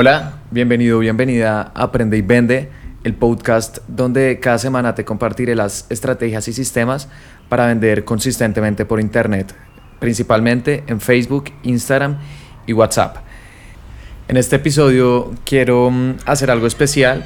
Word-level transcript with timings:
Hola, 0.00 0.42
bienvenido, 0.52 1.00
bienvenida 1.00 1.72
a 1.74 1.82
Aprende 1.82 2.16
y 2.16 2.22
Vende, 2.22 2.68
el 3.02 3.14
podcast 3.14 3.78
donde 3.88 4.38
cada 4.38 4.56
semana 4.58 4.94
te 4.94 5.04
compartiré 5.04 5.56
las 5.56 5.86
estrategias 5.90 6.46
y 6.46 6.52
sistemas 6.52 7.08
para 7.48 7.66
vender 7.66 8.04
consistentemente 8.04 8.84
por 8.84 9.00
Internet, 9.00 9.56
principalmente 9.98 10.84
en 10.86 11.00
Facebook, 11.00 11.46
Instagram 11.64 12.16
y 12.64 12.74
WhatsApp. 12.74 13.16
En 14.28 14.36
este 14.36 14.54
episodio 14.54 15.32
quiero 15.44 15.90
mm, 15.90 16.18
hacer 16.26 16.52
algo 16.52 16.68
especial 16.68 17.24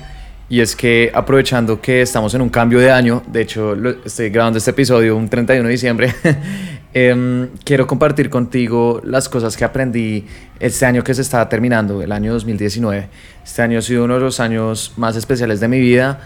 y 0.48 0.60
es 0.60 0.74
que 0.74 1.10
aprovechando 1.12 1.78
que 1.78 2.00
estamos 2.00 2.32
en 2.32 2.40
un 2.40 2.48
cambio 2.48 2.78
de 2.78 2.90
año, 2.90 3.22
de 3.26 3.42
hecho 3.42 3.76
estoy 4.02 4.30
grabando 4.30 4.56
este 4.56 4.70
episodio 4.70 5.14
un 5.14 5.28
31 5.28 5.66
de 5.66 5.72
diciembre, 5.72 6.14
em, 6.94 7.48
quiero 7.64 7.86
compartir 7.86 8.30
contigo 8.30 9.00
las 9.04 9.28
cosas 9.28 9.56
que 9.56 9.64
aprendí 9.64 10.26
este 10.60 10.86
año 10.86 11.02
que 11.02 11.14
se 11.14 11.22
está 11.22 11.48
terminando, 11.48 12.02
el 12.02 12.12
año 12.12 12.32
2019. 12.32 13.08
Este 13.44 13.62
año 13.62 13.78
ha 13.78 13.82
sido 13.82 14.04
uno 14.04 14.14
de 14.14 14.20
los 14.20 14.40
años 14.40 14.92
más 14.96 15.16
especiales 15.16 15.60
de 15.60 15.68
mi 15.68 15.80
vida, 15.80 16.20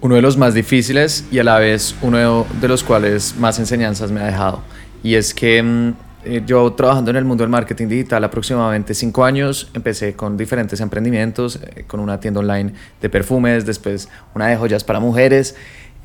uno 0.00 0.16
de 0.16 0.22
los 0.22 0.36
más 0.36 0.54
difíciles 0.54 1.24
y 1.30 1.38
a 1.38 1.44
la 1.44 1.58
vez 1.58 1.94
uno 2.02 2.46
de 2.60 2.68
los 2.68 2.84
cuales 2.84 3.34
más 3.38 3.58
enseñanzas 3.58 4.10
me 4.10 4.20
ha 4.20 4.26
dejado. 4.26 4.62
Y 5.02 5.14
es 5.14 5.32
que 5.32 5.58
em, 5.58 5.94
eh, 6.24 6.42
yo 6.46 6.72
trabajando 6.72 7.10
en 7.10 7.18
el 7.18 7.24
mundo 7.24 7.44
del 7.44 7.50
marketing 7.50 7.86
digital 7.88 8.24
aproximadamente 8.24 8.94
cinco 8.94 9.24
años, 9.24 9.70
empecé 9.74 10.14
con 10.14 10.38
diferentes 10.38 10.80
emprendimientos, 10.80 11.56
eh, 11.56 11.84
con 11.86 12.00
una 12.00 12.18
tienda 12.18 12.40
online 12.40 12.72
de 13.00 13.10
perfumes, 13.10 13.66
después 13.66 14.08
una 14.34 14.46
de 14.46 14.56
joyas 14.56 14.84
para 14.84 15.00
mujeres. 15.00 15.54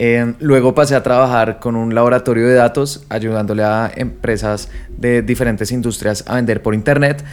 Eh, 0.01 0.33
luego 0.39 0.73
pasé 0.73 0.95
a 0.95 1.03
trabajar 1.03 1.59
con 1.59 1.75
un 1.75 1.93
laboratorio 1.93 2.47
de 2.47 2.53
datos, 2.53 3.05
ayudándole 3.09 3.63
a 3.63 3.91
empresas 3.93 4.69
de 4.97 5.21
diferentes 5.21 5.71
industrias 5.73 6.23
a 6.25 6.35
vender 6.35 6.61
por 6.61 6.73
internet. 6.73 7.23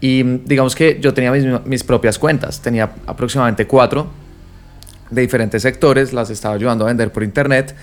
Y 0.00 0.22
digamos 0.22 0.74
que 0.74 0.98
yo 1.00 1.12
tenía 1.12 1.30
mis, 1.30 1.44
mis 1.66 1.84
propias 1.84 2.18
cuentas, 2.18 2.60
tenía 2.60 2.90
aproximadamente 3.06 3.66
cuatro 3.66 4.08
de 5.10 5.20
diferentes 5.20 5.62
sectores, 5.62 6.12
las 6.12 6.30
estaba 6.30 6.54
ayudando 6.54 6.84
a 6.84 6.88
vender 6.88 7.12
por 7.12 7.22
internet. 7.22 7.74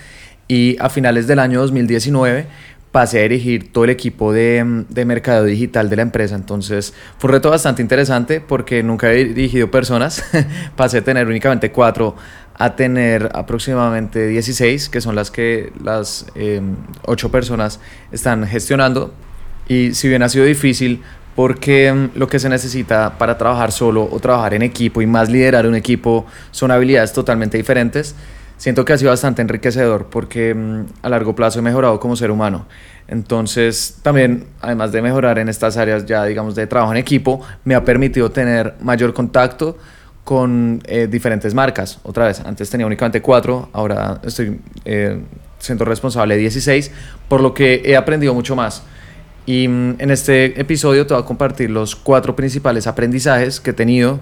Y 0.48 0.76
a 0.80 0.90
finales 0.90 1.28
del 1.28 1.38
año 1.38 1.60
2019 1.60 2.46
pasé 2.92 3.20
a 3.20 3.22
dirigir 3.22 3.72
todo 3.72 3.84
el 3.84 3.90
equipo 3.90 4.32
de, 4.32 4.84
de 4.88 5.04
mercado 5.06 5.44
digital 5.44 5.88
de 5.88 5.96
la 5.96 6.02
empresa. 6.02 6.34
Entonces 6.34 6.92
fue 7.16 7.28
un 7.28 7.34
reto 7.34 7.48
bastante 7.48 7.80
interesante 7.80 8.40
porque 8.40 8.82
nunca 8.82 9.12
he 9.12 9.24
dirigido 9.24 9.70
personas. 9.70 10.22
pasé 10.76 10.98
a 10.98 11.04
tener 11.04 11.26
únicamente 11.26 11.72
cuatro 11.72 12.14
a 12.62 12.76
tener 12.76 13.28
aproximadamente 13.34 14.28
16, 14.28 14.88
que 14.88 15.00
son 15.00 15.16
las 15.16 15.32
que 15.32 15.72
las 15.82 16.26
em, 16.36 16.76
ocho 17.04 17.28
personas 17.30 17.80
están 18.12 18.46
gestionando. 18.46 19.12
Y 19.66 19.94
si 19.94 20.08
bien 20.08 20.22
ha 20.22 20.28
sido 20.28 20.44
difícil, 20.44 21.02
porque 21.34 21.88
em, 21.88 22.10
lo 22.14 22.28
que 22.28 22.38
se 22.38 22.48
necesita 22.48 23.18
para 23.18 23.36
trabajar 23.36 23.72
solo 23.72 24.08
o 24.08 24.20
trabajar 24.20 24.54
en 24.54 24.62
equipo 24.62 25.02
y 25.02 25.06
más 25.06 25.28
liderar 25.28 25.66
un 25.66 25.74
equipo 25.74 26.24
son 26.52 26.70
habilidades 26.70 27.12
totalmente 27.12 27.56
diferentes 27.56 28.14
siento 28.62 28.84
que 28.84 28.92
ha 28.92 28.98
sido 28.98 29.10
bastante 29.10 29.42
enriquecedor 29.42 30.06
porque 30.06 30.54
mm, 30.54 30.84
a 31.02 31.08
largo 31.08 31.34
plazo 31.34 31.58
he 31.58 31.62
mejorado 31.62 31.98
como 31.98 32.14
ser 32.14 32.30
humano. 32.30 32.66
Entonces, 33.08 33.98
también, 34.02 34.46
además 34.60 34.92
de 34.92 35.02
mejorar 35.02 35.40
en 35.40 35.48
estas 35.48 35.76
áreas 35.76 36.06
ya, 36.06 36.24
digamos, 36.26 36.54
de 36.54 36.68
trabajo 36.68 36.92
en 36.92 36.98
equipo, 36.98 37.40
me 37.64 37.74
ha 37.74 37.84
permitido 37.84 38.30
tener 38.30 38.74
mayor 38.80 39.14
contacto 39.14 39.78
con 40.24 40.80
eh, 40.84 41.08
diferentes 41.10 41.54
marcas. 41.54 41.98
Otra 42.02 42.26
vez, 42.26 42.40
antes 42.40 42.70
tenía 42.70 42.86
únicamente 42.86 43.20
cuatro, 43.20 43.68
ahora 43.72 44.20
estoy 44.24 44.60
eh, 44.84 45.20
siendo 45.58 45.84
responsable 45.84 46.34
de 46.34 46.40
16, 46.40 46.90
por 47.28 47.40
lo 47.40 47.54
que 47.54 47.82
he 47.84 47.96
aprendido 47.96 48.34
mucho 48.34 48.54
más. 48.54 48.82
Y 49.46 49.66
mm, 49.66 49.96
en 49.98 50.10
este 50.10 50.60
episodio 50.60 51.06
te 51.06 51.14
voy 51.14 51.22
a 51.22 51.26
compartir 51.26 51.70
los 51.70 51.96
cuatro 51.96 52.36
principales 52.36 52.86
aprendizajes 52.86 53.60
que 53.60 53.70
he 53.70 53.74
tenido 53.74 54.20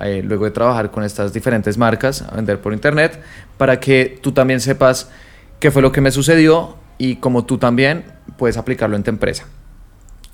eh, 0.00 0.22
luego 0.24 0.44
de 0.44 0.52
trabajar 0.52 0.90
con 0.90 1.04
estas 1.04 1.32
diferentes 1.32 1.76
marcas 1.76 2.22
a 2.22 2.34
vender 2.36 2.60
por 2.60 2.72
internet, 2.72 3.20
para 3.58 3.80
que 3.80 4.18
tú 4.22 4.32
también 4.32 4.60
sepas 4.60 5.10
qué 5.58 5.70
fue 5.70 5.82
lo 5.82 5.92
que 5.92 6.00
me 6.00 6.10
sucedió 6.10 6.76
y 6.96 7.16
como 7.16 7.44
tú 7.44 7.58
también 7.58 8.04
puedes 8.38 8.56
aplicarlo 8.56 8.96
en 8.96 9.02
tu 9.02 9.10
empresa. 9.10 9.46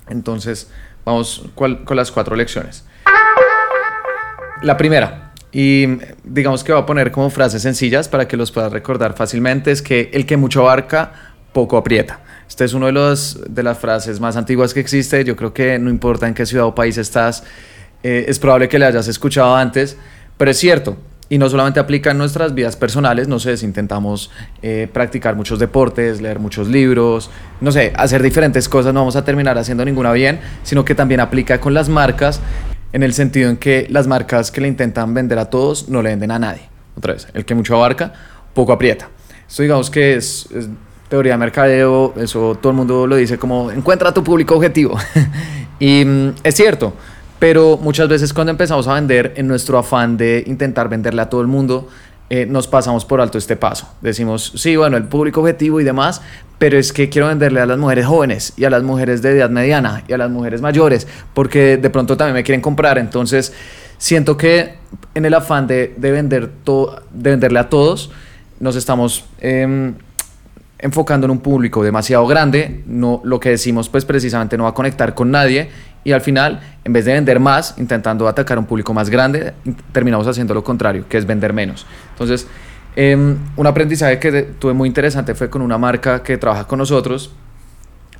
Entonces, 0.07 0.69
vamos 1.03 1.43
con 1.55 1.83
las 1.89 2.11
cuatro 2.11 2.35
lecciones. 2.35 2.85
La 4.63 4.75
primera, 4.75 5.33
y 5.51 5.85
digamos 6.23 6.63
que 6.63 6.73
voy 6.73 6.81
a 6.81 6.85
poner 6.85 7.11
como 7.11 7.29
frases 7.29 7.61
sencillas 7.61 8.07
para 8.09 8.27
que 8.27 8.35
los 8.35 8.51
puedas 8.51 8.71
recordar 8.71 9.13
fácilmente, 9.13 9.71
es 9.71 9.83
que 9.83 10.09
el 10.13 10.25
que 10.25 10.35
mucho 10.35 10.61
abarca, 10.61 11.11
poco 11.53 11.77
aprieta. 11.77 12.19
Esta 12.47 12.65
es 12.65 12.73
una 12.73 12.87
de, 12.87 12.91
los, 12.91 13.39
de 13.47 13.61
las 13.61 13.77
frases 13.77 14.19
más 14.19 14.35
antiguas 14.35 14.73
que 14.73 14.79
existe. 14.79 15.23
Yo 15.23 15.35
creo 15.35 15.53
que 15.53 15.77
no 15.77 15.89
importa 15.89 16.27
en 16.27 16.33
qué 16.33 16.45
ciudad 16.45 16.65
o 16.65 16.73
país 16.73 16.97
estás, 16.97 17.43
eh, 18.03 18.25
es 18.27 18.39
probable 18.39 18.67
que 18.67 18.79
le 18.79 18.85
hayas 18.85 19.07
escuchado 19.07 19.55
antes, 19.55 19.95
pero 20.37 20.51
es 20.51 20.57
cierto. 20.57 20.97
Y 21.29 21.37
no 21.37 21.49
solamente 21.49 21.79
aplica 21.79 22.11
en 22.11 22.17
nuestras 22.17 22.53
vidas 22.53 22.75
personales, 22.77 23.27
no 23.27 23.37
sé, 23.37 23.57
si 23.57 23.65
intentamos 23.65 24.31
eh, 24.61 24.87
practicar 24.91 25.35
muchos 25.35 25.59
deportes, 25.59 26.21
leer 26.21 26.39
muchos 26.39 26.67
libros, 26.69 27.29
no 27.59 27.71
sé, 27.71 27.91
hacer 27.95 28.23
diferentes 28.23 28.69
cosas, 28.69 28.93
no 28.93 29.01
vamos 29.01 29.17
a 29.17 29.25
terminar 29.25 29.57
haciendo 29.57 29.83
ninguna 29.83 30.13
bien, 30.13 30.39
sino 30.63 30.85
que 30.85 30.95
también 30.95 31.19
aplica 31.19 31.59
con 31.59 31.73
las 31.73 31.89
marcas, 31.89 32.39
en 32.93 33.03
el 33.03 33.13
sentido 33.13 33.49
en 33.49 33.57
que 33.57 33.87
las 33.89 34.07
marcas 34.07 34.51
que 34.51 34.61
le 34.61 34.67
intentan 34.67 35.13
vender 35.13 35.39
a 35.39 35.49
todos 35.49 35.89
no 35.89 36.01
le 36.01 36.09
venden 36.09 36.31
a 36.31 36.39
nadie. 36.39 36.63
Otra 36.95 37.13
vez, 37.13 37.27
el 37.33 37.45
que 37.45 37.55
mucho 37.55 37.75
abarca, 37.75 38.13
poco 38.53 38.71
aprieta. 38.71 39.09
Esto 39.47 39.63
digamos 39.63 39.89
que 39.89 40.15
es, 40.15 40.49
teoría 41.09 41.33
de 41.33 41.37
mercadeo, 41.37 42.13
eso 42.17 42.57
todo 42.61 42.71
el 42.71 42.77
mundo 42.77 43.07
lo 43.07 43.15
dice 43.15 43.37
como 43.37 43.71
encuentra 43.71 44.13
tu 44.13 44.23
público 44.23 44.55
objetivo. 44.55 44.97
y 45.79 46.03
mm, 46.03 46.29
es 46.43 46.55
cierto 46.55 46.93
pero 47.39 47.77
muchas 47.77 48.09
veces 48.09 48.33
cuando 48.33 48.51
empezamos 48.51 48.87
a 48.87 48.95
vender, 48.95 49.33
en 49.35 49.47
nuestro 49.47 49.77
afán 49.77 50.17
de 50.17 50.43
intentar 50.47 50.89
venderle 50.89 51.21
a 51.21 51.29
todo 51.29 51.41
el 51.41 51.47
mundo, 51.47 51.87
eh, 52.29 52.45
nos 52.45 52.67
pasamos 52.67 53.05
por 53.05 53.21
alto 53.21 53.37
este 53.37 53.55
paso. 53.55 53.89
Decimos, 54.01 54.51
sí, 54.55 54.75
bueno, 54.75 54.97
el 54.97 55.05
público 55.05 55.41
objetivo 55.41 55.79
y 55.79 55.83
demás, 55.83 56.21
pero 56.57 56.77
es 56.77 56.91
que 56.91 57.09
quiero 57.09 57.27
venderle 57.27 57.61
a 57.61 57.65
las 57.65 57.77
mujeres 57.77 58.05
jóvenes 58.05 58.53
y 58.57 58.65
a 58.65 58.69
las 58.69 58.83
mujeres 58.83 59.21
de 59.21 59.37
edad 59.37 59.49
mediana 59.49 60.03
y 60.07 60.13
a 60.13 60.17
las 60.17 60.29
mujeres 60.29 60.61
mayores, 60.61 61.07
porque 61.33 61.77
de 61.77 61.89
pronto 61.89 62.17
también 62.17 62.33
me 62.33 62.43
quieren 62.43 62.61
comprar. 62.61 62.97
Entonces, 62.97 63.53
siento 63.97 64.35
que 64.35 64.75
en 65.13 65.25
el 65.25 65.33
afán 65.33 65.67
de, 65.67 65.93
de 65.95 66.11
vender 66.11 66.49
de 66.49 67.31
venderle 67.31 67.59
a 67.59 67.69
todos, 67.69 68.11
nos 68.59 68.75
estamos... 68.75 69.25
Em, 69.39 69.95
enfocando 70.79 71.25
en 71.25 71.31
un 71.31 71.39
público 71.39 71.83
demasiado 71.83 72.27
grande, 72.27 72.83
no, 72.85 73.21
lo 73.23 73.39
que 73.39 73.49
decimos 73.49 73.89
pues 73.89 74.05
precisamente 74.05 74.57
no 74.57 74.65
va 74.65 74.69
a 74.69 74.73
conectar 74.73 75.15
con 75.15 75.31
nadie 75.31 75.69
y 76.07 76.13
al 76.13 76.21
final, 76.21 76.61
en 76.85 76.93
vez 76.93 77.03
de 77.03 77.11
vender 77.11 77.37
más, 77.37 77.75
intentando 77.77 78.29
atacar 78.29 78.55
a 78.55 78.61
un 78.61 78.65
público 78.65 78.93
más 78.93 79.09
grande, 79.09 79.51
terminamos 79.91 80.25
haciendo 80.25 80.53
lo 80.53 80.63
contrario, 80.63 81.03
que 81.09 81.17
es 81.17 81.25
vender 81.25 81.51
menos. 81.51 81.85
Entonces, 82.11 82.47
em, 82.95 83.37
un 83.57 83.67
aprendizaje 83.67 84.17
que 84.17 84.43
tuve 84.43 84.71
muy 84.71 84.87
interesante 84.87 85.35
fue 85.35 85.49
con 85.49 85.61
una 85.61 85.77
marca 85.77 86.23
que 86.23 86.37
trabaja 86.37 86.65
con 86.65 86.79
nosotros, 86.79 87.33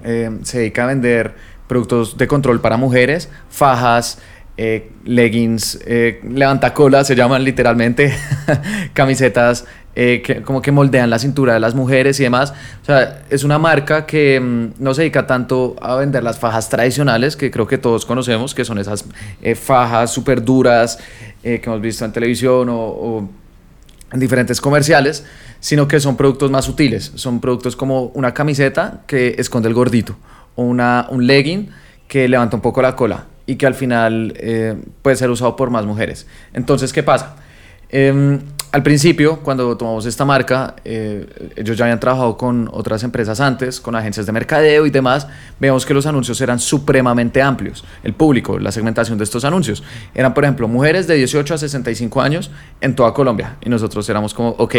em, 0.03 0.43
se 0.43 0.57
dedica 0.57 0.83
a 0.83 0.87
vender 0.87 1.33
productos 1.67 2.17
de 2.17 2.27
control 2.27 2.59
para 2.59 2.75
mujeres, 2.75 3.29
fajas, 3.49 4.19
eh, 4.57 4.91
leggings, 5.05 5.79
eh, 5.85 6.19
levantacolas 6.27 7.07
se 7.07 7.15
llaman 7.15 7.45
literalmente, 7.45 8.13
camisetas 8.93 9.65
eh, 9.99 10.21
que 10.21 10.43
como 10.43 10.61
que 10.61 10.71
moldean 10.71 11.09
la 11.09 11.17
cintura 11.17 11.55
de 11.55 11.59
las 11.59 11.73
mujeres 11.73 12.19
y 12.19 12.23
demás. 12.23 12.53
O 12.83 12.85
sea, 12.85 13.23
es 13.31 13.43
una 13.43 13.57
marca 13.57 14.05
que 14.05 14.39
mm, 14.39 14.73
no 14.77 14.93
se 14.93 15.01
dedica 15.01 15.25
tanto 15.25 15.75
a 15.81 15.95
vender 15.95 16.21
las 16.21 16.37
fajas 16.37 16.69
tradicionales, 16.69 17.35
que 17.35 17.49
creo 17.49 17.65
que 17.65 17.79
todos 17.79 18.05
conocemos, 18.05 18.53
que 18.53 18.63
son 18.63 18.77
esas 18.77 19.05
eh, 19.41 19.55
fajas 19.55 20.13
súper 20.13 20.45
duras 20.45 20.99
eh, 21.41 21.59
que 21.59 21.67
hemos 21.67 21.81
visto 21.81 22.05
en 22.05 22.11
televisión 22.11 22.67
o, 22.69 23.27
en 24.11 24.19
diferentes 24.19 24.61
comerciales, 24.61 25.25
sino 25.59 25.87
que 25.87 25.99
son 25.99 26.15
productos 26.15 26.51
más 26.51 26.65
sutiles. 26.65 27.13
Son 27.15 27.41
productos 27.41 27.75
como 27.75 28.11
una 28.13 28.35
camiseta 28.35 29.01
que 29.07 29.33
esconde 29.39 29.67
el 29.67 29.73
gordito 29.73 30.15
o 30.53 30.61
una, 30.61 31.07
un 31.09 31.25
legging 31.25 31.71
que 32.07 32.27
levanta 32.27 32.55
un 32.55 32.61
poco 32.61 32.83
la 32.83 32.95
cola 32.95 33.25
y 33.47 33.55
que 33.55 33.65
al 33.65 33.73
final 33.73 34.35
puede 35.01 35.15
ser 35.15 35.31
usado 35.31 35.55
por 35.55 35.71
más 35.71 35.87
mujeres. 35.87 36.27
Entonces, 36.53 36.93
¿qué 36.93 37.01
pasa? 37.01 37.37
Em, 37.89 38.41
al 38.71 38.83
principio, 38.83 39.39
cuando 39.39 39.77
tomamos 39.77 40.05
esta 40.05 40.25
marca, 40.25 40.75
eh, 40.83 41.51
ellos 41.55 41.77
ya 41.77 41.85
habían 41.85 41.99
trabajado 41.99 42.37
con 42.37 42.69
otras 42.71 43.03
empresas 43.03 43.39
antes, 43.39 43.79
con 43.79 43.95
agencias 43.95 44.25
de 44.25 44.31
mercadeo 44.31 44.85
y 44.85 44.89
demás, 44.89 45.27
vemos 45.59 45.85
que 45.85 45.93
los 45.93 46.05
anuncios 46.05 46.39
eran 46.41 46.59
supremamente 46.59 47.41
amplios. 47.41 47.83
El 48.03 48.13
público, 48.13 48.59
la 48.59 48.71
segmentación 48.71 49.17
de 49.17 49.23
estos 49.23 49.45
anuncios, 49.45 49.83
eran, 50.13 50.33
por 50.33 50.43
ejemplo, 50.43 50.67
mujeres 50.67 51.07
de 51.07 51.15
18 51.15 51.53
a 51.53 51.57
65 51.57 52.21
años 52.21 52.51
en 52.81 52.95
toda 52.95 53.13
Colombia. 53.13 53.57
Y 53.61 53.69
nosotros 53.69 54.07
éramos 54.09 54.33
como, 54.33 54.49
ok. 54.49 54.75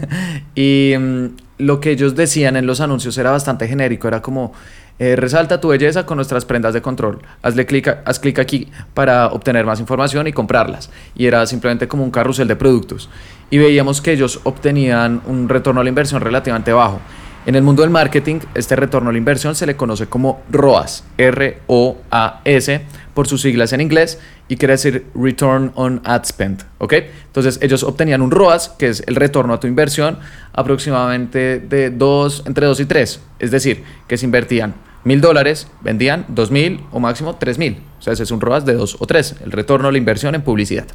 y 0.54 0.94
mm, 0.98 1.26
lo 1.58 1.80
que 1.80 1.90
ellos 1.90 2.14
decían 2.14 2.56
en 2.56 2.66
los 2.66 2.80
anuncios 2.80 3.18
era 3.18 3.30
bastante 3.30 3.68
genérico, 3.68 4.08
era 4.08 4.22
como 4.22 4.52
eh, 5.00 5.14
resalta 5.14 5.60
tu 5.60 5.68
belleza 5.68 6.06
con 6.06 6.16
nuestras 6.16 6.44
prendas 6.44 6.74
de 6.74 6.82
control. 6.82 7.20
Hazle 7.42 7.66
clic, 7.66 7.98
haz 8.04 8.18
clic 8.18 8.38
aquí 8.38 8.68
para 8.94 9.26
obtener 9.28 9.64
más 9.64 9.78
información 9.78 10.26
y 10.26 10.32
comprarlas. 10.32 10.90
Y 11.14 11.26
era 11.26 11.46
simplemente 11.46 11.86
como 11.86 12.02
un 12.02 12.10
carrusel 12.10 12.48
de 12.48 12.56
productos. 12.56 13.08
Y 13.50 13.58
veíamos 13.58 14.00
que 14.00 14.12
ellos 14.12 14.40
obtenían 14.42 15.22
un 15.26 15.48
retorno 15.48 15.80
a 15.80 15.84
la 15.84 15.88
inversión 15.88 16.20
relativamente 16.20 16.72
bajo. 16.72 17.00
En 17.46 17.54
el 17.54 17.62
mundo 17.62 17.82
del 17.82 17.90
marketing, 17.90 18.40
este 18.54 18.76
retorno 18.76 19.10
a 19.10 19.12
la 19.12 19.18
inversión 19.18 19.54
se 19.54 19.66
le 19.66 19.76
conoce 19.76 20.06
como 20.06 20.42
ROAS, 20.50 21.04
R-O-A-S, 21.16 22.82
por 23.14 23.26
sus 23.26 23.40
siglas 23.40 23.72
en 23.72 23.80
inglés, 23.80 24.20
y 24.48 24.56
quiere 24.56 24.72
decir 24.72 25.06
Return 25.14 25.72
on 25.74 26.00
Ad 26.04 26.24
Spend, 26.24 26.64
¿ok? 26.78 26.94
Entonces 27.26 27.58
ellos 27.62 27.82
obtenían 27.82 28.22
un 28.22 28.30
ROAS, 28.30 28.70
que 28.70 28.88
es 28.88 29.04
el 29.06 29.14
retorno 29.14 29.52
a 29.52 29.60
tu 29.60 29.66
inversión, 29.66 30.18
aproximadamente 30.52 31.60
de 31.60 31.90
2, 31.90 32.44
entre 32.46 32.66
2 32.66 32.80
y 32.80 32.84
3. 32.86 33.20
Es 33.38 33.50
decir, 33.50 33.84
que 34.06 34.16
si 34.16 34.24
invertían 34.24 34.74
mil 35.04 35.20
dólares, 35.20 35.68
vendían 35.80 36.24
dos 36.28 36.50
mil 36.50 36.80
o 36.90 37.00
máximo 37.00 37.36
tres 37.36 37.58
mil. 37.58 37.78
O 37.98 38.02
sea, 38.02 38.12
ese 38.12 38.24
es 38.24 38.30
un 38.30 38.40
ROAS 38.40 38.64
de 38.64 38.74
2 38.74 38.96
o 39.00 39.06
3, 39.06 39.36
el 39.44 39.52
retorno 39.52 39.88
a 39.88 39.92
la 39.92 39.98
inversión 39.98 40.34
en 40.34 40.42
publicidad. 40.42 40.86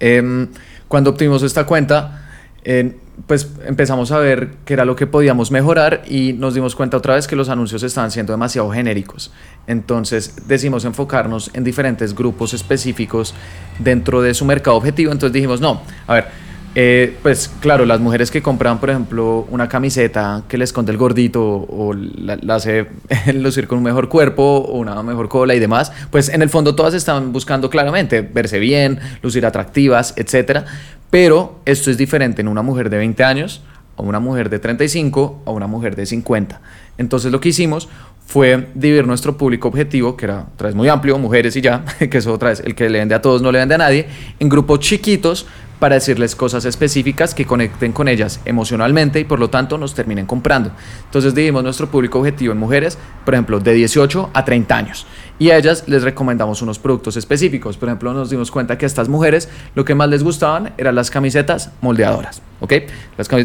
Em, 0.00 0.48
cuando 0.86 1.10
obtuvimos 1.10 1.42
esta 1.42 1.64
cuenta, 1.64 2.27
pues 3.26 3.50
empezamos 3.66 4.12
a 4.12 4.18
ver 4.18 4.50
qué 4.64 4.74
era 4.74 4.84
lo 4.84 4.94
que 4.94 5.06
podíamos 5.06 5.50
mejorar 5.50 6.02
y 6.06 6.34
nos 6.34 6.54
dimos 6.54 6.76
cuenta 6.76 6.96
otra 6.96 7.14
vez 7.14 7.26
que 7.26 7.34
los 7.34 7.48
anuncios 7.48 7.82
estaban 7.82 8.10
siendo 8.10 8.32
demasiado 8.32 8.70
genéricos. 8.70 9.32
Entonces 9.66 10.46
decidimos 10.46 10.84
enfocarnos 10.84 11.50
en 11.54 11.64
diferentes 11.64 12.14
grupos 12.14 12.54
específicos 12.54 13.34
dentro 13.78 14.22
de 14.22 14.34
su 14.34 14.44
mercado 14.44 14.76
objetivo. 14.76 15.12
Entonces 15.12 15.32
dijimos, 15.32 15.60
no, 15.60 15.82
a 16.06 16.14
ver, 16.14 16.26
eh, 16.74 17.16
pues 17.22 17.50
claro, 17.60 17.86
las 17.86 17.98
mujeres 17.98 18.30
que 18.30 18.42
compran, 18.42 18.78
por 18.78 18.90
ejemplo, 18.90 19.46
una 19.50 19.68
camiseta 19.68 20.44
que 20.46 20.58
le 20.58 20.64
esconde 20.64 20.92
el 20.92 20.98
gordito 20.98 21.42
o 21.42 21.94
la, 21.94 22.38
la, 22.40 22.56
hace 22.56 22.86
lucir 23.34 23.66
con 23.66 23.78
un 23.78 23.84
mejor 23.84 24.08
cuerpo 24.08 24.42
o 24.42 24.78
una 24.78 25.02
mejor 25.02 25.28
cola 25.28 25.54
y 25.54 25.58
demás, 25.58 25.90
pues 26.10 26.28
en 26.28 26.42
el 26.42 26.50
fondo 26.50 26.74
todas 26.74 26.94
están 26.94 27.32
buscando 27.32 27.68
claramente 27.70 28.20
verse 28.20 28.58
bien, 28.58 29.00
lucir 29.22 29.44
atractivas, 29.46 30.14
etcétera. 30.16 30.66
Pero 31.10 31.60
esto 31.64 31.90
es 31.90 31.96
diferente 31.96 32.40
en 32.42 32.48
una 32.48 32.62
mujer 32.62 32.90
de 32.90 32.98
20 32.98 33.24
años, 33.24 33.62
a 33.96 34.02
una 34.02 34.20
mujer 34.20 34.50
de 34.50 34.58
35, 34.58 35.42
a 35.46 35.50
una 35.50 35.66
mujer 35.66 35.96
de 35.96 36.06
50. 36.06 36.60
Entonces 36.98 37.32
lo 37.32 37.40
que 37.40 37.48
hicimos 37.48 37.88
fue 38.26 38.68
dividir 38.74 39.06
nuestro 39.06 39.38
público 39.38 39.68
objetivo, 39.68 40.14
que 40.14 40.26
era 40.26 40.46
otra 40.52 40.66
vez 40.68 40.74
muy 40.74 40.88
amplio, 40.88 41.18
mujeres 41.18 41.56
y 41.56 41.62
ya, 41.62 41.84
que 42.10 42.18
es 42.18 42.26
otra 42.26 42.50
vez 42.50 42.60
el 42.60 42.74
que 42.74 42.88
le 42.90 42.98
vende 42.98 43.14
a 43.14 43.22
todos, 43.22 43.40
no 43.40 43.50
le 43.50 43.58
vende 43.58 43.74
a 43.74 43.78
nadie, 43.78 44.06
en 44.38 44.48
grupos 44.50 44.80
chiquitos 44.80 45.46
para 45.78 45.94
decirles 45.94 46.34
cosas 46.34 46.64
específicas 46.64 47.34
que 47.34 47.46
conecten 47.46 47.92
con 47.92 48.08
ellas 48.08 48.40
emocionalmente 48.44 49.20
y 49.20 49.24
por 49.24 49.38
lo 49.38 49.48
tanto 49.48 49.78
nos 49.78 49.94
terminen 49.94 50.26
comprando. 50.26 50.72
Entonces 51.04 51.34
dividimos 51.34 51.62
nuestro 51.62 51.88
público 51.88 52.18
objetivo 52.18 52.52
en 52.52 52.58
mujeres, 52.58 52.98
por 53.24 53.34
ejemplo, 53.34 53.60
de 53.60 53.72
18 53.72 54.30
a 54.34 54.44
30 54.44 54.76
años. 54.76 55.06
Y 55.38 55.50
a 55.50 55.56
ellas 55.56 55.84
les 55.86 56.02
recomendamos 56.02 56.62
unos 56.62 56.78
productos 56.78 57.16
específicos. 57.16 57.76
Por 57.76 57.88
ejemplo, 57.88 58.12
nos 58.12 58.30
dimos 58.30 58.50
cuenta 58.50 58.76
que 58.76 58.86
a 58.86 58.88
estas 58.88 59.08
mujeres 59.08 59.48
lo 59.74 59.84
que 59.84 59.94
más 59.94 60.08
les 60.08 60.22
gustaban 60.22 60.72
eran 60.78 60.94
las 60.94 61.10
camisetas 61.10 61.70
moldeadoras. 61.80 62.42
¿Ok? 62.60 62.72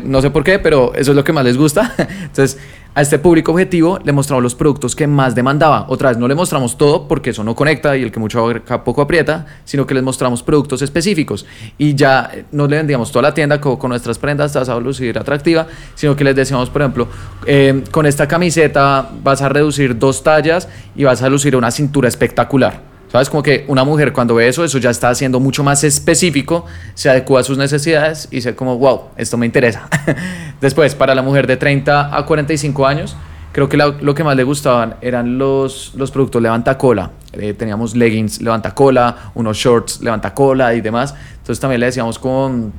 no 0.05 0.21
sé 0.21 0.31
por 0.31 0.43
qué, 0.43 0.57
pero 0.57 0.93
eso 0.95 1.11
es 1.11 1.15
lo 1.15 1.23
que 1.23 1.33
más 1.33 1.45
les 1.45 1.57
gusta. 1.57 1.93
Entonces, 1.97 2.57
a 2.95 3.01
este 3.01 3.17
público 3.17 3.51
objetivo 3.51 3.97
le 4.03 4.11
mostramos 4.11 4.43
los 4.43 4.53
productos 4.53 4.95
que 4.95 5.07
más 5.07 5.33
demandaba. 5.33 5.87
Otra 5.89 6.09
vez, 6.09 6.17
no 6.19 6.27
le 6.27 6.35
mostramos 6.35 6.77
todo 6.77 7.07
porque 7.07 7.31
eso 7.31 7.43
no 7.43 7.55
conecta 7.55 7.97
y 7.97 8.03
el 8.03 8.11
que 8.11 8.19
mucho 8.19 8.47
poco 8.85 9.01
aprieta, 9.01 9.47
sino 9.65 9.87
que 9.87 9.95
les 9.95 10.03
mostramos 10.03 10.43
productos 10.43 10.83
específicos. 10.83 11.43
Y 11.79 11.95
ya 11.95 12.29
eh, 12.31 12.45
no 12.51 12.67
le 12.67 12.77
vendíamos 12.77 13.11
toda 13.11 13.23
la 13.23 13.33
tienda 13.33 13.59
con, 13.59 13.79
nuestras 13.89 14.19
prendas, 14.19 14.53
vas 14.53 14.69
a 14.69 14.79
lucir 14.79 15.17
atractiva, 15.17 15.65
sino 15.95 16.15
que 16.15 16.23
les 16.23 16.35
decíamos, 16.35 16.69
por 16.69 16.83
ejemplo, 16.83 17.07
eh, 17.47 17.83
con 17.89 18.05
esta 18.05 18.27
camiseta 18.27 19.09
vas 19.23 19.41
a 19.41 19.49
reducir 19.49 19.97
dos 19.97 20.21
tallas 20.21 20.69
y 20.95 21.03
vas 21.03 21.23
a 21.23 21.29
lucir 21.29 21.55
una 21.55 21.71
cintura 21.83 22.07
espectacular. 22.07 22.93
¿Sabes? 23.11 23.29
Como 23.29 23.43
que 23.43 23.63
una 23.67 23.83
mujer 23.83 24.11
cuando 24.11 24.33
ve 24.33 24.47
eso, 24.47 24.63
eso 24.63 24.79
ya 24.79 24.89
está 24.89 25.09
haciendo 25.09 25.39
mucho 25.39 25.63
más 25.63 25.83
específico, 25.83 26.65
se 26.95 27.11
adecua 27.11 27.41
a 27.41 27.43
sus 27.43 27.59
necesidades 27.59 28.27
y 28.31 28.37
dice 28.37 28.55
como, 28.55 28.77
wow, 28.79 29.09
esto 29.17 29.37
me 29.37 29.45
interesa. 29.45 29.87
Después, 30.61 30.95
para 30.95 31.13
la 31.13 31.21
mujer 31.21 31.45
de 31.45 31.57
30 31.57 32.17
a 32.17 32.25
45 32.25 32.87
años, 32.87 33.15
creo 33.51 33.69
que 33.69 33.77
lo 33.77 34.15
que 34.15 34.23
más 34.23 34.35
le 34.35 34.43
gustaban 34.43 34.95
eran 35.01 35.37
los, 35.37 35.93
los 35.95 36.09
productos 36.09 36.41
levanta 36.41 36.75
cola. 36.75 37.11
Eh, 37.33 37.53
teníamos 37.53 37.95
leggings 37.95 38.41
levanta 38.41 38.73
cola, 38.73 39.31
unos 39.35 39.57
shorts 39.57 40.01
levanta 40.01 40.33
cola 40.33 40.73
y 40.73 40.81
demás. 40.81 41.13
Entonces 41.33 41.59
también 41.59 41.81
le 41.81 41.87
decíamos 41.87 42.17
con 42.17 42.73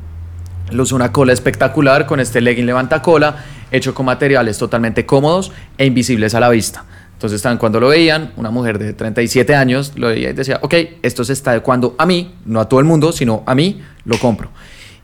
los 0.73 0.91
una 0.91 1.13
cola 1.13 1.33
espectacular 1.33 2.07
con 2.07 2.19
este 2.19 2.41
legging 2.41 2.67
levanta 2.67 3.03
cola 3.03 3.37
hecho 3.71 3.95
con 3.95 4.07
materiales 4.07 4.57
totalmente 4.57 5.05
cómodos 5.05 5.53
e 5.79 5.87
invisibles 5.87 6.35
a 6.35 6.41
la 6.41 6.49
vista. 6.49 6.85
Entonces, 7.25 7.59
cuando 7.59 7.81
lo 7.81 7.89
veían, 7.89 8.33
una 8.37 8.51
mujer 8.51 8.79
de 8.79 8.93
37 8.93 9.55
años 9.55 9.93
lo 9.97 10.09
veía 10.09 10.29
y 10.29 10.33
decía, 10.35 10.59
ok, 10.61 10.75
esto 11.01 11.25
se 11.25 11.33
está 11.33 11.53
adecuando 11.53 11.95
a 11.97 12.05
mí, 12.05 12.35
no 12.45 12.61
a 12.61 12.69
todo 12.69 12.81
el 12.81 12.87
mundo, 12.87 13.13
sino 13.13 13.43
a 13.47 13.55
mí, 13.55 13.81
lo 14.05 14.19
compro. 14.19 14.51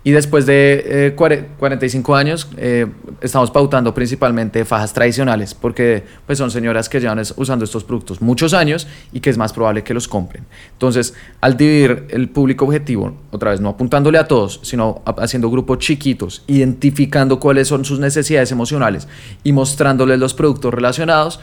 Y 0.05 0.11
después 0.11 0.45
de 0.45 1.15
45 1.17 2.15
eh, 2.15 2.21
años, 2.21 2.49
eh, 2.59 2.87
estamos 3.23 3.51
pautando 3.51 3.95
principalmente 3.95 4.67
fajas 4.67 4.93
tradicionales, 4.93 5.55
porque 5.55 6.05
pues, 6.27 6.37
son 6.37 6.51
señoras 6.51 6.91
que 6.91 7.01
llevan 7.01 7.23
usando 7.37 7.65
estos 7.65 7.85
productos 7.85 8.21
muchos 8.21 8.53
años 8.53 8.87
y 9.15 9.21
que 9.21 9.31
es 9.31 9.39
más 9.39 9.55
probable 9.55 9.83
que 9.83 9.95
los 9.95 10.07
compren. 10.07 10.45
Entonces, 10.73 11.15
al 11.41 11.57
dividir 11.57 12.07
el 12.11 12.29
público 12.29 12.67
objetivo, 12.67 13.15
otra 13.31 13.53
vez 13.53 13.63
no 13.63 13.71
apuntándole 13.71 14.19
a 14.19 14.29
todos, 14.29 14.61
sino 14.63 15.01
haciendo 15.07 15.49
grupos 15.51 15.79
chiquitos, 15.79 16.45
identificando 16.47 17.41
cuáles 17.41 17.69
son 17.69 17.87
sus 17.87 17.99
necesidades 17.99 18.53
emocionales 18.53 19.09
y 19.43 19.53
mostrándoles 19.53 20.19
los 20.19 20.35
productos 20.35 20.75
relacionados, 20.75 21.41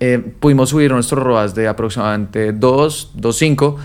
eh, 0.00 0.18
pudimos 0.40 0.70
subir 0.70 0.90
nuestro 0.90 1.22
ROAS 1.22 1.54
de 1.54 1.68
aproximadamente 1.68 2.52
2, 2.52 3.12
2.5 3.16 3.76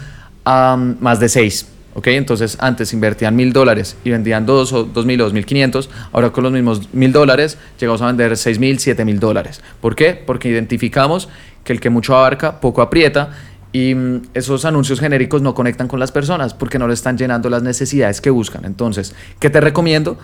a 0.45 0.75
más 0.99 1.19
de 1.19 1.29
6. 1.29 1.67
¿ok? 1.95 2.07
Entonces 2.07 2.57
antes 2.59 2.93
invertían 2.93 3.35
mil 3.35 3.53
dólares 3.53 3.97
y 4.03 4.11
vendían 4.11 4.45
dos 4.45 4.73
o 4.73 4.83
dos 4.83 5.05
mil 5.05 5.19
o 5.21 5.25
dos 5.25 5.33
mil 5.33 5.45
quinientos, 5.45 5.89
ahora 6.11 6.31
con 6.31 6.43
los 6.43 6.53
mismos 6.53 6.93
mil 6.93 7.11
dólares 7.11 7.57
llegamos 7.79 8.01
a 8.01 8.07
vender 8.07 8.35
seis 8.37 8.59
mil, 8.59 8.79
siete 8.79 9.05
mil 9.05 9.19
dólares. 9.19 9.61
¿Por 9.81 9.95
qué? 9.95 10.13
Porque 10.13 10.49
identificamos 10.49 11.29
que 11.63 11.73
el 11.73 11.79
que 11.79 11.89
mucho 11.89 12.15
abarca, 12.15 12.61
poco 12.61 12.81
aprieta 12.81 13.31
y 13.71 13.93
mm, 13.95 14.21
esos 14.33 14.65
anuncios 14.65 14.99
genéricos 14.99 15.41
no 15.41 15.53
conectan 15.53 15.87
con 15.87 15.99
las 15.99 16.11
personas 16.11 16.53
porque 16.53 16.79
no 16.79 16.87
le 16.87 16.93
están 16.93 17.17
llenando 17.17 17.49
las 17.49 17.63
necesidades 17.63 18.21
que 18.21 18.29
buscan. 18.29 18.65
Entonces, 18.65 19.13
¿qué 19.39 19.49
te 19.49 19.61
recomiendo? 19.61 20.17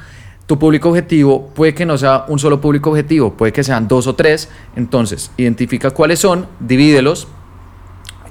Tu 0.45 0.59
público 0.59 0.89
objetivo 0.89 1.47
puede 1.56 1.74
que 1.74 1.86
no 1.86 1.97
sea 1.97 2.25
un 2.27 2.38
solo 2.38 2.62
público 2.62 2.92
objetivo, 2.92 3.33
puede 3.33 3.51
que 3.51 3.63
sean 3.63 3.88
dos 3.88 4.06
o 4.06 4.13
tres. 4.13 4.50
Entonces, 4.75 5.31
identifica 5.38 5.89
cuáles 5.89 6.19
son, 6.19 6.45
divídelos 6.59 7.27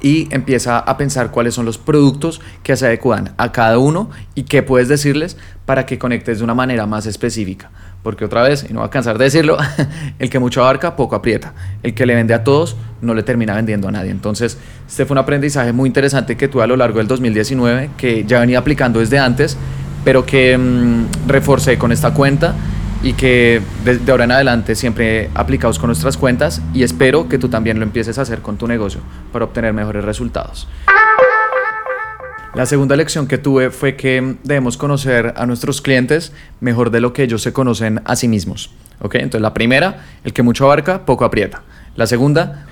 y 0.01 0.29
empieza 0.33 0.79
a 0.79 0.97
pensar 0.97 1.31
cuáles 1.31 1.55
son 1.55 1.65
los 1.65 1.79
productos 1.79 2.41
que 2.63 2.77
se 2.77 2.87
adecuan 2.87 3.33
a 3.39 3.53
cada 3.53 3.79
uno 3.79 4.11
y 4.35 4.43
qué 4.43 4.63
puedes 4.63 4.87
decirles 4.87 5.39
para 5.65 5.87
que 5.87 5.99
conectes 5.99 6.39
de 6.39 6.45
una 6.45 6.55
manera 6.55 6.87
más 6.87 7.07
específica. 7.07 7.71
Porque 8.03 8.27
otra 8.27 8.43
vez, 8.43 8.67
y 8.69 8.75
no 8.75 8.81
voy 8.81 8.87
a 8.87 8.91
cansar 8.91 9.17
de 9.17 9.25
decirlo, 9.25 9.57
el 10.19 10.29
que 10.29 10.39
mucho 10.39 10.63
abarca, 10.63 10.95
poco 10.95 11.17
aprieta. 11.17 11.55
El 11.83 11.95
que 11.95 12.05
le 12.05 12.15
vende 12.15 12.35
a 12.35 12.45
todos, 12.45 12.77
no 13.01 13.15
le 13.15 13.23
termina 13.23 13.55
vendiendo 13.55 13.89
a 13.89 13.93
nadie. 13.93 14.11
Entonces, 14.11 14.59
este 14.87 15.07
fue 15.07 15.15
un 15.15 15.19
aprendizaje 15.19 15.73
muy 15.73 15.89
interesante 15.89 16.37
que 16.37 16.49
tuve 16.49 16.63
a 16.63 16.67
lo 16.67 16.77
largo 16.77 16.99
del 16.99 17.09
2019, 17.09 17.91
que 17.97 18.25
ya 18.25 18.41
venía 18.41 18.59
aplicando 18.59 19.01
desde 19.01 19.19
antes 19.19 19.57
pero 20.05 20.25
que 20.25 20.57
mm, 20.57 21.29
reforcé 21.29 21.79
con 21.79 21.93
esta 21.93 22.13
cuenta 22.13 22.55
y 23.03 23.13
que 23.13 23.61
de, 23.85 24.01
ahora 24.11 24.25
en 24.25 24.33
adelante 24.33 24.75
siempre 24.75 25.31
aplicados 25.35 25.79
con 25.79 25.89
nuestras 25.89 26.17
cuentas 26.17 26.63
y 26.73 26.83
espero 26.83 27.29
que 27.29 27.39
tú 27.39 27.49
también 27.49 27.79
lo 27.79 27.85
empieces 27.85 28.19
a 28.19 28.23
hacer 28.23 28.41
con 28.41 28.57
tu 28.57 28.67
negocio 28.67 29.01
para 29.33 29.45
obtener 29.45 29.73
mejores 29.73 30.05
resultados. 30.05 30.67
La 32.55 32.67
segunda 32.67 32.95
lección 32.95 33.27
que 33.27 33.37
tuve 33.37 33.71
fue 33.71 33.97
que 33.97 34.37
debemos 34.45 34.77
conocer 34.77 35.35
a 35.37 35.45
nuestros 35.45 35.83
clientes 35.83 36.33
mejor 36.61 36.91
de 36.91 37.01
lo 37.01 37.13
que 37.13 37.25
ellos 37.25 37.43
se 37.43 37.53
conocen 37.53 38.01
a 38.05 38.15
sí 38.15 38.29
mismos. 38.29 38.71
¿Okay? 39.01 39.23
Entonces 39.23 39.43
la 39.43 39.53
primera, 39.53 40.05
el 40.23 40.33
que 40.33 40.43
mucho 40.43 40.65
abarca, 40.65 41.05
poco 41.05 41.25
aprieta. 41.25 41.63
La 41.97 42.07
segunda, 42.07 42.67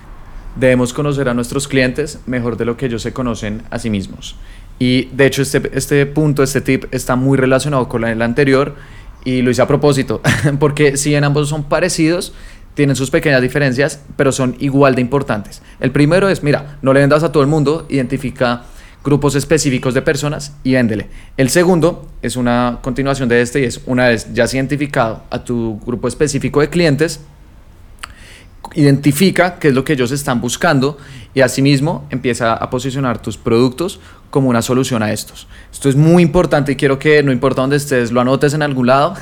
debemos 0.54 0.92
conocer 0.92 1.28
a 1.28 1.34
nuestros 1.34 1.66
clientes 1.66 2.20
mejor 2.26 2.56
de 2.56 2.64
lo 2.64 2.76
que 2.76 2.86
ellos 2.86 3.02
se 3.02 3.12
conocen 3.12 3.62
a 3.70 3.78
sí 3.78 3.90
mismos. 3.90 4.36
Y 4.82 5.04
de 5.12 5.26
hecho 5.26 5.42
este, 5.42 5.62
este 5.74 6.04
punto, 6.06 6.42
este 6.42 6.60
tip 6.60 6.86
está 6.90 7.14
muy 7.14 7.38
relacionado 7.38 7.88
con 7.88 8.02
el 8.02 8.20
anterior 8.20 8.74
y 9.24 9.40
lo 9.40 9.52
hice 9.52 9.62
a 9.62 9.68
propósito, 9.68 10.20
porque 10.58 10.96
si 10.96 11.14
en 11.14 11.22
ambos 11.22 11.48
son 11.50 11.62
parecidos, 11.62 12.32
tienen 12.74 12.96
sus 12.96 13.08
pequeñas 13.08 13.40
diferencias, 13.42 14.00
pero 14.16 14.32
son 14.32 14.56
igual 14.58 14.96
de 14.96 15.00
importantes. 15.00 15.62
El 15.78 15.92
primero 15.92 16.28
es, 16.28 16.42
mira, 16.42 16.78
no 16.82 16.92
le 16.92 16.98
vendas 16.98 17.22
a 17.22 17.30
todo 17.30 17.44
el 17.44 17.48
mundo, 17.48 17.86
identifica 17.90 18.64
grupos 19.04 19.36
específicos 19.36 19.94
de 19.94 20.02
personas 20.02 20.56
y 20.64 20.72
véndele. 20.72 21.06
El 21.36 21.48
segundo 21.48 22.08
es 22.20 22.34
una 22.34 22.80
continuación 22.82 23.28
de 23.28 23.40
este 23.40 23.60
y 23.60 23.64
es 23.66 23.82
una 23.86 24.08
vez 24.08 24.34
ya 24.34 24.42
has 24.42 24.54
identificado 24.54 25.22
a 25.30 25.44
tu 25.44 25.78
grupo 25.86 26.08
específico 26.08 26.60
de 26.60 26.70
clientes, 26.70 27.20
identifica 28.74 29.58
qué 29.58 29.68
es 29.68 29.74
lo 29.74 29.84
que 29.84 29.94
ellos 29.94 30.10
están 30.10 30.40
buscando 30.40 30.98
y 31.34 31.40
asimismo 31.40 32.06
empieza 32.10 32.54
a 32.54 32.70
posicionar 32.70 33.20
tus 33.20 33.36
productos 33.36 34.00
como 34.30 34.48
una 34.48 34.62
solución 34.62 35.02
a 35.02 35.12
estos. 35.12 35.46
Esto 35.70 35.88
es 35.88 35.96
muy 35.96 36.22
importante 36.22 36.72
y 36.72 36.76
quiero 36.76 36.98
que 36.98 37.22
no 37.22 37.32
importa 37.32 37.60
dónde 37.60 37.76
estés, 37.76 38.12
lo 38.12 38.20
anotes 38.20 38.54
en 38.54 38.62
algún 38.62 38.86
lado 38.86 39.14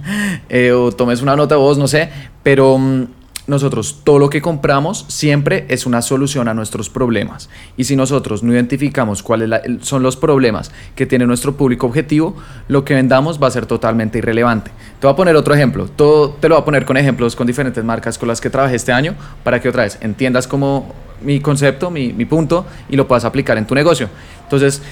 eh, 0.48 0.72
o 0.72 0.92
tomes 0.92 1.22
una 1.22 1.36
nota 1.36 1.56
vos, 1.56 1.78
no 1.78 1.88
sé, 1.88 2.10
pero 2.42 2.78
mm, 2.78 3.06
nosotros 3.48 4.02
todo 4.04 4.18
lo 4.18 4.30
que 4.30 4.42
compramos 4.42 5.06
siempre 5.08 5.64
es 5.68 5.86
una 5.86 6.02
solución 6.02 6.48
a 6.48 6.54
nuestros 6.54 6.90
problemas. 6.90 7.48
Y 7.78 7.84
si 7.84 7.96
nosotros 7.96 8.42
no 8.42 8.52
identificamos 8.52 9.22
cuáles 9.22 9.62
son 9.80 10.02
los 10.02 10.16
problemas 10.16 10.70
que 10.94 11.06
tiene 11.06 11.26
nuestro 11.26 11.56
público 11.56 11.86
objetivo, 11.86 12.36
lo 12.68 12.84
que 12.84 12.94
vendamos 12.94 13.42
va 13.42 13.48
a 13.48 13.50
ser 13.50 13.64
totalmente 13.64 14.18
irrelevante. 14.18 14.70
Te 15.00 15.06
voy 15.06 15.14
a 15.14 15.16
poner 15.16 15.34
otro 15.34 15.54
ejemplo. 15.54 15.88
Todo 15.88 16.30
te 16.30 16.48
lo 16.48 16.56
voy 16.56 16.62
a 16.62 16.64
poner 16.66 16.84
con 16.84 16.98
ejemplos 16.98 17.34
con 17.34 17.46
diferentes 17.46 17.82
marcas 17.82 18.18
con 18.18 18.28
las 18.28 18.40
que 18.40 18.50
trabajé 18.50 18.76
este 18.76 18.92
año 18.92 19.14
para 19.42 19.60
que 19.60 19.70
otra 19.70 19.84
vez 19.84 19.96
entiendas 20.02 20.46
cómo 20.46 20.94
mi 21.22 21.40
concepto, 21.40 21.90
mi, 21.90 22.12
mi 22.12 22.26
punto 22.26 22.66
y 22.90 22.96
lo 22.96 23.08
puedas 23.08 23.24
aplicar 23.24 23.56
en 23.56 23.66
tu 23.66 23.74
negocio. 23.74 24.10
Entonces, 24.42 24.82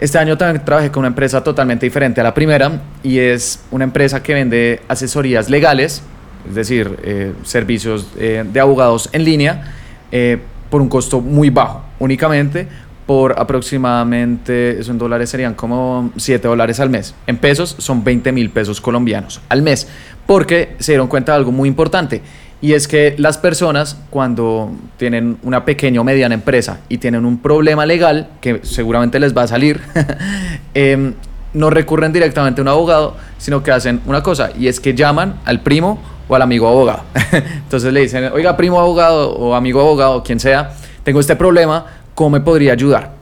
este 0.00 0.18
año 0.18 0.36
también 0.36 0.62
trabajé 0.66 0.90
con 0.90 1.00
una 1.00 1.08
empresa 1.08 1.42
totalmente 1.42 1.86
diferente 1.86 2.20
a 2.20 2.24
la 2.24 2.34
primera 2.34 2.82
y 3.02 3.18
es 3.18 3.60
una 3.70 3.84
empresa 3.84 4.22
que 4.22 4.34
vende 4.34 4.82
asesorías 4.88 5.48
legales 5.48 6.02
es 6.48 6.54
decir, 6.54 6.98
eh, 7.02 7.32
servicios 7.42 8.06
eh, 8.18 8.44
de 8.50 8.60
abogados 8.60 9.08
en 9.12 9.24
línea, 9.24 9.72
eh, 10.10 10.38
por 10.70 10.80
un 10.80 10.88
costo 10.88 11.20
muy 11.20 11.50
bajo, 11.50 11.82
únicamente 11.98 12.66
por 13.06 13.38
aproximadamente, 13.38 14.78
eso 14.78 14.92
en 14.92 14.98
dólares 14.98 15.28
serían 15.28 15.54
como 15.54 16.10
7 16.16 16.46
dólares 16.46 16.80
al 16.80 16.88
mes. 16.88 17.14
En 17.26 17.36
pesos 17.36 17.74
son 17.78 18.04
20 18.04 18.32
mil 18.32 18.50
pesos 18.50 18.80
colombianos 18.80 19.40
al 19.48 19.62
mes, 19.62 19.88
porque 20.26 20.76
se 20.78 20.92
dieron 20.92 21.08
cuenta 21.08 21.32
de 21.32 21.38
algo 21.38 21.52
muy 21.52 21.68
importante. 21.68 22.22
Y 22.60 22.74
es 22.74 22.86
que 22.86 23.16
las 23.18 23.38
personas 23.38 23.98
cuando 24.08 24.70
tienen 24.96 25.36
una 25.42 25.64
pequeña 25.64 26.00
o 26.00 26.04
mediana 26.04 26.34
empresa 26.34 26.78
y 26.88 26.98
tienen 26.98 27.24
un 27.24 27.38
problema 27.38 27.84
legal, 27.86 28.28
que 28.40 28.60
seguramente 28.62 29.18
les 29.18 29.36
va 29.36 29.42
a 29.42 29.48
salir, 29.48 29.80
em, 30.74 31.14
no 31.54 31.70
recurren 31.70 32.12
directamente 32.12 32.60
a 32.60 32.62
un 32.62 32.68
abogado, 32.68 33.16
sino 33.36 33.64
que 33.64 33.72
hacen 33.72 34.00
una 34.06 34.22
cosa, 34.22 34.52
y 34.56 34.68
es 34.68 34.78
que 34.78 34.94
llaman 34.94 35.40
al 35.44 35.60
primo 35.60 36.00
o 36.28 36.34
al 36.34 36.42
amigo 36.42 36.68
abogado. 36.68 37.02
Entonces 37.32 37.92
le 37.92 38.00
dicen, 38.00 38.30
oiga, 38.32 38.56
primo 38.56 38.80
abogado 38.80 39.32
o 39.32 39.54
amigo 39.54 39.80
abogado, 39.80 40.22
quien 40.22 40.40
sea, 40.40 40.72
tengo 41.02 41.20
este 41.20 41.36
problema, 41.36 41.86
¿cómo 42.14 42.30
me 42.30 42.40
podría 42.40 42.72
ayudar? 42.72 43.12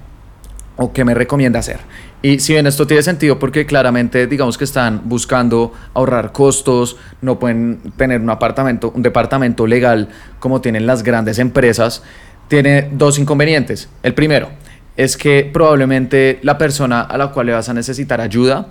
¿O 0.77 0.93
qué 0.93 1.05
me 1.05 1.15
recomienda 1.15 1.59
hacer? 1.59 1.81
Y 2.23 2.39
si 2.41 2.53
bien 2.53 2.67
esto 2.67 2.87
tiene 2.87 3.03
sentido 3.03 3.39
porque 3.39 3.65
claramente 3.65 4.27
digamos 4.27 4.59
que 4.59 4.65
están 4.65 5.03
buscando 5.05 5.73
ahorrar 5.95 6.33
costos, 6.33 6.97
no 7.23 7.39
pueden 7.39 7.81
tener 7.97 8.21
un 8.21 8.29
apartamento, 8.29 8.93
un 8.95 9.03
departamento 9.03 9.67
legal 9.67 10.09
como 10.39 10.61
tienen 10.61 10.87
las 10.87 11.03
grandes 11.03 11.39
empresas, 11.39 12.03
tiene 12.49 12.91
dos 12.93 13.19
inconvenientes. 13.19 13.89
El 14.03 14.13
primero 14.13 14.51
es 14.97 15.17
que 15.17 15.49
probablemente 15.51 16.41
la 16.43 16.59
persona 16.59 17.01
a 17.01 17.17
la 17.17 17.29
cual 17.29 17.47
le 17.47 17.53
vas 17.53 17.71
a 17.71 17.75
necesitar 17.75 18.21
ayuda 18.21 18.69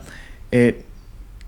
eh, 0.52 0.84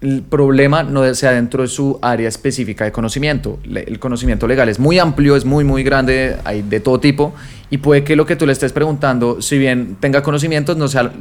el 0.02 0.24
problema 0.24 0.82
no 0.82 1.14
sea 1.14 1.32
dentro 1.32 1.62
de 1.62 1.70
su 1.70 2.00
área 2.02 2.28
específica 2.28 2.86
de 2.86 2.92
conocimiento. 2.92 3.60
El 3.64 4.00
conocimiento 4.00 4.48
legal 4.48 4.68
es 4.68 4.80
muy 4.80 4.98
amplio, 4.98 5.36
es 5.36 5.46
muy, 5.46 5.64
muy 5.64 5.84
grande, 5.84 6.38
hay 6.44 6.64
de 6.64 6.80
todo 6.80 7.00
tipo, 7.00 7.34
y 7.70 7.78
puede 7.78 8.04
que 8.04 8.16
lo 8.16 8.26
que 8.26 8.36
tú 8.36 8.48
le 8.48 8.52
estés 8.52 8.74
preguntando, 8.74 9.44
si 9.44 9.60
bien 9.60 9.98
tenga 10.00 10.24
conocimientos, 10.24 10.76
no 10.76 10.88
sea 10.88 11.14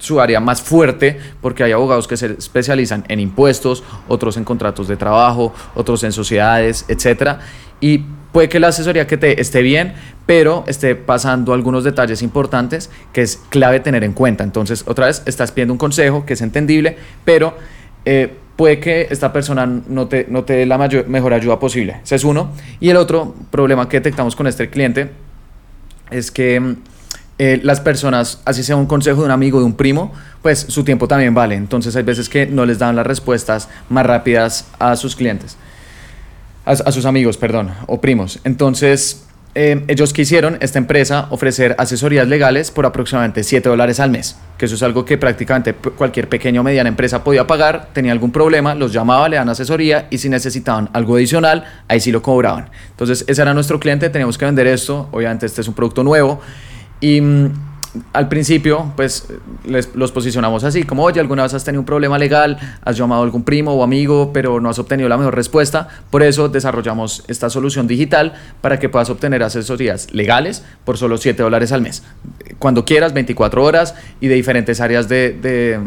su 0.00 0.20
área 0.20 0.40
más 0.40 0.60
fuerte, 0.62 1.16
porque 1.40 1.62
hay 1.62 1.70
abogados 1.70 2.08
que 2.08 2.16
se 2.16 2.32
especializan 2.32 3.04
en 3.08 3.20
impuestos, 3.20 3.84
otros 4.08 4.36
en 4.36 4.42
contratos 4.42 4.88
de 4.88 4.96
trabajo, 4.96 5.54
otros 5.76 6.02
en 6.02 6.10
sociedades, 6.10 6.84
etc. 6.88 7.38
Y 7.80 7.98
puede 8.32 8.48
que 8.48 8.58
la 8.58 8.68
asesoría 8.68 9.06
que 9.06 9.16
te 9.16 9.40
esté 9.40 9.62
bien, 9.62 9.94
pero 10.26 10.64
esté 10.66 10.96
pasando 10.96 11.52
algunos 11.52 11.84
detalles 11.84 12.20
importantes 12.20 12.90
que 13.12 13.22
es 13.22 13.40
clave 13.48 13.78
tener 13.78 14.02
en 14.02 14.12
cuenta. 14.12 14.42
Entonces, 14.42 14.82
otra 14.88 15.06
vez, 15.06 15.22
estás 15.24 15.52
pidiendo 15.52 15.72
un 15.72 15.78
consejo 15.78 16.26
que 16.26 16.32
es 16.32 16.40
entendible, 16.42 16.96
pero 17.24 17.56
eh, 18.04 18.36
puede 18.56 18.80
que 18.80 19.08
esta 19.10 19.32
persona 19.32 19.66
no 19.66 20.06
te, 20.08 20.26
no 20.28 20.44
te 20.44 20.54
dé 20.54 20.66
la 20.66 20.78
mayor, 20.78 21.08
mejor 21.08 21.34
ayuda 21.34 21.58
posible. 21.58 22.00
Ese 22.04 22.16
es 22.16 22.24
uno. 22.24 22.50
Y 22.80 22.90
el 22.90 22.96
otro 22.96 23.34
problema 23.50 23.88
que 23.88 23.98
detectamos 23.98 24.36
con 24.36 24.46
este 24.46 24.70
cliente 24.70 25.10
es 26.10 26.30
que 26.30 26.60
mm, 26.60 26.76
eh, 27.38 27.60
las 27.62 27.80
personas, 27.80 28.40
así 28.44 28.62
sea 28.62 28.76
un 28.76 28.86
consejo 28.86 29.20
de 29.20 29.26
un 29.26 29.32
amigo, 29.32 29.58
de 29.58 29.64
un 29.64 29.74
primo, 29.74 30.12
pues 30.42 30.60
su 30.60 30.84
tiempo 30.84 31.08
también 31.08 31.34
vale. 31.34 31.56
Entonces 31.56 31.96
hay 31.96 32.04
veces 32.04 32.28
que 32.28 32.46
no 32.46 32.64
les 32.64 32.78
dan 32.78 32.96
las 32.96 33.06
respuestas 33.06 33.68
más 33.88 34.06
rápidas 34.06 34.68
a 34.78 34.94
sus 34.96 35.16
clientes, 35.16 35.56
a, 36.64 36.72
a 36.72 36.92
sus 36.92 37.06
amigos, 37.06 37.36
perdón, 37.36 37.72
o 37.86 38.00
primos. 38.00 38.38
Entonces 38.44 39.24
eh, 39.56 39.84
ellos 39.86 40.12
quisieron, 40.12 40.58
esta 40.60 40.78
empresa, 40.78 41.28
ofrecer 41.30 41.76
asesorías 41.78 42.26
legales 42.26 42.72
por 42.72 42.86
aproximadamente 42.86 43.44
7 43.44 43.68
dólares 43.68 44.00
al 44.00 44.10
mes, 44.10 44.36
que 44.58 44.66
eso 44.66 44.74
es 44.74 44.82
algo 44.82 45.04
que 45.04 45.16
prácticamente 45.16 45.74
cualquier 45.74 46.28
pequeña 46.28 46.60
o 46.60 46.64
mediana 46.64 46.88
empresa 46.88 47.22
podía 47.22 47.46
pagar, 47.46 47.90
tenía 47.92 48.10
algún 48.10 48.32
problema, 48.32 48.74
los 48.74 48.92
llamaba, 48.92 49.28
le 49.28 49.36
dan 49.36 49.48
asesoría 49.48 50.08
y 50.10 50.18
si 50.18 50.28
necesitaban 50.28 50.90
algo 50.92 51.14
adicional, 51.14 51.64
ahí 51.86 52.00
sí 52.00 52.10
lo 52.10 52.20
cobraban. 52.20 52.70
Entonces, 52.90 53.24
ese 53.28 53.42
era 53.42 53.54
nuestro 53.54 53.78
cliente, 53.78 54.10
teníamos 54.10 54.38
que 54.38 54.44
vender 54.44 54.66
esto, 54.66 55.08
obviamente 55.12 55.46
este 55.46 55.60
es 55.60 55.68
un 55.68 55.74
producto 55.74 56.02
nuevo 56.02 56.40
y 57.00 57.20
mm, 57.20 57.52
al 58.12 58.28
principio, 58.28 58.92
pues 58.96 59.28
los 59.94 60.12
posicionamos 60.12 60.64
así, 60.64 60.82
como, 60.82 61.04
oye, 61.04 61.20
alguna 61.20 61.44
vez 61.44 61.54
has 61.54 61.64
tenido 61.64 61.80
un 61.80 61.86
problema 61.86 62.18
legal, 62.18 62.58
has 62.84 62.96
llamado 62.96 63.22
a 63.22 63.24
algún 63.24 63.44
primo 63.44 63.72
o 63.72 63.84
amigo, 63.84 64.32
pero 64.32 64.60
no 64.60 64.68
has 64.68 64.78
obtenido 64.78 65.08
la 65.08 65.16
mejor 65.16 65.34
respuesta. 65.34 65.88
Por 66.10 66.22
eso 66.22 66.48
desarrollamos 66.48 67.24
esta 67.28 67.50
solución 67.50 67.86
digital 67.86 68.34
para 68.60 68.78
que 68.78 68.88
puedas 68.88 69.10
obtener 69.10 69.42
asesorías 69.42 70.12
legales 70.12 70.64
por 70.84 70.98
solo 70.98 71.18
7 71.18 71.42
dólares 71.42 71.72
al 71.72 71.82
mes. 71.82 72.02
Cuando 72.58 72.84
quieras, 72.84 73.12
24 73.12 73.62
horas 73.62 73.94
y 74.20 74.28
de 74.28 74.34
diferentes 74.34 74.80
áreas 74.80 75.08
de, 75.08 75.80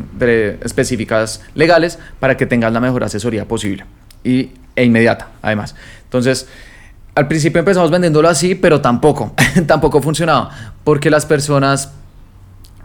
específicas 0.63 1.41
legales 1.55 1.99
para 2.19 2.37
que 2.37 2.45
tengas 2.45 2.71
la 2.71 2.79
mejor 2.79 3.03
asesoría 3.03 3.47
posible 3.47 3.85
y, 4.23 4.51
e 4.75 4.85
inmediata, 4.85 5.29
además. 5.41 5.75
Entonces, 6.03 6.47
al 7.17 7.27
principio 7.27 7.59
empezamos 7.59 7.89
vendiéndolo 7.89 8.29
así, 8.29 8.53
pero 8.53 8.79
tampoco, 8.79 9.33
tampoco 9.67 10.01
funcionaba, 10.01 10.49
porque 10.83 11.09
las 11.09 11.25
personas 11.25 11.91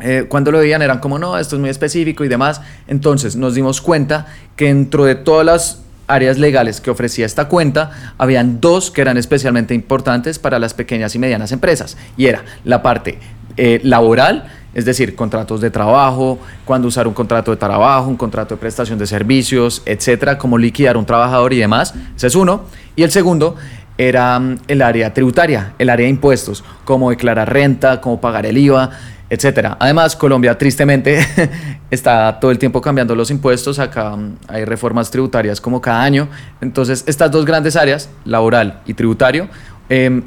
eh, 0.01 0.27
cuando 0.29 0.51
lo 0.51 0.59
veían 0.59 0.83
eran 0.83 0.99
como, 0.99 1.19
no, 1.19 1.39
esto 1.39 1.57
es 1.57 1.61
muy 1.61 1.71
específico 1.71 2.25
y 2.25 2.29
demás. 2.29 2.61
Entonces 2.89 3.37
nos 3.37 3.55
dimos 3.55 3.81
cuenta 3.81 4.27
que 4.57 4.67
dentro 4.67 5.05
de 5.05 5.15
todas 5.15 5.47
las 5.47 5.83
áreas 6.09 6.39
legales 6.39 6.81
que 6.81 6.91
ofrecía 6.91 7.25
esta 7.25 7.49
cuenta, 7.49 8.15
habían 8.19 8.61
dos 8.61 8.91
que 8.91 9.01
eran 9.01 9.17
especialmente 9.17 9.75
importantes 9.75 10.39
para 10.39 10.59
las 10.59 10.75
pequeñas 10.75 11.15
y 11.15 11.19
medianas 11.19 11.53
empresas, 11.53 11.97
y 12.17 12.27
era 12.27 12.45
la 12.65 12.83
parte 12.83 13.19
eh, 13.57 13.81
laboral, 13.85 14.51
es 14.75 14.85
decir, 14.85 15.15
contratos 15.15 15.61
de 15.61 15.71
trabajo, 15.71 16.39
cuándo 16.65 16.89
usar 16.89 17.07
un 17.07 17.15
contrato 17.15 17.51
de 17.51 17.57
trabajo, 17.57 18.09
un 18.09 18.17
contrato 18.17 18.55
de 18.55 18.61
prestación 18.61 18.99
de 18.99 19.07
servicios, 19.07 19.83
etcétera, 19.85 20.39
cómo 20.39 20.59
liquidar 20.59 20.97
un 20.97 21.05
trabajador 21.05 21.53
y 21.53 21.59
demás. 21.59 21.95
Ese 22.17 22.27
es 22.27 22.35
uno. 22.35 22.65
Y 22.97 23.03
el 23.03 23.11
segundo 23.11 23.57
era 23.99 24.39
mm, 24.39 24.59
el 24.69 24.83
área 24.83 25.13
tributaria, 25.13 25.75
el 25.79 25.91
área 25.91 26.05
de 26.05 26.11
impuestos, 26.11 26.65
cómo 26.85 27.11
declarar 27.11 27.53
renta, 27.53 28.01
cómo 28.01 28.21
pagar 28.21 28.47
el 28.47 28.59
IVA, 28.59 28.91
etcétera. 29.31 29.77
Además, 29.81 30.15
Colombia 30.15 30.59
tristemente 30.59 31.19
está 31.91 32.39
todo 32.39 32.51
el 32.51 32.59
tiempo 32.59 32.81
cambiando 32.81 33.15
los 33.15 33.31
impuestos, 33.31 33.79
acá 33.79 34.17
mm, 34.17 34.37
hay 34.49 34.65
reformas 34.65 35.11
tributarias 35.11 35.61
como 35.61 35.81
cada 35.81 36.03
año. 36.03 36.29
Entonces, 36.61 37.05
estas 37.07 37.31
dos 37.31 37.45
grandes 37.45 37.77
áreas, 37.77 38.11
laboral 38.25 38.81
y 38.87 38.95
tributario, 38.95 39.49
em, 39.89 40.23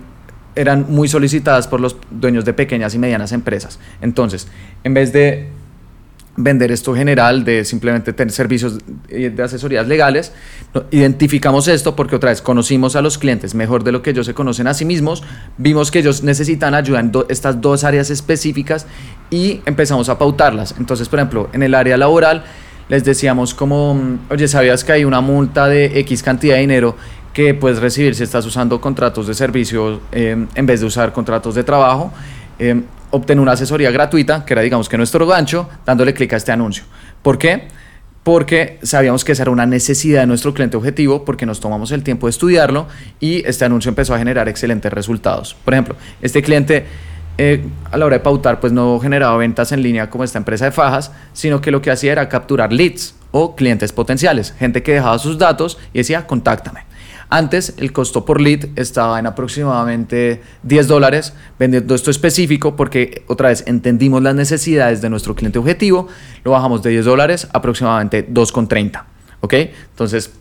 eran 0.55 0.85
muy 0.89 1.07
solicitadas 1.07 1.67
por 1.67 1.81
los 1.81 1.97
dueños 2.09 2.45
de 2.45 2.53
pequeñas 2.53 2.95
y 2.95 2.99
medianas 2.99 3.31
empresas. 3.31 3.79
Entonces, 4.01 4.47
en 4.83 4.93
vez 4.93 5.11
de 5.11 5.49
vender 6.37 6.71
esto 6.71 6.93
general 6.93 7.45
de 7.45 7.63
simplemente 7.63 8.11
tener 8.13 8.31
servicios 8.31 8.79
de 9.07 9.43
asesorías 9.43 9.87
legales. 9.87 10.33
Identificamos 10.91 11.67
esto 11.67 11.95
porque 11.95 12.15
otra 12.15 12.31
vez 12.31 12.41
conocimos 12.41 12.95
a 12.95 13.01
los 13.01 13.17
clientes 13.17 13.55
mejor 13.55 13.83
de 13.83 13.91
lo 13.91 14.01
que 14.01 14.09
ellos 14.09 14.25
se 14.25 14.33
conocen 14.33 14.67
a 14.67 14.73
sí 14.73 14.85
mismos, 14.85 15.23
vimos 15.57 15.91
que 15.91 15.99
ellos 15.99 16.23
necesitan 16.23 16.73
ayuda 16.73 16.99
en 16.99 17.11
estas 17.29 17.61
dos 17.61 17.83
áreas 17.83 18.09
específicas 18.09 18.85
y 19.29 19.61
empezamos 19.65 20.09
a 20.09 20.17
pautarlas. 20.17 20.75
Entonces, 20.77 21.07
por 21.07 21.19
ejemplo, 21.19 21.49
en 21.53 21.63
el 21.63 21.73
área 21.73 21.97
laboral 21.97 22.43
les 22.89 23.03
decíamos 23.03 23.53
como, 23.53 24.19
oye, 24.29 24.47
¿sabías 24.47 24.83
que 24.83 24.91
hay 24.91 25.05
una 25.05 25.21
multa 25.21 25.67
de 25.67 25.99
X 25.99 26.21
cantidad 26.21 26.55
de 26.55 26.61
dinero 26.61 26.95
que 27.33 27.53
puedes 27.53 27.79
recibir 27.79 28.15
si 28.15 28.23
estás 28.23 28.45
usando 28.45 28.79
contratos 28.79 29.27
de 29.27 29.33
servicio 29.33 30.01
eh, 30.11 30.45
en 30.53 30.65
vez 30.65 30.81
de 30.81 30.85
usar 30.85 31.11
contratos 31.11 31.55
de 31.55 31.63
trabajo? 31.63 32.13
Eh, 32.59 32.81
obtener 33.11 33.41
una 33.41 33.53
asesoría 33.53 33.91
gratuita, 33.91 34.45
que 34.45 34.53
era 34.53 34.61
digamos 34.61 34.89
que 34.89 34.97
nuestro 34.97 35.25
gancho, 35.25 35.69
dándole 35.85 36.13
clic 36.13 36.33
a 36.33 36.37
este 36.37 36.51
anuncio. 36.51 36.83
¿Por 37.21 37.37
qué? 37.37 37.67
Porque 38.23 38.79
sabíamos 38.81 39.23
que 39.23 39.31
esa 39.31 39.43
era 39.43 39.51
una 39.51 39.65
necesidad 39.65 40.21
de 40.21 40.27
nuestro 40.27 40.53
cliente 40.53 40.75
objetivo, 40.75 41.23
porque 41.23 41.45
nos 41.45 41.59
tomamos 41.59 41.91
el 41.91 42.03
tiempo 42.03 42.27
de 42.27 42.31
estudiarlo 42.31 42.87
y 43.19 43.47
este 43.47 43.65
anuncio 43.65 43.89
empezó 43.89 44.15
a 44.15 44.17
generar 44.17 44.49
excelentes 44.49 44.91
resultados. 44.91 45.55
Por 45.63 45.73
ejemplo, 45.73 45.95
este 46.21 46.41
cliente 46.41 46.85
eh, 47.37 47.65
a 47.91 47.97
la 47.97 48.05
hora 48.05 48.17
de 48.17 48.23
pautar, 48.23 48.59
pues 48.59 48.71
no 48.71 48.99
generaba 48.99 49.35
ventas 49.37 49.71
en 49.71 49.81
línea 49.81 50.09
como 50.09 50.23
esta 50.23 50.37
empresa 50.37 50.65
de 50.65 50.71
fajas, 50.71 51.11
sino 51.33 51.59
que 51.61 51.69
lo 51.69 51.81
que 51.81 51.91
hacía 51.91 52.13
era 52.13 52.29
capturar 52.29 52.71
leads 52.71 53.15
o 53.31 53.55
clientes 53.55 53.91
potenciales, 53.91 54.53
gente 54.57 54.81
que 54.81 54.93
dejaba 54.93 55.19
sus 55.19 55.37
datos 55.37 55.77
y 55.93 55.99
decía, 55.99 56.25
contáctame. 56.25 56.81
Antes 57.29 57.73
el 57.77 57.91
costo 57.91 58.25
por 58.25 58.39
lead 58.39 58.69
estaba 58.75 59.19
en 59.19 59.25
aproximadamente 59.25 60.41
10 60.63 60.87
dólares, 60.87 61.33
vendiendo 61.57 61.95
esto 61.95 62.11
específico 62.11 62.75
porque 62.75 63.23
otra 63.27 63.49
vez 63.49 63.63
entendimos 63.67 64.21
las 64.21 64.35
necesidades 64.35 65.01
de 65.01 65.09
nuestro 65.09 65.35
cliente 65.35 65.59
objetivo, 65.59 66.07
lo 66.43 66.51
bajamos 66.51 66.83
de 66.83 66.91
10 66.91 67.05
dólares 67.05 67.47
aproximadamente 67.51 68.27
2,30. 68.27 69.03
¿Ok? 69.41 69.53
Entonces 69.91 70.31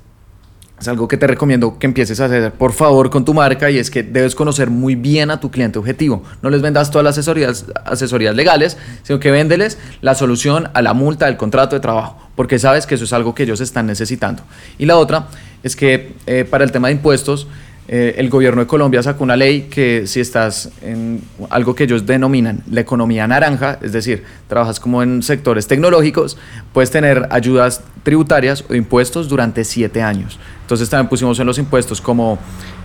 es 0.85 0.89
algo 0.89 1.09
que 1.09 1.17
te 1.17 1.27
recomiendo 1.27 1.79
que 1.79 1.87
empieces 1.87 2.21
a 2.21 2.27
hacer 2.27 2.53
por 2.53 2.75
favor 2.75 3.09
con 3.09 3.25
tu 3.25 3.33
marca 3.33 3.71
y 3.71 3.79
es 3.79 3.91
que 3.91 4.03
debes 4.03 4.35
conocer 4.35 4.69
muy 4.69 4.97
bien 4.97 5.31
a 5.31 5.41
tu 5.41 5.51
cliente 5.51 5.79
objetivo. 5.79 6.23
No 6.43 6.51
les 6.51 6.61
vendas 6.61 6.91
todas 6.91 7.05
las 7.05 7.15
asesorías, 7.17 7.65
asesorías 7.87 8.37
legales, 8.37 8.77
sino 9.03 9.19
que 9.19 9.31
véndeles 9.31 9.79
la 10.03 10.15
solución 10.15 10.69
a 10.75 10.83
la 10.83 10.93
multa 10.93 11.25
del 11.25 11.39
contrato 11.39 11.75
de 11.75 11.81
trabajo, 11.81 12.19
porque 12.37 12.59
sabes 12.59 12.87
que 12.87 12.97
eso 12.97 13.05
es 13.05 13.15
algo 13.15 13.35
que 13.35 13.45
ellos 13.45 13.63
están 13.63 13.87
necesitando. 13.87 14.43
Y 14.77 14.85
la 14.85 14.99
otra 14.99 15.29
es 15.63 15.75
que 15.75 16.13
eh, 16.27 16.45
para 16.45 16.65
el 16.65 16.71
tema 16.71 16.89
de 16.89 16.95
impuestos, 16.95 17.49
eh, 17.87 18.15
el 18.17 18.31
gobierno 18.31 18.63
de 18.63 18.67
Colombia 18.67 19.03
sacó 19.03 19.25
una 19.25 19.37
ley 19.37 19.69
que 19.71 20.07
si 20.07 20.21
estás 20.21 20.71
en 20.81 21.21
algo 21.51 21.75
que 21.75 21.85
ellos 21.85 22.07
denominan 22.07 22.63
la 22.71 22.81
economía 22.81 23.27
naranja, 23.27 23.79
es 23.83 23.93
decir, 23.93 24.25
trabajas 24.49 24.81
como 24.81 25.03
en 25.03 25.23
sectores 25.23 25.67
tecnológicos, 25.67 26.39
puedes 26.73 26.91
tener 26.91 27.29
ayudas 27.31 27.83
tributarias 28.03 28.65
o 28.69 28.75
impuestos 28.75 29.29
durante 29.29 29.65
siete 29.65 30.03
años. 30.03 30.39
Entonces 30.63 30.89
también 30.89 31.09
pusimos 31.09 31.39
en 31.41 31.47
los 31.47 31.59
impuestos 31.59 32.01
como, 32.01 32.39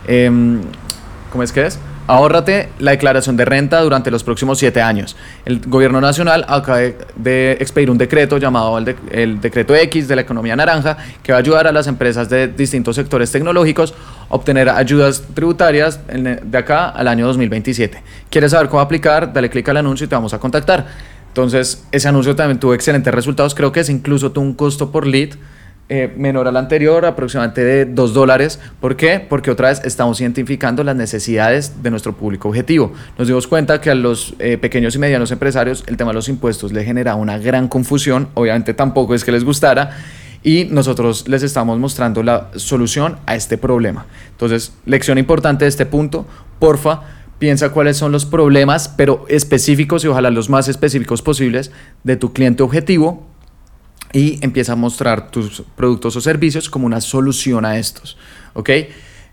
em, 0.05 0.61
¿cómo 1.31 1.43
es 1.43 1.51
que 1.53 1.65
es? 1.65 1.79
Ahórrate 2.09 2.69
la 2.79 2.89
declaración 2.89 3.37
de 3.37 3.45
renta 3.45 3.79
durante 3.81 4.09
los 4.09 4.23
próximos 4.23 4.57
siete 4.57 4.81
años. 4.81 5.15
El 5.45 5.59
gobierno 5.59 6.01
nacional 6.01 6.43
acaba 6.47 6.79
de 6.79 7.51
expedir 7.59 7.91
un 7.91 7.99
decreto 7.99 8.39
llamado 8.39 8.79
el, 8.79 9.39
decreto 9.39 9.75
X 9.75 10.07
de 10.07 10.15
la 10.15 10.23
economía 10.23 10.55
naranja 10.55 10.97
que 11.21 11.33
va 11.33 11.37
a 11.37 11.41
ayudar 11.41 11.67
a 11.67 11.71
las 11.71 11.85
empresas 11.85 12.27
de 12.27 12.47
distintos 12.47 12.95
sectores 12.95 13.31
tecnológicos 13.31 13.93
a 14.27 14.33
obtener 14.33 14.69
ayudas 14.69 15.21
tributarias 15.35 15.99
de 16.07 16.57
acá 16.57 16.89
al 16.89 17.07
año 17.09 17.27
2027. 17.27 18.01
¿Quieres 18.31 18.53
saber 18.53 18.69
cómo 18.69 18.81
aplicar? 18.81 19.31
Dale 19.31 19.47
clic 19.51 19.69
al 19.69 19.77
anuncio 19.77 20.05
y 20.05 20.07
te 20.07 20.15
vamos 20.15 20.33
a 20.33 20.39
contactar. 20.39 20.87
Entonces, 21.27 21.83
ese 21.91 22.07
anuncio 22.07 22.35
también 22.35 22.59
tuvo 22.59 22.73
excelentes 22.73 23.13
resultados. 23.13 23.53
Creo 23.53 23.71
que 23.71 23.81
es 23.81 23.89
incluso 23.91 24.31
tuvo 24.31 24.45
un 24.45 24.55
costo 24.55 24.91
por 24.91 25.05
lead 25.05 25.35
eh, 25.91 26.13
menor 26.15 26.47
al 26.47 26.55
anterior, 26.55 27.03
aproximadamente 27.03 27.63
de 27.63 27.85
2 27.85 28.13
dólares. 28.13 28.59
¿Por 28.79 28.95
qué? 28.95 29.19
Porque 29.19 29.49
otra 29.49 29.69
vez 29.69 29.81
estamos 29.83 30.21
identificando 30.21 30.83
las 30.83 30.95
necesidades 30.95 31.81
de 31.81 31.89
nuestro 31.89 32.15
público 32.15 32.47
objetivo. 32.47 32.93
Nos 33.17 33.27
dimos 33.27 33.47
cuenta 33.47 33.81
que 33.81 33.89
a 33.89 33.95
los 33.95 34.35
eh, 34.37 34.59
pequeños 34.59 34.93
y 34.95 34.99
medianos 34.99 35.31
empresarios 35.31 35.83
el 35.87 35.97
tema 35.97 36.11
de 36.11 36.15
los 36.15 36.29
impuestos 36.29 36.71
le 36.73 36.85
genera 36.85 37.15
una 37.15 37.39
gran 37.39 37.67
confusión. 37.67 38.29
Obviamente 38.35 38.75
tampoco 38.75 39.15
es 39.15 39.23
que 39.23 39.31
les 39.31 39.43
gustara. 39.43 39.97
Y 40.43 40.65
nosotros 40.65 41.27
les 41.27 41.41
estamos 41.41 41.79
mostrando 41.79 42.21
la 42.21 42.51
solución 42.55 43.17
a 43.25 43.35
este 43.35 43.57
problema. 43.57 44.05
Entonces, 44.29 44.73
lección 44.85 45.17
importante 45.17 45.65
de 45.65 45.69
este 45.69 45.87
punto, 45.87 46.27
porfa, 46.59 47.01
piensa 47.39 47.69
cuáles 47.71 47.97
son 47.97 48.11
los 48.11 48.25
problemas, 48.25 48.89
pero 48.89 49.25
específicos 49.27 50.05
y 50.05 50.07
ojalá 50.07 50.29
los 50.29 50.49
más 50.51 50.67
específicos 50.67 51.23
posibles 51.23 51.71
de 52.03 52.15
tu 52.15 52.31
cliente 52.31 52.61
objetivo 52.61 53.28
y 54.13 54.43
empieza 54.43 54.73
a 54.73 54.75
mostrar 54.75 55.29
tus 55.31 55.63
productos 55.75 56.15
o 56.15 56.21
servicios 56.21 56.69
como 56.69 56.85
una 56.85 57.01
solución 57.01 57.65
a 57.65 57.77
estos. 57.77 58.17
¿Ok? 58.53 58.69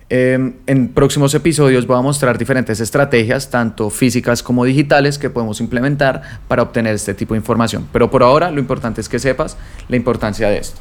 Em, 0.08 0.54
en 0.68 0.88
próximos 0.88 1.34
episodios 1.34 1.84
voy 1.84 1.98
a 1.98 2.00
mostrar 2.00 2.38
diferentes 2.38 2.78
estrategias, 2.78 3.50
tanto 3.50 3.90
físicas 3.90 4.40
como 4.40 4.64
digitales, 4.64 5.18
que 5.18 5.30
podemos 5.30 5.60
implementar 5.60 6.22
para 6.46 6.62
obtener 6.62 6.94
este 6.94 7.12
tipo 7.12 7.34
de 7.34 7.38
información. 7.38 7.88
Pero 7.92 8.08
por 8.08 8.22
ahora 8.22 8.52
lo 8.52 8.60
importante 8.60 9.00
es 9.00 9.08
que 9.08 9.18
sepas 9.18 9.56
la 9.88 9.96
importancia 9.96 10.48
de 10.48 10.58
esto. 10.58 10.80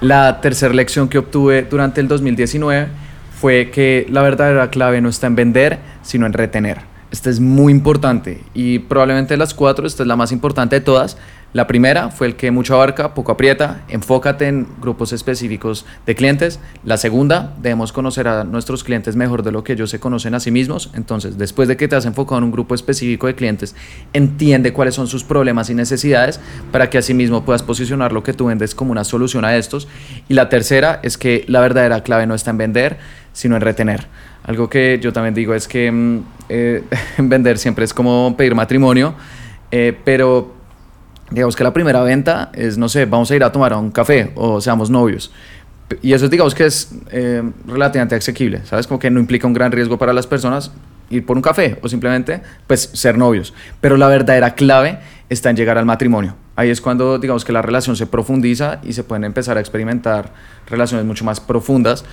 La 0.00 0.40
tercera 0.40 0.72
lección 0.74 1.08
que 1.08 1.18
obtuve 1.18 1.62
durante 1.62 2.00
el 2.00 2.08
2019 2.08 2.88
fue 3.40 3.70
que 3.70 4.06
la 4.08 4.22
verdadera 4.22 4.70
clave 4.70 5.00
no 5.00 5.08
está 5.08 5.26
en 5.26 5.34
vender, 5.34 5.78
sino 6.02 6.26
en 6.26 6.32
retener. 6.32 6.80
Esta 7.10 7.28
es 7.28 7.40
muy 7.40 7.72
importante 7.72 8.40
y 8.54 8.78
probablemente 8.78 9.34
de 9.34 9.38
las 9.38 9.52
cuatro, 9.52 9.86
esta 9.86 10.04
es 10.04 10.06
la 10.06 10.16
más 10.16 10.32
importante 10.32 10.76
de 10.76 10.80
todas, 10.80 11.18
la 11.52 11.66
primera 11.66 12.10
fue 12.10 12.28
el 12.28 12.36
que 12.36 12.50
mucho 12.50 12.74
abarca, 12.74 13.12
poco 13.12 13.32
aprieta, 13.32 13.82
enfócate 13.88 14.48
en 14.48 14.66
grupos 14.80 15.12
específicos 15.12 15.84
de 16.06 16.14
clientes. 16.14 16.60
La 16.82 16.96
segunda, 16.96 17.54
debemos 17.60 17.92
conocer 17.92 18.26
a 18.26 18.44
nuestros 18.44 18.82
clientes 18.82 19.16
mejor 19.16 19.42
de 19.42 19.52
lo 19.52 19.62
que 19.62 19.74
ellos 19.74 19.90
se 19.90 20.00
conocen 20.00 20.34
a 20.34 20.40
sí 20.40 20.50
mismos. 20.50 20.90
Entonces, 20.94 21.36
después 21.36 21.68
de 21.68 21.76
que 21.76 21.88
te 21.88 21.96
has 21.96 22.06
enfocado 22.06 22.38
en 22.38 22.44
un 22.44 22.52
grupo 22.52 22.74
específico 22.74 23.26
de 23.26 23.34
clientes, 23.34 23.76
entiende 24.14 24.72
cuáles 24.72 24.94
son 24.94 25.08
sus 25.08 25.24
problemas 25.24 25.68
y 25.68 25.74
necesidades 25.74 26.40
para 26.70 26.88
que 26.88 26.96
asimismo 26.96 27.44
puedas 27.44 27.62
posicionar 27.62 28.12
lo 28.12 28.22
que 28.22 28.32
tú 28.32 28.46
vendes 28.46 28.74
como 28.74 28.92
una 28.92 29.04
solución 29.04 29.44
a 29.44 29.54
estos. 29.54 29.88
Y 30.30 30.34
la 30.34 30.48
tercera 30.48 31.00
es 31.02 31.18
que 31.18 31.44
la 31.48 31.60
verdadera 31.60 32.02
clave 32.02 32.26
no 32.26 32.34
está 32.34 32.50
en 32.50 32.58
vender, 32.58 32.98
sino 33.34 33.56
en 33.56 33.60
retener. 33.60 34.06
Algo 34.44 34.70
que 34.70 34.98
yo 35.02 35.12
también 35.12 35.34
digo 35.34 35.52
es 35.52 35.68
que 35.68 35.92
mm, 35.92 36.18
eh, 36.48 36.82
vender 37.18 37.58
siempre 37.58 37.84
es 37.84 37.92
como 37.92 38.34
pedir 38.38 38.54
matrimonio, 38.54 39.14
eh, 39.70 39.96
pero 40.04 40.61
digamos 41.32 41.56
que 41.56 41.64
la 41.64 41.72
primera 41.72 42.02
venta 42.02 42.50
es, 42.52 42.78
no 42.78 42.88
sé, 42.88 43.06
vamos 43.06 43.30
a 43.30 43.36
ir 43.36 43.44
a 43.44 43.52
tomar 43.52 43.74
un 43.74 43.90
café 43.90 44.32
o 44.34 44.60
seamos 44.60 44.90
novios. 44.90 45.32
Y 46.00 46.12
eso 46.12 46.28
digamos 46.28 46.54
que 46.54 46.66
es 46.66 46.90
eh, 47.10 47.42
relativamente 47.66 48.14
asequible, 48.14 48.64
¿sabes? 48.64 48.86
Como 48.86 48.98
que 48.98 49.10
no 49.10 49.20
implica 49.20 49.46
un 49.46 49.52
gran 49.52 49.72
riesgo 49.72 49.98
para 49.98 50.12
las 50.12 50.26
personas 50.26 50.70
ir 51.10 51.26
por 51.26 51.36
un 51.36 51.42
café 51.42 51.78
o 51.82 51.88
simplemente 51.88 52.42
pues 52.66 52.90
ser 52.94 53.18
novios. 53.18 53.52
Pero 53.80 53.96
la 53.96 54.08
verdadera 54.08 54.54
clave 54.54 54.98
está 55.28 55.50
en 55.50 55.56
llegar 55.56 55.78
al 55.78 55.84
matrimonio. 55.84 56.34
Ahí 56.56 56.70
es 56.70 56.80
cuando 56.80 57.18
digamos 57.18 57.44
que 57.44 57.52
la 57.52 57.62
relación 57.62 57.96
se 57.96 58.06
profundiza 58.06 58.80
y 58.82 58.92
se 58.92 59.04
pueden 59.04 59.24
empezar 59.24 59.56
a 59.56 59.60
experimentar 59.60 60.32
relaciones 60.66 61.06
mucho 61.06 61.24
más 61.24 61.40
profundas. 61.40 62.04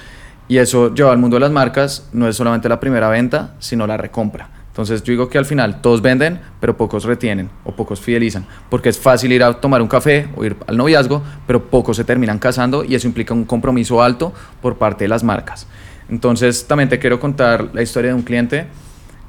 Y 0.48 0.58
eso 0.58 0.94
lleva 0.94 1.12
al 1.12 1.20
mundo 1.20 1.36
de 1.36 1.42
las 1.42 1.52
marcas, 1.52 2.10
no 2.12 2.28
es 2.28 2.36
solamente 2.36 2.68
la 2.68 2.80
primera 2.80 3.08
venta, 3.10 3.54
sino 3.60 3.86
la 3.86 3.98
recompra. 3.98 4.59
Entonces 4.80 5.04
yo 5.04 5.12
digo 5.12 5.28
que 5.28 5.38
al 5.38 5.44
final 5.44 5.82
todos 5.82 6.02
venden, 6.02 6.40
pero 6.62 6.78
pocos 6.78 7.04
retienen 7.04 7.50
o 7.66 7.74
pocos 7.74 8.00
fidelizan, 8.00 8.46
porque 8.70 8.88
es 8.88 8.98
fácil 8.98 9.34
ir 9.34 9.44
a 9.44 9.52
tomar 9.56 9.82
un 9.82 9.90
café 9.90 10.30
o 10.38 10.46
ir 10.46 10.56
al 10.68 10.78
noviazgo, 10.78 11.22
pero 11.46 11.66
pocos 11.66 11.98
se 11.98 12.06
terminan 12.06 12.40
casando 12.40 12.86
y 12.86 12.96
eso 12.96 13.06
implica 13.06 13.34
un 13.34 13.44
compromiso 13.44 14.02
alto 14.02 14.32
por 14.62 14.78
parte 14.78 15.04
de 15.04 15.10
las 15.10 15.22
marcas. 15.22 15.68
Entonces 16.08 16.66
también 16.66 16.88
te 16.88 16.98
quiero 16.98 17.20
contar 17.20 17.72
la 17.74 17.82
historia 17.82 18.12
de 18.12 18.16
un 18.16 18.22
cliente. 18.22 18.68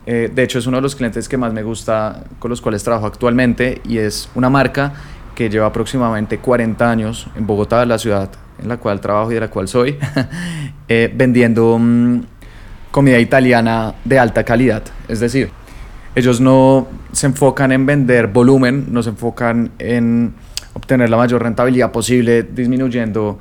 Eh, 0.07 0.31
de 0.33 0.41
hecho 0.45 0.61
es 0.61 0.69
uno 0.69 0.77
de 0.77 0.83
los 0.83 0.95
clientes 0.95 1.29
que 1.29 1.37
más 1.37 1.53
me 1.53 1.65
gusta, 1.65 2.23
con 2.39 2.49
los 2.49 2.61
cuales 2.61 2.85
trabajo 2.85 3.07
actualmente 3.07 3.81
y 3.85 3.99
es 3.99 4.29
una 4.37 4.51
marca 4.51 4.93
que 5.35 5.51
lleva 5.51 5.67
aproximadamente 5.67 6.39
40 6.39 6.89
años 6.89 7.27
en 7.35 7.45
Bogotá, 7.45 7.85
la 7.87 7.99
ciudad 7.99 8.31
en 8.63 8.69
la 8.69 8.77
cual 8.77 9.01
trabajo 9.01 9.33
y 9.33 9.35
de 9.35 9.41
la 9.41 9.51
cual 9.51 9.67
soy, 9.67 9.99
eh, 10.89 11.13
vendiendo... 11.13 11.77
Mm, 11.77 12.21
comida 12.91 13.19
italiana 13.19 13.95
de 14.05 14.19
alta 14.19 14.45
calidad. 14.45 14.83
Es 15.09 15.21
decir, 15.21 15.51
ellos 16.15 16.41
no 16.41 16.89
se 17.13 17.27
enfocan 17.27 17.73
en 17.73 17.87
vender 17.87 18.27
volumen, 18.27 18.87
no 18.91 19.03
se 19.03 19.11
enfocan 19.11 19.71
en 19.79 20.35
obtener 20.75 21.11
la 21.11 21.17
mayor 21.17 21.43
rentabilidad 21.43 21.93
posible 21.93 22.43
disminuyendo 22.43 23.39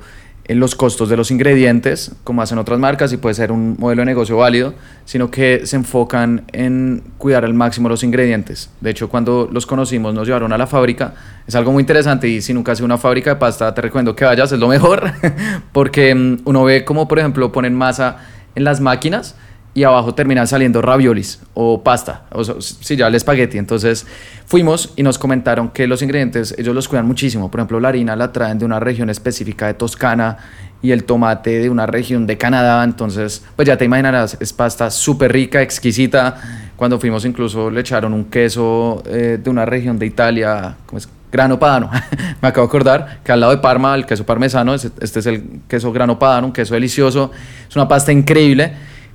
en 0.50 0.58
los 0.58 0.74
costos 0.74 1.08
de 1.08 1.16
los 1.16 1.30
ingredientes, 1.30 2.10
como 2.24 2.42
hacen 2.42 2.58
otras 2.58 2.80
marcas, 2.80 3.12
y 3.12 3.18
puede 3.18 3.36
ser 3.36 3.52
un 3.52 3.76
modelo 3.78 4.02
de 4.02 4.06
negocio 4.06 4.36
válido, 4.36 4.74
sino 5.04 5.30
que 5.30 5.64
se 5.64 5.76
enfocan 5.76 6.42
en 6.52 7.04
cuidar 7.18 7.44
al 7.44 7.54
máximo 7.54 7.88
los 7.88 8.02
ingredientes. 8.02 8.68
De 8.80 8.90
hecho, 8.90 9.08
cuando 9.08 9.48
los 9.52 9.64
conocimos, 9.64 10.12
nos 10.12 10.26
llevaron 10.26 10.52
a 10.52 10.58
la 10.58 10.66
fábrica. 10.66 11.14
Es 11.46 11.54
algo 11.54 11.70
muy 11.70 11.82
interesante 11.82 12.26
y 12.26 12.42
si 12.42 12.52
nunca 12.52 12.72
has 12.72 12.80
una 12.80 12.98
fábrica 12.98 13.30
de 13.30 13.36
pasta, 13.36 13.72
te 13.72 13.80
recomiendo 13.80 14.16
que 14.16 14.24
vayas, 14.24 14.50
es 14.50 14.58
lo 14.58 14.66
mejor, 14.66 15.12
porque 15.72 16.12
mm, 16.12 16.38
uno 16.44 16.64
ve 16.64 16.84
como, 16.84 17.06
por 17.06 17.20
ejemplo, 17.20 17.52
ponen 17.52 17.76
masa 17.76 18.16
en 18.54 18.64
las 18.64 18.80
máquinas 18.80 19.34
y 19.72 19.84
abajo 19.84 20.14
terminan 20.14 20.46
saliendo 20.46 20.82
raviolis 20.82 21.40
o 21.54 21.82
pasta, 21.82 22.24
o 22.32 22.42
si 22.60 22.96
ya 22.96 23.06
el 23.06 23.14
espagueti. 23.14 23.58
Entonces 23.58 24.06
fuimos 24.46 24.92
y 24.96 25.02
nos 25.02 25.18
comentaron 25.18 25.70
que 25.70 25.86
los 25.86 26.02
ingredientes 26.02 26.54
ellos 26.58 26.74
los 26.74 26.88
cuidan 26.88 27.06
muchísimo. 27.06 27.50
Por 27.50 27.60
ejemplo, 27.60 27.78
la 27.78 27.88
harina 27.88 28.16
la 28.16 28.32
traen 28.32 28.58
de 28.58 28.64
una 28.64 28.80
región 28.80 29.10
específica 29.10 29.66
de 29.66 29.74
Toscana 29.74 30.38
y 30.82 30.92
el 30.92 31.04
tomate 31.04 31.60
de 31.60 31.70
una 31.70 31.86
región 31.86 32.26
de 32.26 32.36
Canadá. 32.36 32.82
Entonces, 32.82 33.44
pues 33.54 33.66
ya 33.66 33.76
te 33.76 33.84
imaginarás, 33.84 34.36
es 34.40 34.52
pasta 34.52 34.90
súper 34.90 35.32
rica, 35.32 35.62
exquisita. 35.62 36.69
Cuando 36.80 36.98
fuimos 36.98 37.26
incluso 37.26 37.70
le 37.70 37.82
echaron 37.82 38.14
un 38.14 38.24
queso 38.30 39.02
eh, 39.04 39.38
de 39.38 39.50
una 39.50 39.66
región 39.66 39.98
de 39.98 40.06
Italia, 40.06 40.76
¿cómo 40.86 40.96
es? 40.96 41.06
grano 41.30 41.58
padano. 41.58 41.90
Me 42.40 42.48
acabo 42.48 42.66
de 42.66 42.70
acordar 42.70 43.18
que 43.22 43.30
al 43.30 43.40
lado 43.40 43.52
de 43.52 43.58
Parma, 43.58 43.94
el 43.94 44.06
queso 44.06 44.24
parmesano, 44.24 44.72
este 44.72 45.18
es 45.18 45.26
el 45.26 45.60
queso 45.68 45.92
grano 45.92 46.18
padano, 46.18 46.46
un 46.46 46.52
queso 46.54 46.72
delicioso. 46.72 47.32
Es 47.68 47.76
una 47.76 47.86
pasta 47.86 48.12
increíble 48.12 48.72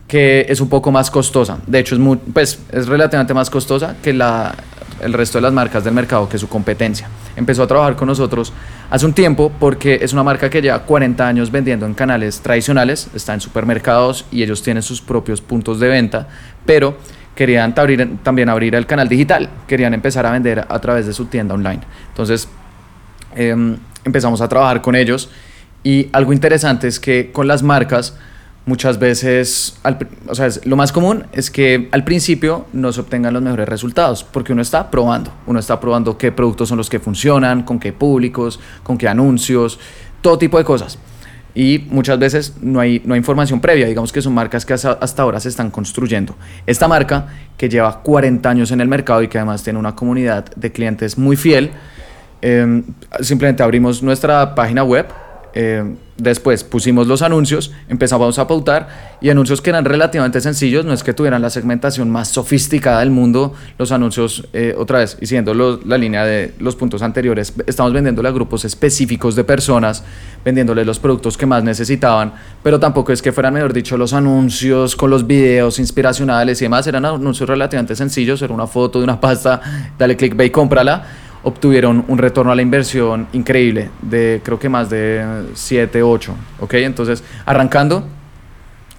que 0.07 0.45
es 0.47 0.61
un 0.61 0.69
poco 0.69 0.91
más 0.91 1.09
costosa. 1.09 1.57
De 1.65 1.79
hecho, 1.79 1.95
es, 1.95 1.99
muy, 1.99 2.17
pues, 2.17 2.59
es 2.71 2.85
relativamente 2.85 3.33
más 3.33 3.49
costosa 3.49 3.95
que 3.99 4.13
la, 4.13 4.53
el 5.01 5.13
resto 5.13 5.39
de 5.39 5.41
las 5.41 5.51
marcas 5.51 5.83
del 5.83 5.95
mercado, 5.95 6.29
que 6.29 6.37
su 6.37 6.47
competencia. 6.47 7.09
Empezó 7.35 7.63
a 7.63 7.67
trabajar 7.67 7.95
con 7.95 8.07
nosotros 8.07 8.53
hace 8.91 9.07
un 9.07 9.13
tiempo 9.13 9.51
porque 9.59 9.97
es 10.03 10.13
una 10.13 10.21
marca 10.21 10.51
que 10.51 10.61
lleva 10.61 10.83
40 10.83 11.27
años 11.27 11.49
vendiendo 11.49 11.87
en 11.87 11.95
canales 11.95 12.41
tradicionales, 12.41 13.09
está 13.15 13.33
en 13.33 13.41
supermercados 13.41 14.25
y 14.31 14.43
ellos 14.43 14.61
tienen 14.61 14.83
sus 14.83 15.01
propios 15.01 15.41
puntos 15.41 15.79
de 15.79 15.87
venta, 15.87 16.27
pero 16.63 16.97
querían 17.35 17.75
también 18.23 18.49
abrir 18.49 18.75
el 18.75 18.85
canal 18.85 19.07
digital, 19.07 19.49
querían 19.67 19.93
empezar 19.93 20.25
a 20.25 20.31
vender 20.31 20.65
a 20.67 20.79
través 20.79 21.05
de 21.05 21.13
su 21.13 21.25
tienda 21.25 21.53
online. 21.53 21.81
Entonces 22.09 22.47
em, 23.35 23.77
empezamos 24.03 24.41
a 24.41 24.47
trabajar 24.47 24.81
con 24.81 24.95
ellos 24.95 25.29
y 25.83 26.09
algo 26.13 26.33
interesante 26.33 26.87
es 26.87 26.99
que 26.99 27.31
con 27.31 27.47
las 27.47 27.61
marcas, 27.61 28.17
muchas 28.65 28.97
veces, 28.97 29.77
o 30.27 30.33
sea, 30.33 30.49
lo 30.63 30.75
más 30.75 30.91
común 30.91 31.25
es 31.31 31.51
que 31.51 31.89
al 31.91 32.03
principio 32.03 32.65
no 32.73 32.91
se 32.91 33.01
obtengan 33.01 33.33
los 33.33 33.43
mejores 33.43 33.69
resultados, 33.69 34.23
porque 34.23 34.53
uno 34.53 34.61
está 34.61 34.89
probando, 34.89 35.31
uno 35.45 35.59
está 35.59 35.79
probando 35.79 36.17
qué 36.17 36.31
productos 36.31 36.69
son 36.69 36.77
los 36.77 36.89
que 36.89 36.99
funcionan, 36.99 37.63
con 37.63 37.79
qué 37.79 37.93
públicos, 37.93 38.59
con 38.81 38.97
qué 38.97 39.07
anuncios, 39.07 39.79
todo 40.21 40.37
tipo 40.37 40.57
de 40.57 40.63
cosas. 40.63 40.97
Y 41.55 41.87
muchas 41.89 42.19
veces 42.19 42.53
no 42.61 42.81
hay, 42.81 43.01
no 43.05 43.13
hay 43.13 43.17
información 43.17 43.61
previa, 43.61 43.87
digamos 43.87 44.11
que 44.11 44.21
son 44.21 44.33
marcas 44.33 44.65
que 44.65 44.73
hasta, 44.73 45.21
ahora 45.23 45.39
se 45.39 45.47
están 45.47 45.71
construyendo. 45.71 46.35
Esta 46.67 46.89
marca, 46.89 47.27
que 47.57 47.69
lleva 47.69 48.03
40 48.03 48.47
años 48.49 48.71
en 48.71 48.81
el 48.81 48.89
mercado 48.89 49.23
y 49.23 49.29
que 49.29 49.37
además 49.37 49.63
tiene 49.63 49.79
una 49.79 49.95
comunidad 49.95 50.45
de 50.55 50.71
clientes 50.73 51.17
muy 51.17 51.37
fiel, 51.37 51.71
em, 52.41 52.83
simplemente 53.21 53.63
abrimos 53.63 54.03
nuestra 54.03 54.53
página 54.53 54.83
web, 54.83 55.07
eh, 55.53 55.95
después 56.17 56.63
pusimos 56.63 57.07
los 57.07 57.21
anuncios, 57.21 57.71
empezamos 57.89 58.39
a 58.39 58.47
pautar 58.47 59.17
y 59.21 59.29
anuncios 59.29 59.61
que 59.61 59.69
eran 59.69 59.85
relativamente 59.85 60.39
sencillos, 60.39 60.85
no 60.85 60.93
es 60.93 61.03
que 61.03 61.13
tuvieran 61.13 61.41
la 61.41 61.49
segmentación 61.49 62.09
más 62.09 62.29
sofisticada 62.29 62.99
del 62.99 63.11
mundo, 63.11 63.53
los 63.77 63.91
anuncios, 63.91 64.47
eh, 64.53 64.75
otra 64.77 64.99
vez, 64.99 65.17
y 65.19 65.25
siguiendo 65.25 65.53
la 65.53 65.97
línea 65.97 66.23
de 66.23 66.53
los 66.59 66.75
puntos 66.75 67.01
anteriores, 67.01 67.53
estamos 67.67 67.91
vendiéndole 67.91 68.29
a 68.29 68.31
grupos 68.31 68.65
específicos 68.65 69.35
de 69.35 69.43
personas, 69.43 70.03
vendiéndoles 70.43 70.85
los 70.85 70.99
productos 70.99 71.37
que 71.37 71.45
más 71.45 71.63
necesitaban, 71.63 72.33
pero 72.63 72.79
tampoco 72.79 73.11
es 73.11 73.21
que 73.21 73.31
fueran, 73.31 73.53
mejor 73.53 73.73
dicho, 73.73 73.97
los 73.97 74.13
anuncios 74.13 74.95
con 74.95 75.09
los 75.09 75.27
videos 75.27 75.79
inspiracionales 75.79 76.61
y 76.61 76.65
demás, 76.65 76.87
eran 76.87 77.05
anuncios 77.05 77.49
relativamente 77.49 77.95
sencillos, 77.95 78.41
era 78.41 78.53
una 78.53 78.67
foto 78.67 78.99
de 78.99 79.03
una 79.03 79.19
pasta, 79.19 79.61
dale 79.97 80.15
click, 80.15 80.41
y 80.41 80.49
cómprala 80.49 81.24
obtuvieron 81.45 82.03
un 82.07 82.17
retorno 82.17 82.51
a 82.51 82.55
la 82.55 82.63
inversión 82.63 83.27
increíble 83.31 83.89
de 84.01 84.41
creo 84.43 84.57
que 84.59 84.67
más 84.67 84.89
de 84.89 85.45
7, 85.53 86.01
8, 86.01 86.35
¿ok? 86.59 86.73
Entonces, 86.73 87.23
arrancando, 87.45 88.03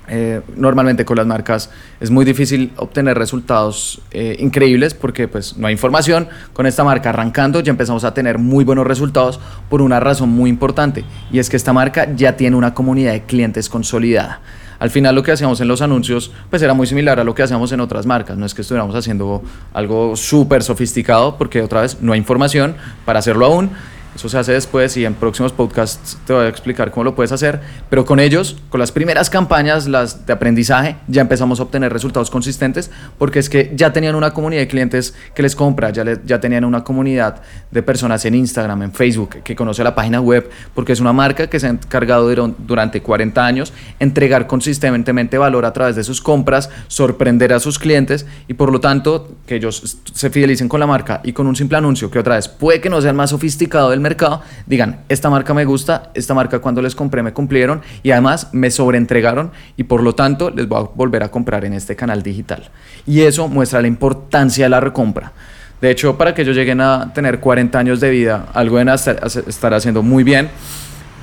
eh, 0.08 0.40
normalmente 0.54 1.04
con 1.04 1.16
las 1.16 1.26
marcas 1.26 1.70
es 1.98 2.12
muy 2.12 2.24
difícil 2.24 2.72
obtener 2.76 3.18
resultados 3.18 4.00
eh, 4.12 4.36
increíbles 4.38 4.94
porque 4.94 5.26
pues 5.26 5.56
no 5.56 5.66
hay 5.66 5.72
información. 5.72 6.28
Con 6.52 6.66
esta 6.66 6.84
marca 6.84 7.10
arrancando 7.10 7.58
ya 7.58 7.72
empezamos 7.72 8.04
a 8.04 8.14
tener 8.14 8.38
muy 8.38 8.64
buenos 8.64 8.86
resultados 8.86 9.40
por 9.68 9.82
una 9.82 9.98
razón 9.98 10.28
muy 10.28 10.48
importante 10.48 11.04
y 11.32 11.40
es 11.40 11.50
que 11.50 11.56
esta 11.56 11.72
marca 11.72 12.14
ya 12.14 12.36
tiene 12.36 12.54
una 12.54 12.74
comunidad 12.74 13.12
de 13.12 13.22
clientes 13.24 13.68
consolidada 13.68 14.40
al 14.78 14.90
final 14.90 15.14
lo 15.14 15.22
que 15.22 15.32
hacíamos 15.32 15.60
en 15.60 15.68
los 15.68 15.82
anuncios 15.82 16.30
pues 16.50 16.62
era 16.62 16.74
muy 16.74 16.86
similar 16.86 17.20
a 17.20 17.24
lo 17.24 17.34
que 17.34 17.42
hacíamos 17.42 17.72
en 17.72 17.80
otras 17.80 18.06
marcas, 18.06 18.36
no 18.36 18.46
es 18.46 18.54
que 18.54 18.62
estuviéramos 18.62 18.94
haciendo 18.94 19.42
algo 19.72 20.16
súper 20.16 20.62
sofisticado 20.62 21.36
porque 21.36 21.62
otra 21.62 21.82
vez 21.82 21.98
no 22.00 22.12
hay 22.12 22.18
información 22.18 22.76
para 23.04 23.18
hacerlo 23.18 23.46
aún 23.46 23.70
eso 24.16 24.30
se 24.30 24.38
hace 24.38 24.52
después 24.52 24.96
y 24.96 25.04
en 25.04 25.14
próximos 25.14 25.52
podcasts 25.52 26.18
te 26.26 26.32
voy 26.32 26.46
a 26.46 26.48
explicar 26.48 26.90
cómo 26.90 27.04
lo 27.04 27.14
puedes 27.14 27.32
hacer. 27.32 27.60
Pero 27.90 28.06
con 28.06 28.18
ellos, 28.18 28.56
con 28.70 28.80
las 28.80 28.90
primeras 28.90 29.28
campañas, 29.28 29.86
las 29.86 30.26
de 30.26 30.32
aprendizaje, 30.32 30.96
ya 31.06 31.20
empezamos 31.20 31.60
a 31.60 31.64
obtener 31.64 31.92
resultados 31.92 32.30
consistentes 32.30 32.90
porque 33.18 33.38
es 33.38 33.50
que 33.50 33.72
ya 33.74 33.92
tenían 33.92 34.14
una 34.14 34.32
comunidad 34.32 34.62
de 34.62 34.68
clientes 34.68 35.14
que 35.34 35.42
les 35.42 35.54
compra, 35.54 35.90
ya, 35.90 36.04
ya 36.24 36.40
tenían 36.40 36.64
una 36.64 36.82
comunidad 36.82 37.42
de 37.70 37.82
personas 37.82 38.24
en 38.24 38.34
Instagram, 38.34 38.82
en 38.84 38.92
Facebook, 38.92 39.42
que 39.44 39.54
conoce 39.54 39.84
la 39.84 39.94
página 39.94 40.20
web, 40.20 40.48
porque 40.74 40.92
es 40.92 41.00
una 41.00 41.12
marca 41.12 41.48
que 41.48 41.60
se 41.60 41.66
ha 41.66 41.70
encargado 41.70 42.26
durante 42.58 43.02
40 43.02 43.44
años 43.44 43.72
entregar 44.00 44.46
consistentemente 44.46 45.36
valor 45.36 45.66
a 45.66 45.72
través 45.72 45.94
de 45.94 46.04
sus 46.04 46.22
compras, 46.22 46.70
sorprender 46.88 47.52
a 47.52 47.60
sus 47.60 47.78
clientes 47.78 48.26
y 48.48 48.54
por 48.54 48.72
lo 48.72 48.80
tanto 48.80 49.36
que 49.46 49.56
ellos 49.56 49.98
se 50.12 50.30
fidelicen 50.30 50.68
con 50.68 50.80
la 50.80 50.86
marca 50.86 51.20
y 51.22 51.32
con 51.32 51.46
un 51.46 51.54
simple 51.54 51.76
anuncio 51.76 52.10
que 52.10 52.18
otra 52.18 52.36
vez 52.36 52.48
puede 52.48 52.80
que 52.80 52.88
no 52.88 53.00
sea 53.00 53.10
el 53.10 53.16
más 53.16 53.30
sofisticado 53.30 53.90
del 53.90 54.00
mercado, 54.06 54.40
digan, 54.66 55.00
esta 55.08 55.28
marca 55.30 55.52
me 55.52 55.64
gusta, 55.64 56.10
esta 56.14 56.32
marca 56.32 56.60
cuando 56.60 56.80
les 56.80 56.94
compré 56.94 57.22
me 57.22 57.32
cumplieron 57.32 57.82
y 58.02 58.12
además 58.12 58.48
me 58.52 58.70
sobreentregaron 58.70 59.50
y 59.76 59.82
por 59.84 60.02
lo 60.02 60.14
tanto 60.14 60.50
les 60.50 60.68
voy 60.68 60.80
a 60.80 60.88
volver 60.94 61.22
a 61.24 61.28
comprar 61.28 61.64
en 61.64 61.72
este 61.72 61.96
canal 61.96 62.22
digital. 62.22 62.70
Y 63.06 63.22
eso 63.22 63.48
muestra 63.48 63.82
la 63.82 63.88
importancia 63.88 64.64
de 64.66 64.70
la 64.70 64.80
recompra. 64.80 65.32
De 65.80 65.90
hecho, 65.90 66.16
para 66.16 66.34
que 66.34 66.42
ellos 66.42 66.56
lleguen 66.56 66.80
a 66.80 67.12
tener 67.12 67.40
40 67.40 67.78
años 67.78 68.00
de 68.00 68.10
vida, 68.10 68.46
algo 68.54 68.78
deben 68.78 68.94
estar 68.94 69.74
haciendo 69.74 70.02
muy 70.02 70.24
bien 70.24 70.48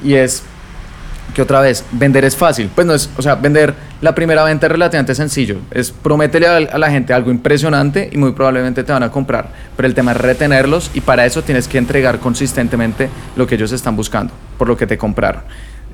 y 0.03 0.13
es 0.15 0.43
que 1.33 1.41
otra 1.41 1.61
vez, 1.61 1.83
vender 1.91 2.23
es 2.25 2.35
fácil. 2.35 2.69
Pues 2.73 2.87
no 2.87 2.93
es, 2.93 3.09
o 3.17 3.21
sea, 3.21 3.35
vender 3.35 3.73
la 4.01 4.15
primera 4.15 4.43
venta 4.43 4.67
es 4.67 4.71
relativamente 4.71 5.15
sencillo. 5.15 5.57
Es 5.71 5.91
prométele 5.91 6.47
a, 6.47 6.77
la 6.77 6.91
gente 6.91 7.13
algo 7.13 7.31
impresionante 7.31 8.09
y 8.11 8.17
muy 8.17 8.31
probablemente 8.31 8.83
te 8.83 8.91
van 8.91 9.03
a 9.03 9.11
comprar. 9.11 9.49
Pero 9.75 9.87
el 9.87 9.93
tema 9.93 10.11
es 10.11 10.17
retenerlos 10.17 10.91
y 10.93 11.01
para 11.01 11.25
eso 11.25 11.41
tienes 11.41 11.67
que 11.67 11.77
entregar 11.77 12.19
consistentemente 12.19 13.09
lo 13.35 13.47
que 13.47 13.55
ellos 13.55 13.71
están 13.71 13.95
buscando, 13.95 14.33
por 14.57 14.67
lo 14.67 14.77
que 14.77 14.87
te 14.87 14.97
compraron. 14.97 15.41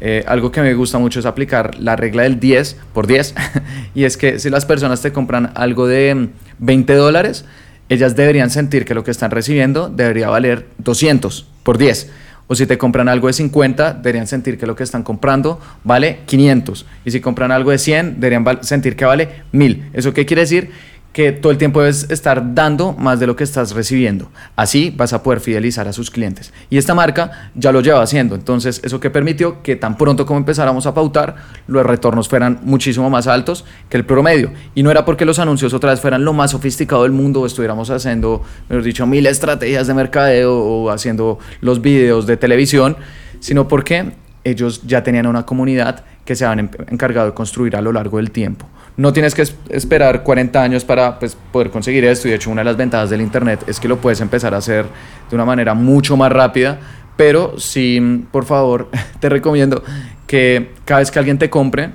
Eh, 0.01 0.23
algo 0.27 0.51
que 0.51 0.61
me 0.61 0.73
gusta 0.73 0.97
mucho 0.97 1.19
es 1.19 1.25
aplicar 1.25 1.77
la 1.79 1.95
regla 1.95 2.23
del 2.23 2.39
10 2.39 2.77
por 2.93 3.07
10. 3.07 3.35
y 3.95 4.03
es 4.03 4.17
que 4.17 4.39
si 4.39 4.49
las 4.49 4.65
personas 4.65 5.01
te 5.01 5.11
compran 5.11 5.51
algo 5.55 5.87
de 5.87 6.29
20 6.59 6.93
dólares, 6.93 7.45
ellas 7.89 8.15
deberían 8.15 8.49
sentir 8.49 8.85
que 8.85 8.93
lo 8.93 9.03
que 9.03 9.11
están 9.11 9.31
recibiendo 9.31 9.89
debería 9.89 10.29
valer 10.29 10.67
200 10.77 11.47
por 11.63 11.77
10 11.77 12.09
o 12.49 12.55
si 12.55 12.65
te 12.65 12.79
compran 12.79 13.07
algo 13.07 13.27
de 13.27 13.33
50, 13.33 13.93
deberían 13.93 14.25
sentir 14.25 14.57
que 14.57 14.65
lo 14.65 14.75
que 14.75 14.83
están 14.83 15.03
comprando 15.03 15.61
vale 15.83 16.21
500. 16.25 16.85
Y 17.05 17.11
si 17.11 17.21
compran 17.21 17.51
algo 17.51 17.69
de 17.69 17.77
100, 17.77 18.19
deberían 18.19 18.63
sentir 18.63 18.95
que 18.95 19.05
vale 19.05 19.43
1000. 19.51 19.91
¿Eso 19.93 20.13
qué 20.13 20.25
quiere 20.25 20.41
decir? 20.41 20.71
Que 21.13 21.31
todo 21.31 21.51
el 21.51 21.57
tiempo 21.57 21.79
debes 21.79 22.09
estar 22.11 22.53
dando 22.53 22.93
más 22.93 23.19
de 23.19 23.25
lo 23.25 23.35
que 23.35 23.43
estás 23.43 23.71
recibiendo. 23.71 24.29
Así 24.55 24.93
vas 24.95 25.11
a 25.11 25.23
poder 25.23 25.39
fidelizar 25.39 25.87
a 25.87 25.93
sus 25.93 26.11
clientes. 26.11 26.53
Y 26.69 26.77
esta 26.77 26.93
marca 26.93 27.51
ya 27.55 27.71
lo 27.71 27.81
lleva 27.81 28.01
haciendo. 28.01 28.35
Entonces, 28.35 28.79
eso 28.83 28.99
que 28.99 29.09
permitió 29.09 29.63
que 29.63 29.75
tan 29.75 29.97
pronto 29.97 30.25
como 30.25 30.37
empezáramos 30.39 30.85
a 30.85 30.93
pautar, 30.93 31.35
los 31.67 31.85
retornos 31.85 32.29
fueran 32.29 32.59
muchísimo 32.63 33.09
más 33.09 33.27
altos 33.27 33.65
que 33.89 33.97
el 33.97 34.05
promedio. 34.05 34.51
Y 34.75 34.83
no 34.83 34.91
era 34.91 35.03
porque 35.03 35.25
los 35.25 35.39
anuncios 35.39 35.73
otra 35.73 35.91
vez 35.91 35.99
fueran 35.99 36.23
lo 36.23 36.33
más 36.33 36.51
sofisticado 36.51 37.03
del 37.03 37.11
mundo 37.11 37.41
o 37.41 37.45
estuviéramos 37.47 37.89
haciendo, 37.89 38.43
mejor 38.69 38.83
dicho, 38.83 39.07
mil 39.07 39.25
estrategias 39.25 39.87
de 39.87 39.93
mercadeo 39.95 40.55
o 40.55 40.91
haciendo 40.91 41.39
los 41.61 41.81
videos 41.81 42.27
de 42.27 42.37
televisión, 42.37 42.97
sino 43.39 43.67
porque 43.67 44.11
ellos 44.43 44.83
ya 44.85 45.03
tenían 45.03 45.25
una 45.25 45.45
comunidad 45.45 46.03
que 46.23 46.35
se 46.35 46.45
han 46.45 46.59
encargado 46.59 47.27
de 47.27 47.33
construir 47.33 47.75
a 47.75 47.81
lo 47.81 47.91
largo 47.91 48.17
del 48.17 48.29
tiempo. 48.31 48.67
No 48.99 49.13
tienes 49.13 49.33
que 49.33 49.45
esperar 49.69 50.23
40 50.23 50.61
años 50.61 50.83
para 50.83 51.19
pues, 51.19 51.37
poder 51.53 51.69
conseguir 51.69 52.03
esto 52.03 52.27
y 52.27 52.31
de 52.31 52.35
hecho 52.35 52.51
una 52.51 52.59
de 52.59 52.65
las 52.65 52.75
ventajas 52.75 53.09
del 53.09 53.21
Internet 53.21 53.63
es 53.65 53.79
que 53.79 53.87
lo 53.87 53.95
puedes 54.01 54.19
empezar 54.19 54.53
a 54.53 54.57
hacer 54.57 54.85
de 55.29 55.35
una 55.35 55.45
manera 55.45 55.73
mucho 55.73 56.17
más 56.17 56.29
rápida, 56.29 56.77
pero 57.15 57.57
sí, 57.57 58.25
por 58.29 58.43
favor, 58.43 58.89
te 59.21 59.29
recomiendo 59.29 59.81
que 60.27 60.73
cada 60.83 60.99
vez 60.99 61.11
que 61.11 61.19
alguien 61.19 61.39
te 61.39 61.49
compre, 61.49 61.91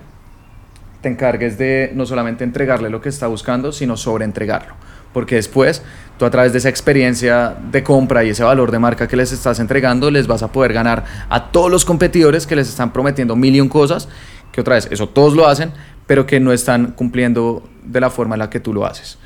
te 1.03 1.11
encargues 1.11 1.59
de 1.59 1.93
no 1.95 2.07
solamente 2.07 2.43
entregarle 2.43 2.89
lo 2.89 3.03
que 3.03 3.11
está 3.11 3.27
buscando, 3.27 3.71
sino 3.71 3.99
sobreentregarlo. 3.99 4.75
Porque 5.13 5.35
después, 5.35 5.83
tú 6.19 6.25
a 6.25 6.31
través 6.31 6.53
de 6.53 6.59
esa 6.59 6.71
experiencia 6.71 7.55
de 7.71 7.83
compra 7.83 8.25
y 8.25 8.31
ese 8.31 8.45
valor 8.45 8.71
de 8.71 8.79
marca 8.79 9.07
que 9.07 9.17
les 9.17 9.31
estás 9.31 9.61
entregando, 9.61 10.11
les 10.11 10.27
vas 10.27 10.43
a 10.43 10.51
poder 10.51 10.73
ganar 10.73 11.05
a 11.29 11.53
todos 11.53 11.71
los 11.71 11.85
competidores 11.85 12.47
que 12.47 12.57
les 12.57 12.67
están 12.67 12.95
prometiendo 12.95 13.37
mil 13.37 13.55
y 13.55 13.61
un 13.61 13.69
cosas, 13.69 14.09
que 14.51 14.63
otra 14.63 14.77
vez, 14.77 14.89
eso 14.91 15.09
todos 15.09 15.35
lo 15.35 15.47
hacen, 15.47 15.73
pero 16.07 16.27
que 16.27 16.41
no 16.41 16.53
están 16.53 16.93
cumpliendo 16.93 17.69
de 17.85 18.01
la 18.01 18.11
forma 18.11 18.35
en 18.35 18.41
la 18.41 18.51
que 18.51 18.61
tú 18.61 18.73
lo 18.73 18.87
haces. 18.87 19.19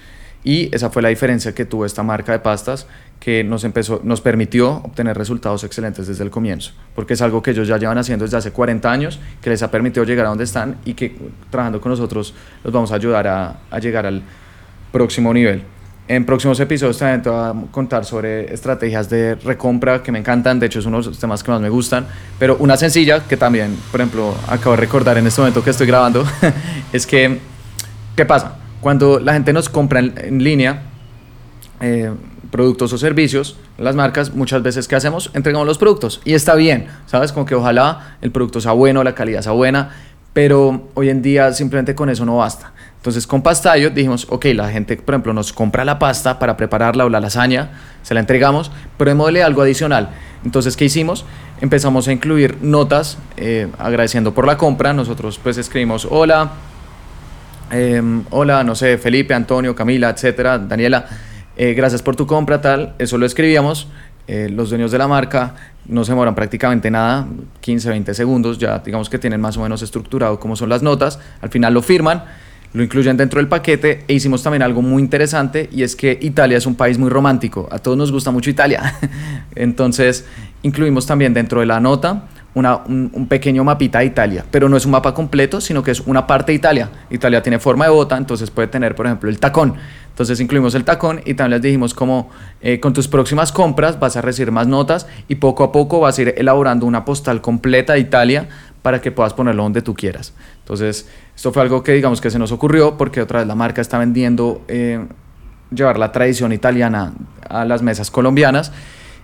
Y 0.45 0.75
esa 0.75 0.91
fue 0.91 1.03
la 1.03 1.09
diferencia 1.09 1.55
que 1.55 1.65
tuvo 1.65 1.85
esta 1.85 2.03
marca 2.03 2.33
de 2.33 2.39
pastas 2.39 2.87
que 3.19 3.43
nos, 3.43 3.65
empezó, 3.65 4.01
nos 4.05 4.21
permitió 4.21 4.77
obtener 4.77 5.19
resultados 5.19 5.65
excelentes 5.65 6.07
desde 6.07 6.23
el 6.23 6.31
comienzo, 6.31 6.73
porque 6.95 7.15
es 7.15 7.23
algo 7.23 7.43
que 7.43 7.51
ellos 7.51 7.67
ya 7.67 7.77
llevan 7.77 7.99
haciendo 7.99 8.25
desde 8.25 8.37
hace 8.37 8.53
40 8.53 8.91
años, 8.91 9.19
que 9.43 9.51
les 9.51 9.63
ha 9.63 9.71
permitido 9.71 10.05
llegar 10.05 10.27
a 10.27 10.29
donde 10.29 10.45
están 10.45 10.77
y 10.85 10.95
que 10.95 11.17
trabajando 11.51 11.81
con 11.81 11.91
nosotros 11.91 12.35
los 12.63 12.73
vamos 12.73 12.93
a 12.93 12.95
ayudar 12.95 13.27
a, 13.27 13.61
a 13.71 13.79
llegar 13.81 14.07
al 14.07 14.23
próximo 14.93 15.35
nivel. 15.35 15.65
En 16.09 16.25
próximos 16.25 16.59
episodios 16.59 16.97
también 16.97 17.21
te 17.21 17.29
voy 17.29 17.39
a 17.39 17.55
contar 17.71 18.07
sobre 18.07 18.51
estrategias 18.55 19.11
de 19.11 19.35
recompra 19.35 20.03
que 20.03 20.11
me 20.11 20.19
encantan, 20.19 20.59
de 20.59 20.65
hecho 20.65 20.79
es 20.79 20.87
uno 20.87 21.03
de 21.03 21.09
los 21.09 21.19
temas 21.19 21.43
que 21.43 21.51
más 21.51 21.61
me 21.61 21.69
gustan, 21.69 22.07
pero 22.39 22.57
una 22.61 22.79
sencilla 22.79 23.25
que 23.29 23.37
también, 23.37 23.77
por 23.91 24.01
ejemplo, 24.01 24.35
acabo 24.49 24.71
de 24.71 24.79
recordar 24.79 25.19
en 25.19 25.27
este 25.27 25.43
momento 25.43 25.63
que 25.63 25.69
estoy 25.69 25.87
grabando, 25.87 26.25
es 26.95 27.07
que, 27.07 27.39
¿qué 28.17 28.25
pasa? 28.25 28.57
Cuando 28.81 29.21
la 29.21 29.35
gente 29.35 29.53
nos 29.53 29.69
compra 29.69 30.01
en, 30.01 30.43
línea 30.43 30.81
eh, 31.83 32.11
productos 32.51 32.91
o 32.95 32.97
servicios, 32.97 33.59
las 33.77 33.95
marcas, 33.95 34.33
muchas 34.35 34.63
veces, 34.63 34.89
¿qué 34.89 34.97
hacemos? 34.97 35.31
Entregamos 35.35 35.67
los 35.67 35.77
productos 35.77 36.23
y 36.25 36.33
está 36.33 36.55
bien, 36.55 36.87
¿sabes? 37.05 37.33
Como 37.33 37.45
que 37.45 37.55
ojalá 37.55 38.17
el 38.23 38.31
producto 38.31 38.63
sea 38.63 38.73
bueno, 38.73 39.05
la 39.05 39.15
calidad 39.15 39.43
sea 39.43 39.53
buena, 39.53 39.91
pero 40.33 40.89
hoy 40.95 41.11
en 41.11 41.21
día 41.21 41.53
simplemente 41.53 41.95
con 41.95 42.09
eso 42.09 42.25
no 42.25 42.39
basta. 42.39 42.73
Entonces 42.99 43.27
con 43.29 43.43
Pastayo 43.43 43.91
dijimos, 43.91 44.27
ok, 44.29 44.47
la 44.55 44.71
gente, 44.71 44.97
por 44.97 45.15
ejemplo, 45.15 45.33
nos 45.33 45.53
compra 45.53 45.85
la 45.85 45.99
pasta 45.99 46.39
para 46.39 46.57
prepararla 46.57 47.07
o 47.07 47.09
la 47.09 47.21
lasaña, 47.21 47.71
se 48.03 48.13
la 48.13 48.21
entregamos, 48.21 48.73
pero 48.97 49.11
démosle 49.11 49.43
algo 49.43 49.63
adicional. 49.63 50.11
Entonces, 50.45 50.77
¿qué 50.77 50.85
hicimos? 50.85 51.25
Empezamos 51.61 52.09
a 52.09 52.13
incluir 52.13 52.59
notas 52.61 53.19
eh, 53.37 53.69
agradeciendo 53.79 54.35
por 54.35 54.47
la 54.47 54.59
compra. 54.59 54.93
Nosotros 54.93 55.39
pues 55.41 55.59
escribimos, 55.59 56.09
hola, 56.11 56.51
em, 57.71 58.25
hola, 58.31 58.65
no 58.65 58.75
sé, 58.75 58.99
Felipe, 58.99 59.33
Antonio, 59.33 59.77
Camila, 59.77 60.11
etcétera, 60.11 60.59
Daniela, 60.59 61.07
eh, 61.57 61.75
gracias 61.75 62.03
por 62.03 62.17
tu 62.17 62.27
compra, 62.27 62.61
tal. 62.61 62.95
Eso 62.99 63.17
lo 63.17 63.27
escribíamos. 63.27 63.87
Eh, 64.27 64.49
los 64.51 64.71
dueños 64.71 64.91
de 64.91 64.99
la 64.99 65.09
marca 65.09 65.55
no 65.87 66.05
se 66.05 66.13
demoran 66.13 66.35
prácticamente 66.35 66.91
nada, 66.91 67.27
15, 67.61 67.89
20 67.89 68.13
segundos, 68.13 68.59
ya 68.59 68.81
digamos 68.81 69.09
que 69.09 69.19
tienen 69.19 69.41
más 69.41 69.57
o 69.57 69.63
menos 69.63 69.81
estructurado 69.81 70.39
cómo 70.39 70.55
son 70.55 70.69
las 70.69 70.83
notas, 70.83 71.19
al 71.41 71.49
final 71.49 71.73
lo 71.73 71.81
firman 71.81 72.25
lo 72.73 72.83
incluyen 72.83 73.17
dentro 73.17 73.41
del 73.41 73.49
paquete 73.49 74.05
e 74.07 74.15
hicimos 74.15 74.43
también 74.43 74.63
algo 74.63 74.83
muy 74.83 75.03
interesante 75.03 75.69
y 75.73 75.83
es 75.83 75.97
que 75.97 76.19
Italia 76.21 76.59
es 76.59 76.67
un 76.67 76.75
país 76.75 76.99
muy 76.99 77.09
romántico, 77.09 77.69
a 77.71 77.79
todos 77.79 77.97
nos 77.97 78.13
gusta 78.13 78.31
mucho 78.31 78.51
Italia, 78.51 78.95
entonces 79.55 80.25
incluimos 80.63 81.07
también 81.07 81.35
dentro 81.35 81.61
de 81.61 81.67
la 81.67 81.81
nota 81.81 82.29
una, 82.55 82.77
un, 82.77 83.27
pequeño 83.29 83.63
mapita 83.63 84.01
de 84.01 84.07
Italia, 84.07 84.45
pero 84.51 84.69
no 84.69 84.77
es 84.77 84.85
un 84.85 84.93
mapa 84.93 85.15
completo, 85.15 85.61
sino 85.61 85.83
que 85.83 85.93
es 85.93 86.01
una 86.01 86.27
parte 86.27 86.51
de 86.51 86.57
Italia. 86.57 86.91
Italia 87.11 87.43
tiene 87.43 87.59
forma 87.59 87.85
de 87.85 87.91
bota, 87.93 88.17
entonces 88.17 88.51
puede 88.51 88.67
tener, 88.67 88.97
por 88.97 89.07
ejemplo, 89.07 89.31
el 89.31 89.39
tacón. 89.39 89.75
Entonces 90.11 90.41
incluimos 90.41 90.75
el 90.75 90.83
tacón 90.83 91.21
y 91.25 91.35
también 91.35 91.53
les 91.53 91.63
dijimos 91.63 91.95
como 91.95 92.31
eh, 92.61 92.81
con 92.81 92.93
tus 92.93 93.07
próximas 93.07 93.53
compras 93.53 94.01
vas 94.01 94.17
a 94.17 94.23
recibir 94.23 94.51
más 94.51 94.67
notas 94.67 95.07
y 95.29 95.37
poco 95.37 95.63
a 95.63 95.71
poco 95.71 96.01
vas 96.01 96.19
a 96.19 96.23
ir 96.23 96.35
elaborando 96.37 96.87
una 96.87 97.05
postal 97.05 97.41
completa 97.41 97.93
de 97.93 98.01
Italia 98.01 98.49
para 98.83 99.01
que 99.01 99.13
puedas 99.13 99.35
ponerlo 99.35 99.63
donde 99.63 99.81
tú 99.81 99.95
quieras. 99.95 100.33
Entonces, 100.61 101.07
esto 101.39 101.53
fue 101.53 101.63
algo 101.63 101.85
que 101.85 101.93
digamos 101.93 102.21
que 102.21 102.33
se 102.33 102.39
nos 102.41 102.51
ocurrió 102.51 102.97
porque 102.97 103.23
otra 103.23 103.39
vez 103.39 103.47
la 103.47 103.55
marca 103.55 103.81
está 103.81 103.97
vendiendo 103.97 104.61
eh, 104.67 105.07
llevar 105.71 105.97
la 105.97 106.11
tradición 106.11 106.53
italiana 106.53 107.13
a 107.49 107.65
las 107.65 107.81
mesas 107.81 108.11
colombianas 108.11 108.73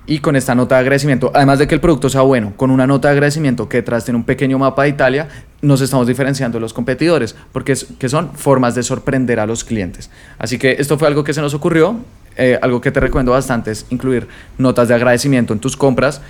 y 0.07 0.21
con 0.21 0.37
esta 0.37 0.55
nota 0.55 0.77
de 0.77 0.83
agradecimiento, 0.83 1.33
además 1.35 1.59
de 1.59 1.67
que 1.67 1.75
el 1.75 1.81
producto 1.81 2.09
sea 2.09 2.21
bueno, 2.21 2.53
con 2.57 2.71
una 2.71 2.87
nota 2.87 3.09
de 3.09 3.15
agradecimiento 3.15 3.69
que 3.69 3.79
detrás 3.79 4.05
tiene 4.05 4.19
un 4.19 4.23
pequeño 4.23 4.61
mapa 4.61 4.85
de 4.85 4.91
Italia, 4.91 5.29
nos 5.61 5.81
estamos 5.81 6.07
diferenciando 6.07 6.59
de 6.59 6.61
los 6.61 6.73
competidores, 6.73 7.35
porque 7.51 7.75
que 7.99 8.09
son 8.09 8.31
formas 8.35 8.77
de 8.77 8.85
sorprender 8.85 9.41
a 9.41 9.47
los 9.47 9.65
clientes. 9.65 10.09
Así 10.39 10.57
que 10.57 10.77
esto 10.79 10.97
fue 10.97 11.09
algo 11.09 11.25
que 11.25 11.35
se 11.35 11.41
nos 11.41 11.53
ocurrió, 11.53 11.97
eh, 12.37 12.61
algo 12.63 12.81
que 12.81 12.93
te 12.93 13.01
recomiendo 13.01 13.33
bastante 13.33 13.73
es 13.73 13.87
incluir 13.91 14.29
notas 14.57 14.87
de 14.87 14.95
agradecimiento 14.95 15.53
en 15.53 15.59
tus 15.59 15.77
compras, 15.77 16.21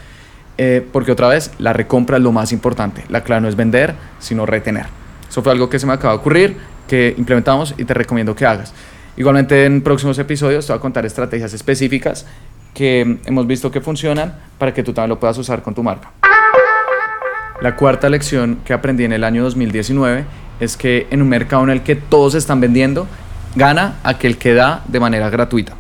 eh, 0.57 0.83
porque 0.93 1.13
otra 1.13 1.29
vez, 1.29 1.51
la 1.59 1.75
recompra 1.75 2.17
es 2.17 2.23
lo 2.23 2.33
más 2.33 2.53
importante. 2.53 3.05
La 3.11 3.23
clave 3.23 3.43
no 3.43 3.49
es 3.49 3.57
vender, 3.57 3.95
sino 4.19 4.47
retener. 4.47 5.04
Eso 5.35 5.43
fue 5.43 5.51
algo 5.51 5.69
que 5.69 5.81
se 5.81 5.87
me 5.89 5.93
acaba 5.93 6.15
de 6.15 6.21
ocurrir, 6.21 6.57
que 6.87 7.13
implementamos 7.19 7.75
y 7.77 7.85
te 7.85 7.93
recomiendo 7.93 8.37
que 8.37 8.47
hagas. 8.47 8.73
Igualmente 9.17 9.65
en 9.65 9.83
próximos 9.83 10.17
episodios 10.21 10.65
te 10.65 10.73
voy 10.73 10.79
a 10.79 10.81
contar 10.81 11.05
estrategias 11.05 11.53
específicas 11.53 12.25
que 12.73 13.19
hemos 13.27 13.45
visto 13.45 13.69
que 13.69 13.81
funcionan 13.81 14.37
para 14.59 14.73
que 14.73 14.85
tú 14.85 14.93
también 14.93 15.09
lo 15.09 15.19
puedas 15.19 15.37
usar 15.37 15.61
con 15.61 15.75
tu 15.75 15.83
marca. 15.83 16.13
La 17.61 17.75
cuarta 17.75 18.09
lección 18.09 18.61
que 18.65 18.73
aprendí 18.73 19.03
en 19.03 19.13
el 19.13 19.25
año 19.25 19.43
2019 19.43 20.25
es 20.61 20.77
que 20.77 21.09
en 21.11 21.21
un 21.21 21.29
mercado 21.29 21.65
en 21.65 21.71
el 21.71 21.83
que 21.83 21.97
todos 21.97 22.37
están 22.37 22.61
vendiendo, 22.61 23.09
gana 23.57 23.97
aquel 24.05 24.39
que 24.39 24.55
da 24.55 24.85
de 24.87 25.01
manera 25.01 25.31
gratuita. 25.31 25.73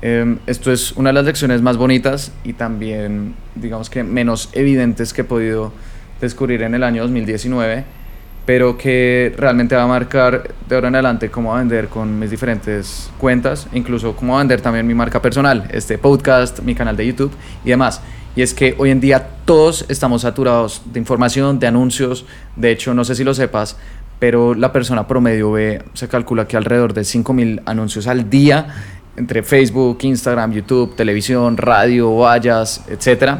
Em, 0.00 0.40
esto 0.48 0.72
es 0.72 0.90
una 0.96 1.10
de 1.10 1.14
las 1.14 1.24
lecciones 1.26 1.62
más 1.62 1.76
bonitas 1.76 2.32
y 2.42 2.54
también, 2.54 3.36
digamos 3.54 3.88
que 3.88 4.02
menos 4.02 4.48
evidentes 4.54 5.12
que 5.12 5.20
he 5.20 5.24
podido 5.24 5.72
descubrir 6.20 6.62
en 6.62 6.74
el 6.74 6.82
año 6.82 7.02
2019 7.02 8.01
pero 8.44 8.76
que 8.76 9.34
realmente 9.36 9.76
va 9.76 9.84
a 9.84 9.86
marcar 9.86 10.50
de 10.68 10.74
ahora 10.74 10.88
en 10.88 10.96
adelante 10.96 11.30
cómo 11.30 11.54
vender 11.54 11.88
con 11.88 12.18
mis 12.18 12.30
diferentes 12.30 13.10
cuentas, 13.18 13.68
incluso 13.72 14.16
cómo 14.16 14.36
vender 14.36 14.60
también 14.60 14.86
mi 14.86 14.94
marca 14.94 15.22
personal, 15.22 15.68
este 15.72 15.98
podcast, 15.98 16.60
mi 16.60 16.74
canal 16.74 16.96
de 16.96 17.06
YouTube 17.06 17.32
y 17.64 17.70
demás. 17.70 18.00
Y 18.34 18.42
es 18.42 18.54
que 18.54 18.74
hoy 18.78 18.90
en 18.90 19.00
día 19.00 19.28
todos 19.44 19.84
estamos 19.88 20.22
saturados 20.22 20.82
de 20.86 20.98
información, 20.98 21.58
de 21.58 21.66
anuncios. 21.66 22.24
De 22.56 22.70
hecho, 22.70 22.94
no 22.94 23.04
sé 23.04 23.14
si 23.14 23.24
lo 23.24 23.34
sepas, 23.34 23.76
pero 24.18 24.54
la 24.54 24.72
persona 24.72 25.06
promedio 25.06 25.52
ve, 25.52 25.84
se 25.92 26.08
calcula 26.08 26.48
que 26.48 26.56
alrededor 26.56 26.94
de 26.94 27.02
5.000 27.02 27.62
anuncios 27.66 28.06
al 28.06 28.30
día 28.30 28.68
entre 29.16 29.42
Facebook, 29.42 29.98
Instagram, 30.02 30.52
YouTube, 30.52 30.96
televisión, 30.96 31.56
radio, 31.56 32.16
vallas, 32.16 32.84
etc. 32.88 33.38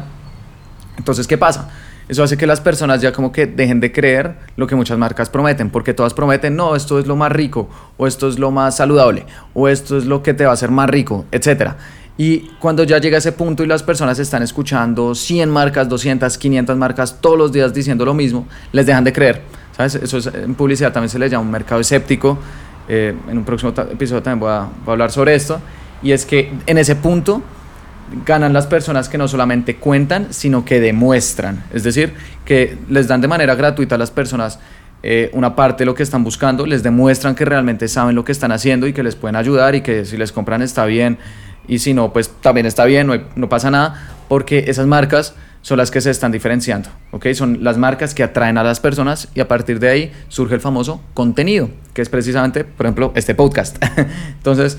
Entonces, 0.97 1.27
¿qué 1.27 1.37
pasa? 1.37 1.69
Eso 2.09 2.23
hace 2.23 2.37
que 2.37 2.45
las 2.45 2.59
personas 2.61 3.01
ya 3.01 3.13
como 3.13 3.31
que 3.31 3.45
dejen 3.45 3.79
de 3.79 3.91
creer 3.91 4.35
lo 4.57 4.67
que 4.67 4.75
muchas 4.75 4.97
marcas 4.97 5.29
prometen, 5.29 5.69
porque 5.69 5.93
todas 5.93 6.13
prometen, 6.13 6.55
no, 6.55 6.75
esto 6.75 6.99
es 6.99 7.07
lo 7.07 7.15
más 7.15 7.31
rico, 7.31 7.69
o 7.97 8.07
esto 8.07 8.27
es 8.27 8.39
lo 8.39 8.51
más 8.51 8.77
saludable, 8.77 9.25
o 9.53 9.67
esto 9.69 9.97
es 9.97 10.05
lo 10.05 10.21
que 10.21 10.33
te 10.33 10.43
va 10.43 10.51
a 10.51 10.53
hacer 10.53 10.69
más 10.69 10.89
rico, 10.89 11.25
etc. 11.31 11.71
Y 12.17 12.51
cuando 12.59 12.83
ya 12.83 12.99
llega 12.99 13.17
ese 13.17 13.31
punto 13.31 13.63
y 13.63 13.67
las 13.67 13.81
personas 13.81 14.19
están 14.19 14.43
escuchando 14.43 15.15
100 15.15 15.49
marcas, 15.49 15.89
200, 15.89 16.37
500 16.37 16.77
marcas 16.77 17.17
todos 17.21 17.37
los 17.37 17.51
días 17.51 17.73
diciendo 17.73 18.05
lo 18.05 18.13
mismo, 18.13 18.47
les 18.71 18.85
dejan 18.85 19.03
de 19.03 19.13
creer. 19.13 19.41
¿Sabes? 19.75 19.95
Eso 19.95 20.17
es, 20.17 20.27
en 20.27 20.53
publicidad 20.53 20.93
también 20.93 21.09
se 21.09 21.17
le 21.17 21.27
llama 21.27 21.43
un 21.43 21.51
mercado 21.51 21.81
escéptico. 21.81 22.37
Eh, 22.87 23.15
en 23.29 23.37
un 23.37 23.43
próximo 23.45 23.71
episodio 23.71 24.21
también 24.21 24.41
voy 24.41 24.51
a, 24.51 24.59
voy 24.59 24.89
a 24.89 24.91
hablar 24.91 25.11
sobre 25.11 25.33
esto. 25.33 25.59
Y 26.03 26.11
es 26.11 26.25
que 26.25 26.51
en 26.67 26.77
ese 26.77 26.95
punto 26.95 27.41
ganan 28.25 28.53
las 28.53 28.67
personas 28.67 29.09
que 29.09 29.17
no 29.17 29.27
solamente 29.27 29.75
cuentan, 29.75 30.27
sino 30.31 30.65
que 30.65 30.79
demuestran. 30.79 31.63
Es 31.73 31.83
decir, 31.83 32.13
que 32.45 32.77
les 32.89 33.07
dan 33.07 33.21
de 33.21 33.27
manera 33.27 33.55
gratuita 33.55 33.95
a 33.95 33.97
las 33.97 34.11
personas 34.11 34.59
eh, 35.05 35.29
una 35.33 35.55
parte 35.55 35.81
de 35.81 35.85
lo 35.85 35.95
que 35.95 36.03
están 36.03 36.23
buscando, 36.23 36.65
les 36.65 36.81
demuestran 36.81 37.35
que 37.35 37.43
realmente 37.43 37.87
saben 37.89 38.15
lo 38.15 38.23
que 38.23 38.31
están 38.31 38.53
haciendo 38.53 38.87
y 38.87 38.93
que 38.93 39.03
les 39.03 39.15
pueden 39.15 39.35
ayudar 39.35 39.75
y 39.75 39.81
que 39.81 40.05
si 40.05 40.15
les 40.15 40.31
compran 40.31 40.61
está 40.61 40.85
bien 40.85 41.17
y 41.67 41.79
si 41.79 41.93
no, 41.93 42.13
pues 42.13 42.29
también 42.41 42.65
está 42.65 42.85
bien, 42.85 43.07
no, 43.07 43.13
no 43.35 43.49
pasa 43.49 43.69
nada, 43.69 44.01
porque 44.29 44.65
esas 44.67 44.85
marcas 44.85 45.35
son 45.61 45.77
las 45.77 45.91
que 45.91 46.01
se 46.01 46.09
están 46.09 46.31
diferenciando, 46.31 46.89
¿ok? 47.11 47.27
Son 47.33 47.63
las 47.63 47.77
marcas 47.77 48.13
que 48.13 48.21
atraen 48.21 48.57
a 48.57 48.63
las 48.63 48.79
personas 48.79 49.29
y 49.33 49.39
a 49.39 49.47
partir 49.47 49.79
de 49.79 49.89
ahí 49.89 50.11
surge 50.27 50.55
el 50.55 50.61
famoso 50.61 51.01
contenido, 51.13 51.69
que 51.93 52.01
es 52.01 52.09
precisamente, 52.09 52.65
por 52.65 52.85
ejemplo, 52.85 53.13
este 53.15 53.33
podcast. 53.33 53.83
Entonces, 54.37 54.77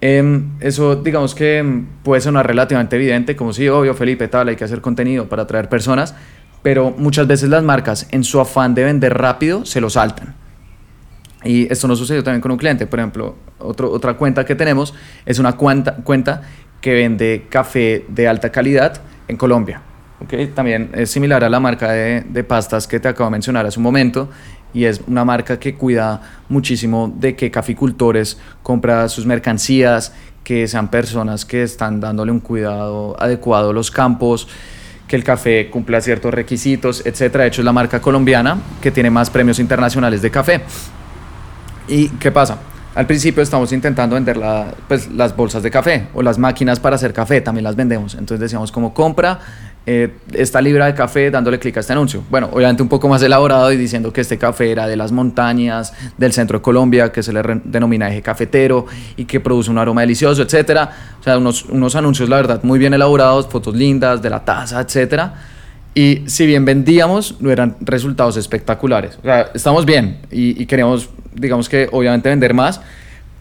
Em, 0.00 0.50
eso, 0.60 0.96
digamos 0.96 1.34
que 1.34 1.58
em, 1.58 1.86
puede 2.02 2.20
sonar 2.20 2.46
relativamente 2.46 2.96
evidente, 2.96 3.34
como 3.34 3.52
si, 3.52 3.68
obvio, 3.68 3.94
Felipe, 3.94 4.28
tal, 4.28 4.48
hay 4.48 4.56
que 4.56 4.64
hacer 4.64 4.80
contenido 4.80 5.28
para 5.28 5.42
atraer 5.42 5.68
personas, 5.68 6.14
pero 6.62 6.90
muchas 6.90 7.26
veces 7.26 7.48
las 7.48 7.62
marcas, 7.62 8.06
en 8.10 8.24
su 8.24 8.40
afán 8.40 8.74
de 8.74 8.84
vender 8.84 9.16
rápido, 9.16 9.64
se 9.64 9.80
lo 9.80 9.88
saltan. 9.88 10.34
Y 11.44 11.70
esto 11.72 11.86
no 11.88 11.96
sucedió 11.96 12.24
también 12.24 12.40
con 12.40 12.50
un 12.50 12.58
cliente. 12.58 12.86
Por 12.86 12.98
ejemplo, 12.98 13.36
otro, 13.58 13.90
otra 13.90 14.14
cuenta 14.14 14.44
que 14.44 14.54
tenemos 14.54 14.94
es 15.24 15.38
una 15.38 15.52
cuenta, 15.52 15.96
cuenta 15.96 16.42
que 16.80 16.92
vende 16.92 17.46
café 17.48 18.04
de 18.08 18.28
alta 18.28 18.50
calidad 18.50 19.00
en 19.28 19.36
Colombia. 19.36 19.80
¿okay? 20.20 20.48
También 20.48 20.90
es 20.94 21.10
similar 21.10 21.44
a 21.44 21.48
la 21.48 21.60
marca 21.60 21.92
de, 21.92 22.22
de 22.22 22.44
pastas 22.44 22.86
que 22.86 22.98
te 22.98 23.08
acabo 23.08 23.28
de 23.28 23.32
mencionar 23.32 23.64
hace 23.64 23.78
un 23.78 23.84
momento 23.84 24.28
y 24.74 24.84
es 24.84 25.00
una 25.06 25.24
marca 25.24 25.58
que 25.58 25.74
cuida 25.74 26.20
muchísimo 26.48 27.12
de 27.16 27.34
que 27.34 27.50
caficultores 27.50 28.38
compran 28.62 29.08
sus 29.08 29.26
mercancías, 29.26 30.12
que 30.44 30.68
sean 30.68 30.88
personas 30.90 31.44
que 31.44 31.62
están 31.62 32.00
dándole 32.00 32.30
un 32.30 32.40
cuidado 32.40 33.16
adecuado 33.18 33.70
a 33.70 33.72
los 33.72 33.90
campos, 33.90 34.46
que 35.08 35.16
el 35.16 35.24
café 35.24 35.70
cumpla 35.70 36.00
ciertos 36.00 36.32
requisitos, 36.32 37.04
etc. 37.06 37.32
De 37.36 37.46
hecho, 37.46 37.60
es 37.62 37.64
la 37.64 37.72
marca 37.72 38.00
colombiana 38.00 38.58
que 38.80 38.90
tiene 38.90 39.10
más 39.10 39.30
premios 39.30 39.58
internacionales 39.58 40.22
de 40.22 40.30
café. 40.30 40.60
¿Y 41.88 42.08
qué 42.10 42.30
pasa? 42.30 42.58
Al 42.94 43.06
principio 43.06 43.42
estamos 43.42 43.72
intentando 43.72 44.14
vender 44.14 44.40
pues, 44.88 45.10
las 45.12 45.36
bolsas 45.36 45.62
de 45.62 45.70
café 45.70 46.08
o 46.14 46.22
las 46.22 46.38
máquinas 46.38 46.80
para 46.80 46.96
hacer 46.96 47.12
café, 47.12 47.40
también 47.40 47.64
las 47.64 47.76
vendemos. 47.76 48.14
Entonces 48.14 48.40
decíamos 48.40 48.72
como 48.72 48.94
compra 48.94 49.38
eh, 49.88 50.10
esta 50.32 50.60
libra 50.60 50.86
de 50.86 50.94
café 50.94 51.30
dándole 51.30 51.60
clic 51.60 51.76
a 51.76 51.80
este 51.80 51.92
anuncio. 51.92 52.24
Bueno, 52.28 52.50
obviamente 52.52 52.82
un 52.82 52.88
poco 52.88 53.08
más 53.08 53.22
elaborado 53.22 53.70
y 53.70 53.76
diciendo 53.76 54.12
que 54.12 54.20
este 54.20 54.36
café 54.36 54.72
era 54.72 54.88
de 54.88 54.96
las 54.96 55.12
montañas 55.12 55.92
del 56.18 56.32
centro 56.32 56.58
de 56.58 56.62
Colombia, 56.62 57.12
que 57.12 57.22
se 57.22 57.32
le 57.32 57.40
denomina 57.62 58.10
eje 58.10 58.20
cafetero 58.20 58.86
y 59.16 59.26
que 59.26 59.38
produce 59.38 59.70
un 59.70 59.78
aroma 59.78 60.00
delicioso, 60.00 60.42
etcétera. 60.42 60.90
O 61.20 61.22
sea, 61.22 61.38
unos, 61.38 61.66
unos 61.66 61.94
anuncios, 61.94 62.28
la 62.28 62.34
verdad, 62.34 62.64
muy 62.64 62.80
bien 62.80 62.94
elaborados, 62.94 63.46
fotos 63.46 63.76
lindas 63.76 64.20
de 64.20 64.28
la 64.28 64.44
taza, 64.44 64.80
etcétera. 64.80 65.34
Y 65.94 66.24
si 66.26 66.46
bien 66.46 66.64
vendíamos, 66.64 67.40
no 67.40 67.52
eran 67.52 67.76
resultados 67.80 68.36
espectaculares. 68.36 69.16
O 69.20 69.22
sea, 69.22 69.52
estamos 69.54 69.86
bien 69.86 70.18
y, 70.32 70.60
y 70.60 70.66
queríamos, 70.66 71.10
digamos 71.32 71.68
que 71.68 71.88
obviamente 71.92 72.28
vender 72.28 72.54
más, 72.54 72.80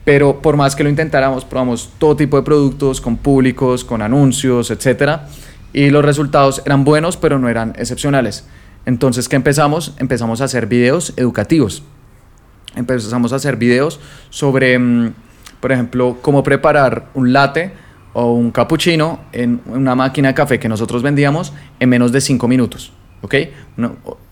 pero 0.04 0.40
por 0.44 0.58
más 0.58 0.76
que 0.76 0.84
lo 0.84 0.92
intentáramos, 0.92 1.44
probamos 1.44 1.90
todo 1.98 2.16
tipo 2.16 2.38
de 2.38 2.44
productos 2.44 3.02
con 3.02 3.18
públicos, 3.18 3.84
con 3.84 4.04
anuncios, 4.04 4.70
etcétera 4.70 5.28
y 5.76 5.90
los 5.90 6.06
resultados 6.06 6.62
eran 6.66 6.86
buenos, 6.86 7.18
pero 7.18 7.38
no 7.38 7.50
eran 7.50 7.74
excepcionales. 7.78 8.46
Entonces, 8.86 9.28
¿qué 9.28 9.36
empezamos? 9.36 9.94
Empezamos 10.00 10.40
a 10.40 10.46
hacer 10.46 10.68
videos 10.68 11.12
educativos. 11.18 11.84
Empezamos 12.78 13.34
a 13.34 13.36
hacer 13.36 13.58
videos 13.58 14.00
sobre, 14.30 14.80
mm, 14.80 15.14
por 15.60 15.74
ejemplo, 15.74 16.18
cómo 16.22 16.44
preparar 16.44 17.10
un 17.14 17.34
latte 17.34 17.74
o 18.14 18.32
un 18.32 18.52
cappuccino 18.52 19.20
en 19.34 19.60
una 19.66 19.96
máquina 19.96 20.30
de 20.30 20.34
café 20.34 20.60
que 20.60 20.70
nosotros 20.70 21.04
vendíamos 21.04 21.52
en 21.82 21.90
menos 21.90 22.14
de 22.14 22.22
5 22.22 22.48
minutos. 22.48 22.94
¿Ok? 23.22 23.36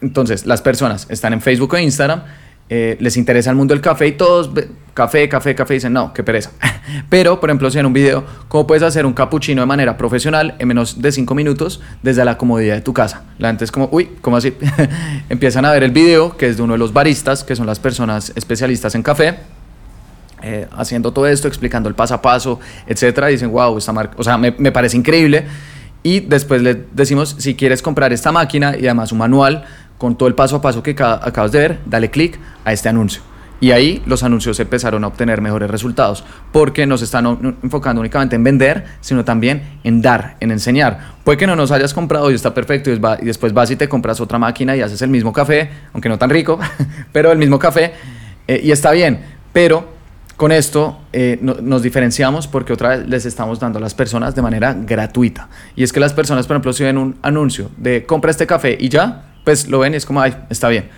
entonces, 0.01 0.45
las 0.45 0.61
personas 0.61 1.07
están 1.09 1.33
en 1.33 1.41
Facebook 1.41 1.73
o 1.73 1.77
Instagram 1.77 2.23
eh, 2.69 2.97
les 2.99 3.17
interesa 3.17 3.49
el 3.49 3.55
mundo 3.55 3.73
del 3.73 3.81
café 3.81 4.07
y 4.07 4.13
todos 4.13 4.49
café, 4.93 5.27
café, 5.27 5.55
café 5.55 5.73
dicen, 5.73 5.93
no, 5.93 6.13
qué 6.13 6.23
pereza. 6.23 6.51
Pero, 7.09 7.39
por 7.39 7.49
ejemplo, 7.49 7.69
si 7.69 7.79
en 7.79 7.85
un 7.85 7.93
video, 7.93 8.23
¿cómo 8.47 8.67
puedes 8.67 8.83
hacer 8.83 9.05
un 9.05 9.13
cappuccino 9.13 9.61
de 9.61 9.65
manera 9.65 9.97
profesional 9.97 10.55
en 10.59 10.67
menos 10.67 11.01
de 11.01 11.11
5 11.11 11.35
minutos 11.35 11.81
desde 12.01 12.23
la 12.23 12.37
comodidad 12.37 12.75
de 12.75 12.81
tu 12.81 12.93
casa? 12.93 13.23
La 13.37 13.49
gente 13.49 13.65
es 13.65 13.71
como, 13.71 13.89
uy, 13.91 14.11
¿cómo 14.21 14.37
así? 14.37 14.53
Empiezan 15.29 15.65
a 15.65 15.71
ver 15.71 15.83
el 15.83 15.91
video, 15.91 16.37
que 16.37 16.47
es 16.47 16.57
de 16.57 16.63
uno 16.63 16.73
de 16.73 16.79
los 16.79 16.93
baristas, 16.93 17.43
que 17.43 17.55
son 17.55 17.65
las 17.65 17.79
personas 17.79 18.31
especialistas 18.35 18.95
en 18.95 19.03
café. 19.03 19.35
Eh, 20.41 20.67
haciendo 20.75 21.13
todo 21.13 21.25
esto, 21.25 21.47
explicando 21.47 21.87
el 21.87 21.95
paso 21.95 22.13
a 22.15 22.21
paso, 22.21 22.59
etcétera, 22.85 23.27
dicen, 23.27 23.49
wow, 23.49 23.77
esta 23.77 23.93
marca, 23.93 24.13
o 24.17 24.23
sea, 24.23 24.37
me, 24.37 24.53
me 24.57 24.71
parece 24.71 24.97
increíble. 24.97 25.45
Y 26.03 26.19
después 26.19 26.61
le 26.61 26.85
decimos, 26.91 27.37
si 27.39 27.55
quieres 27.55 27.81
comprar 27.81 28.11
esta 28.11 28.31
máquina 28.33 28.75
y 28.77 28.85
además 28.85 29.13
un 29.13 29.19
manual 29.19 29.63
con 30.03 30.17
todo 30.17 30.27
el 30.27 30.35
paso 30.35 30.57
a 30.57 30.61
paso 30.61 30.83
que 30.83 30.91
acabas 30.99 31.53
de 31.53 31.59
ver, 31.59 31.79
dale 31.85 32.11
clic 32.11 32.37
a 32.65 32.73
este 32.73 32.89
anuncio. 32.89 33.21
Y 33.61 33.71
ahí 33.71 34.03
los 34.05 34.21
anuncios 34.23 34.59
empezaron 34.59 35.01
a 35.05 35.07
obtener 35.07 35.39
mejores 35.39 35.71
resultados, 35.71 36.25
porque 36.51 36.85
nos 36.85 37.01
están 37.01 37.55
enfocando 37.63 38.01
únicamente 38.01 38.35
en 38.35 38.43
vender, 38.43 38.83
sino 38.99 39.23
también 39.23 39.79
en 39.85 40.01
dar, 40.01 40.35
en 40.41 40.51
enseñar. 40.51 41.13
Puede 41.23 41.37
que 41.37 41.47
no 41.47 41.55
nos 41.55 41.71
hayas 41.71 41.93
comprado 41.93 42.29
y 42.31 42.33
está 42.33 42.53
perfecto, 42.53 42.91
y, 42.91 42.99
después 43.25 43.53
vas 43.53 43.71
y 43.71 43.77
te 43.77 43.87
compras 43.87 44.19
otra 44.19 44.37
máquina 44.37 44.75
y 44.75 44.81
haces 44.81 45.01
el 45.03 45.09
mismo 45.09 45.31
café, 45.31 45.69
aunque 45.93 46.09
no 46.09 46.17
tan 46.17 46.29
rico, 46.29 46.59
pero 47.13 47.31
el 47.31 47.37
mismo 47.37 47.57
café, 47.57 47.93
eh, 48.45 48.59
y 48.61 48.71
está 48.71 48.91
bien. 48.91 49.21
Pero 49.53 49.87
con 50.35 50.51
esto 50.51 50.99
eh, 51.13 51.39
nos 51.41 51.81
diferenciamos 51.81 52.47
porque 52.47 52.73
otra 52.73 52.89
vez 52.97 53.07
les 53.07 53.25
estamos 53.25 53.57
dando 53.57 53.79
a 53.79 53.81
las 53.81 53.93
personas 53.93 54.35
de 54.35 54.41
manera 54.41 54.73
gratuita. 54.73 55.47
Y 55.77 55.83
es 55.83 55.93
que 55.93 56.01
las 56.01 56.11
personas, 56.11 56.45
por 56.45 56.55
ejemplo, 56.55 56.73
si 56.73 56.83
ven 56.83 56.97
un 56.97 57.15
anuncio 57.21 57.71
de 57.77 58.05
compra 58.05 58.31
este 58.31 58.45
café 58.45 58.75
y 58.77 58.89
ya, 58.89 59.29
pues 59.43 59.67
lo 59.67 59.79
ven 59.79 59.93
es 59.93 60.05
como, 60.05 60.21
ay, 60.21 60.35
está 60.49 60.69
bien 60.69 60.89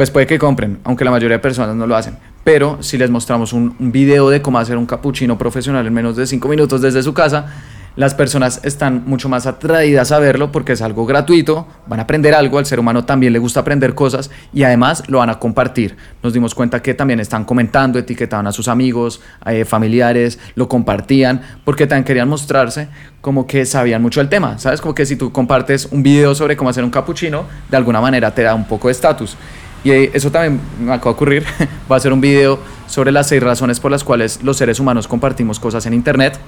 pues 0.00 0.10
puede 0.10 0.26
que 0.26 0.38
compren, 0.38 0.78
aunque 0.84 1.04
la 1.04 1.10
mayoría 1.10 1.36
de 1.36 1.42
personas 1.42 1.76
no 1.76 1.86
lo 1.86 1.94
hacen. 1.94 2.16
Pero 2.42 2.82
si 2.82 2.96
les 2.96 3.10
mostramos 3.10 3.52
un, 3.52 3.76
video 3.78 4.30
de 4.30 4.40
cómo 4.40 4.58
hacer 4.58 4.78
un 4.78 4.86
cappuccino 4.86 5.36
profesional 5.36 5.86
en 5.86 5.92
menos 5.92 6.16
de 6.16 6.26
5 6.26 6.48
minutos 6.48 6.80
desde 6.80 7.02
su 7.02 7.12
casa, 7.12 7.52
las 7.96 8.14
personas 8.14 8.60
están 8.62 9.04
mucho 9.06 9.28
más 9.28 9.46
atraídas 9.46 10.12
a 10.12 10.18
verlo 10.18 10.52
porque 10.52 10.72
es 10.72 10.82
algo 10.82 11.06
gratuito, 11.06 11.66
van 11.86 12.00
a 12.00 12.04
aprender 12.04 12.34
algo, 12.34 12.58
al 12.58 12.66
ser 12.66 12.80
humano 12.80 13.04
también 13.04 13.32
le 13.32 13.38
gusta 13.38 13.60
aprender 13.60 13.94
cosas 13.94 14.30
y 14.52 14.62
además 14.62 15.02
lo 15.08 15.18
van 15.18 15.30
a 15.30 15.38
compartir. 15.38 15.96
Nos 16.22 16.32
dimos 16.32 16.54
cuenta 16.54 16.80
que 16.82 16.94
también 16.94 17.20
están 17.20 17.44
comentando, 17.44 17.98
etiquetaban 17.98 18.46
a 18.46 18.52
sus 18.52 18.68
amigos, 18.68 19.20
eh, 19.46 19.64
familiares, 19.64 20.38
lo 20.54 20.68
compartían 20.68 21.40
porque 21.64 21.86
también 21.86 22.04
querían 22.04 22.28
mostrarse 22.28 22.88
como 23.20 23.46
que 23.46 23.66
sabían 23.66 24.00
mucho 24.00 24.20
el 24.20 24.28
tema, 24.28 24.58
¿sabes? 24.58 24.80
Como 24.80 24.94
que 24.94 25.04
si 25.04 25.16
tú 25.16 25.32
compartes 25.32 25.88
un 25.90 26.02
video 26.02 26.34
sobre 26.34 26.56
cómo 26.56 26.70
hacer 26.70 26.84
un 26.84 26.90
cappuccino, 26.90 27.44
de 27.68 27.76
alguna 27.76 28.00
manera 28.00 28.34
te 28.34 28.42
da 28.42 28.54
un 28.54 28.64
poco 28.64 28.88
de 28.88 28.92
estatus. 28.92 29.36
Y 29.82 29.90
eso 29.92 30.30
también 30.30 30.60
me 30.78 30.92
acaba 30.92 31.10
de 31.10 31.16
ocurrir. 31.16 31.44
Va 31.90 31.96
a 31.96 32.00
ser 32.00 32.12
un 32.12 32.20
video 32.20 32.58
sobre 32.86 33.12
las 33.12 33.28
seis 33.28 33.42
razones 33.42 33.80
por 33.80 33.90
las 33.90 34.04
cuales 34.04 34.42
los 34.42 34.56
seres 34.56 34.78
humanos 34.78 35.08
compartimos 35.08 35.58
cosas 35.58 35.86
en 35.86 35.94
Internet. 35.94 36.38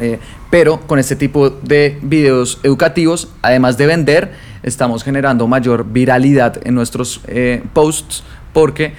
Eh, 0.00 0.18
pero 0.50 0.80
con 0.80 0.98
este 0.98 1.16
tipo 1.16 1.50
de 1.50 1.98
videos 2.02 2.60
educativos, 2.62 3.28
además 3.42 3.76
de 3.78 3.86
vender, 3.86 4.32
estamos 4.62 5.02
generando 5.02 5.46
mayor 5.46 5.86
viralidad 5.90 6.60
en 6.66 6.74
nuestros 6.74 7.20
eh, 7.26 7.62
posts 7.72 8.22
porque 8.52 8.92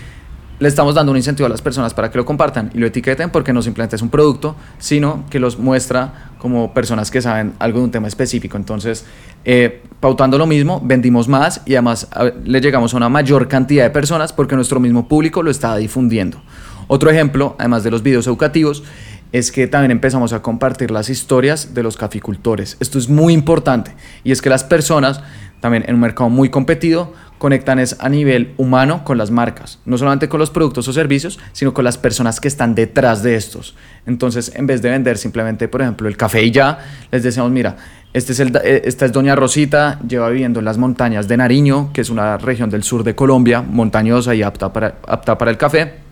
le 0.60 0.68
estamos 0.68 0.94
dando 0.94 1.12
un 1.12 1.18
incentivo 1.18 1.46
a 1.46 1.50
las 1.50 1.62
personas 1.62 1.94
para 1.94 2.12
que 2.12 2.18
lo 2.18 2.26
compartan 2.26 2.70
y 2.74 2.80
lo 2.80 2.88
etiqueten 2.88 3.30
porque 3.30 3.54
no 3.54 3.62
simplemente 3.62 3.96
es 3.96 4.02
un 4.02 4.10
producto, 4.10 4.58
sino 4.78 5.24
que 5.30 5.40
los 5.40 5.58
muestra 5.58 6.32
como 6.38 6.74
personas 6.74 7.12
que 7.12 7.22
saben 7.22 7.54
algo 7.60 7.80
de 7.80 7.86
un 7.86 7.92
tema 7.92 8.10
específico. 8.10 8.58
Entonces, 8.58 9.06
eh, 9.46 9.82
pautando 10.02 10.38
lo 10.38 10.46
mismo, 10.46 10.82
vendimos 10.84 11.30
más 11.30 11.62
y 11.66 11.76
además 11.76 12.10
le 12.44 12.60
llegamos 12.60 12.94
a 12.94 12.98
una 12.98 13.08
mayor 13.08 13.48
cantidad 13.48 13.86
de 13.86 13.90
personas 13.90 14.34
porque 14.34 14.56
nuestro 14.56 14.82
mismo 14.82 15.08
público 15.08 15.44
lo 15.44 15.50
está 15.50 15.78
difundiendo. 15.78 16.42
Otro 16.88 17.10
ejemplo, 17.10 17.56
además 17.60 17.84
de 17.84 17.92
los 17.92 18.04
videos 18.04 18.26
educativos, 18.28 18.84
es 19.32 19.52
que 19.52 19.68
también 19.68 19.92
empezamos 19.92 20.34
a 20.34 20.42
compartir 20.42 20.92
las 20.92 21.10
historias 21.10 21.74
de 21.74 21.84
los 21.84 21.98
caficultores. 21.98 22.78
Esto 22.80 22.98
es 22.98 23.10
muy 23.10 23.34
importante 23.34 23.96
y 24.24 24.32
es 24.32 24.42
que 24.42 24.50
las 24.50 24.64
personas, 24.64 25.22
también 25.60 25.84
en 25.88 25.96
un 25.96 26.02
mercado 26.02 26.30
muy 26.30 26.50
competido, 26.50 27.14
conectan 27.38 27.80
es 27.80 27.96
a 28.00 28.10
nivel 28.10 28.54
humano 28.58 29.04
con 29.04 29.18
las 29.18 29.32
marcas, 29.32 29.80
no 29.86 29.98
solamente 29.98 30.28
con 30.28 30.40
los 30.40 30.50
productos 30.50 30.88
o 30.88 30.94
servicios, 30.94 31.40
sino 31.54 31.74
con 31.74 31.86
las 31.86 31.98
personas 31.98 32.40
que 32.40 32.48
están 32.48 32.76
detrás 32.76 33.24
de 33.24 33.36
estos. 33.36 33.76
Entonces, 34.06 34.52
en 34.56 34.68
vez 34.68 34.82
de 34.82 34.90
vender 34.90 35.18
simplemente, 35.18 35.68
por 35.68 35.82
ejemplo, 35.82 36.08
el 36.08 36.18
café 36.18 36.44
y 36.44 36.52
ya, 36.52 36.80
les 37.12 37.24
decimos, 37.24 37.50
mira, 37.50 37.78
este 38.12 38.34
eh, 38.44 38.82
esta 38.86 39.06
es 39.06 39.12
Doña 39.12 39.36
Rosita, 39.36 40.00
lleva 40.08 40.30
viviendo 40.30 40.60
en 40.60 40.66
las 40.66 40.78
montañas 40.78 41.28
de 41.28 41.38
Nariño, 41.38 41.92
que 41.94 42.02
es 42.02 42.10
una 42.10 42.38
región 42.38 42.70
del 42.70 42.84
sur 42.84 43.04
de 43.04 43.16
Colombia, 43.16 43.62
montañosa 43.62 44.36
y 44.36 44.42
apta 44.42 44.74
para, 44.74 44.96
apta 45.08 45.38
para 45.38 45.52
el 45.52 45.58
café. 45.58 46.09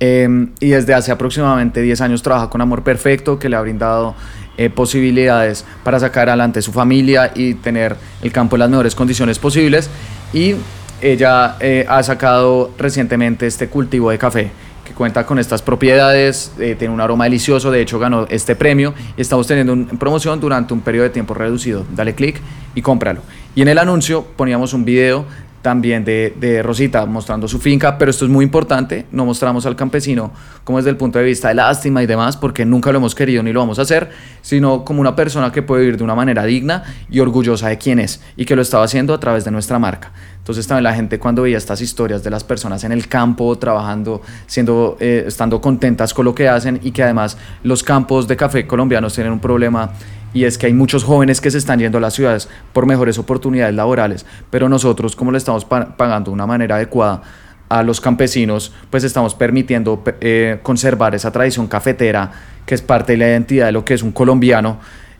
Em, 0.00 0.50
y 0.60 0.68
desde 0.68 0.94
hace 0.94 1.10
aproximadamente 1.10 1.82
10 1.82 2.00
años 2.00 2.22
trabaja 2.22 2.48
con 2.50 2.60
Amor 2.60 2.82
Perfecto, 2.82 3.38
que 3.38 3.48
le 3.48 3.56
ha 3.56 3.60
brindado 3.60 4.14
eh, 4.56 4.70
posibilidades 4.70 5.64
para 5.82 5.98
sacar 5.98 6.28
adelante 6.28 6.62
su 6.62 6.72
familia 6.72 7.32
y 7.34 7.54
tener 7.54 7.96
el 8.22 8.32
campo 8.32 8.56
en 8.56 8.60
las 8.60 8.70
mejores 8.70 8.94
condiciones 8.94 9.38
posibles. 9.38 9.90
Y 10.32 10.54
ella 11.00 11.56
eh, 11.60 11.84
ha 11.88 12.02
sacado 12.02 12.72
recientemente 12.78 13.46
este 13.46 13.68
cultivo 13.68 14.10
de 14.10 14.18
café 14.18 14.50
que 14.84 14.94
cuenta 14.94 15.26
con 15.26 15.38
estas 15.38 15.60
propiedades, 15.60 16.52
eh, 16.58 16.74
tiene 16.78 16.94
un 16.94 17.00
aroma 17.00 17.24
delicioso, 17.24 17.70
de 17.70 17.82
hecho 17.82 17.98
ganó 17.98 18.26
este 18.30 18.56
premio 18.56 18.94
estamos 19.18 19.46
teniendo 19.46 19.74
una 19.74 19.86
promoción 19.98 20.40
durante 20.40 20.72
un 20.72 20.80
periodo 20.80 21.04
de 21.04 21.10
tiempo 21.10 21.34
reducido. 21.34 21.84
Dale 21.94 22.14
clic 22.14 22.40
y 22.74 22.80
cómpralo. 22.80 23.20
Y 23.54 23.60
en 23.62 23.68
el 23.68 23.78
anuncio 23.78 24.24
poníamos 24.36 24.72
un 24.72 24.86
video 24.86 25.26
también 25.62 26.04
de, 26.04 26.34
de, 26.38 26.62
Rosita 26.62 27.04
mostrando 27.06 27.48
su 27.48 27.58
finca, 27.58 27.98
pero 27.98 28.10
esto 28.10 28.24
es 28.24 28.30
muy 28.30 28.44
importante, 28.44 29.06
no 29.10 29.24
mostramos 29.24 29.66
al 29.66 29.76
campesino 29.76 30.30
como 30.64 30.78
desde 30.78 30.90
el 30.90 30.96
punto 30.96 31.18
de 31.18 31.24
vista 31.24 31.48
de 31.48 31.54
lástima 31.54 32.02
y 32.02 32.06
demás, 32.06 32.36
porque 32.36 32.64
nunca 32.64 32.92
lo 32.92 32.98
hemos 32.98 33.14
querido 33.14 33.42
ni 33.42 33.52
lo 33.52 33.60
vamos 33.60 33.78
a 33.78 33.82
hacer, 33.82 34.10
sino 34.42 34.84
como 34.84 35.00
una 35.00 35.16
persona 35.16 35.50
que 35.50 35.62
puede 35.62 35.82
vivir 35.82 35.96
de 35.96 36.04
una 36.04 36.14
manera 36.14 36.44
digna 36.44 36.84
y 37.10 37.20
orgullosa 37.20 37.68
de 37.68 37.78
quién 37.78 37.98
es 37.98 38.20
y 38.36 38.44
que 38.44 38.54
lo 38.54 38.62
estaba 38.62 38.84
haciendo 38.84 39.14
a 39.14 39.20
través 39.20 39.44
de 39.44 39.50
nuestra 39.50 39.78
marca. 39.78 40.12
Entonces 40.36 40.66
también 40.66 40.84
la 40.84 40.94
gente 40.94 41.18
cuando 41.18 41.42
veía 41.42 41.58
estas 41.58 41.80
historias 41.80 42.22
de 42.22 42.30
las 42.30 42.44
personas 42.44 42.82
en 42.84 42.92
el 42.92 43.08
campo, 43.08 43.56
trabajando, 43.58 44.22
siendo, 44.46 44.96
eh, 45.00 45.24
estando 45.26 45.60
contentas 45.60 46.14
con 46.14 46.24
lo 46.24 46.34
que 46.34 46.48
hacen 46.48 46.80
y 46.82 46.90
que 46.90 47.02
además 47.02 47.36
los 47.62 47.82
campos 47.82 48.26
de 48.28 48.36
café 48.36 48.66
colombianos 48.66 49.14
tienen 49.14 49.32
un 49.32 49.40
problema 49.40 49.92
y 50.34 50.44
es 50.44 50.58
que 50.58 50.66
hay 50.66 50.72
muchos 50.72 51.04
jóvenes 51.04 51.40
que 51.40 51.50
se 51.50 51.58
están 51.58 51.78
yendo 51.78 51.98
a 51.98 52.00
las 52.00 52.14
ciudades 52.14 52.48
por 52.72 52.86
mejores 52.86 53.18
oportunidades 53.18 53.74
laborales, 53.74 54.26
pero 54.50 54.68
nosotros 54.68 55.16
como 55.16 55.32
le 55.32 55.38
estamos 55.38 55.64
pagando 55.64 56.30
de 56.30 56.34
una 56.34 56.46
manera 56.46 56.76
adecuada 56.76 57.22
a 57.68 57.82
los 57.82 58.00
campesinos, 58.00 58.72
pues 58.90 59.04
estamos 59.04 59.34
permitiendo 59.34 60.02
eh, 60.20 60.58
conservar 60.62 61.14
esa 61.14 61.30
tradición 61.30 61.66
cafetera 61.66 62.30
que 62.64 62.74
es 62.74 62.82
parte 62.82 63.12
de 63.12 63.18
la 63.18 63.28
identidad 63.28 63.66
de 63.66 63.72
lo 63.72 63.84
que 63.84 63.94
es 63.94 64.02
un 64.02 64.12
colombiano. 64.12 64.78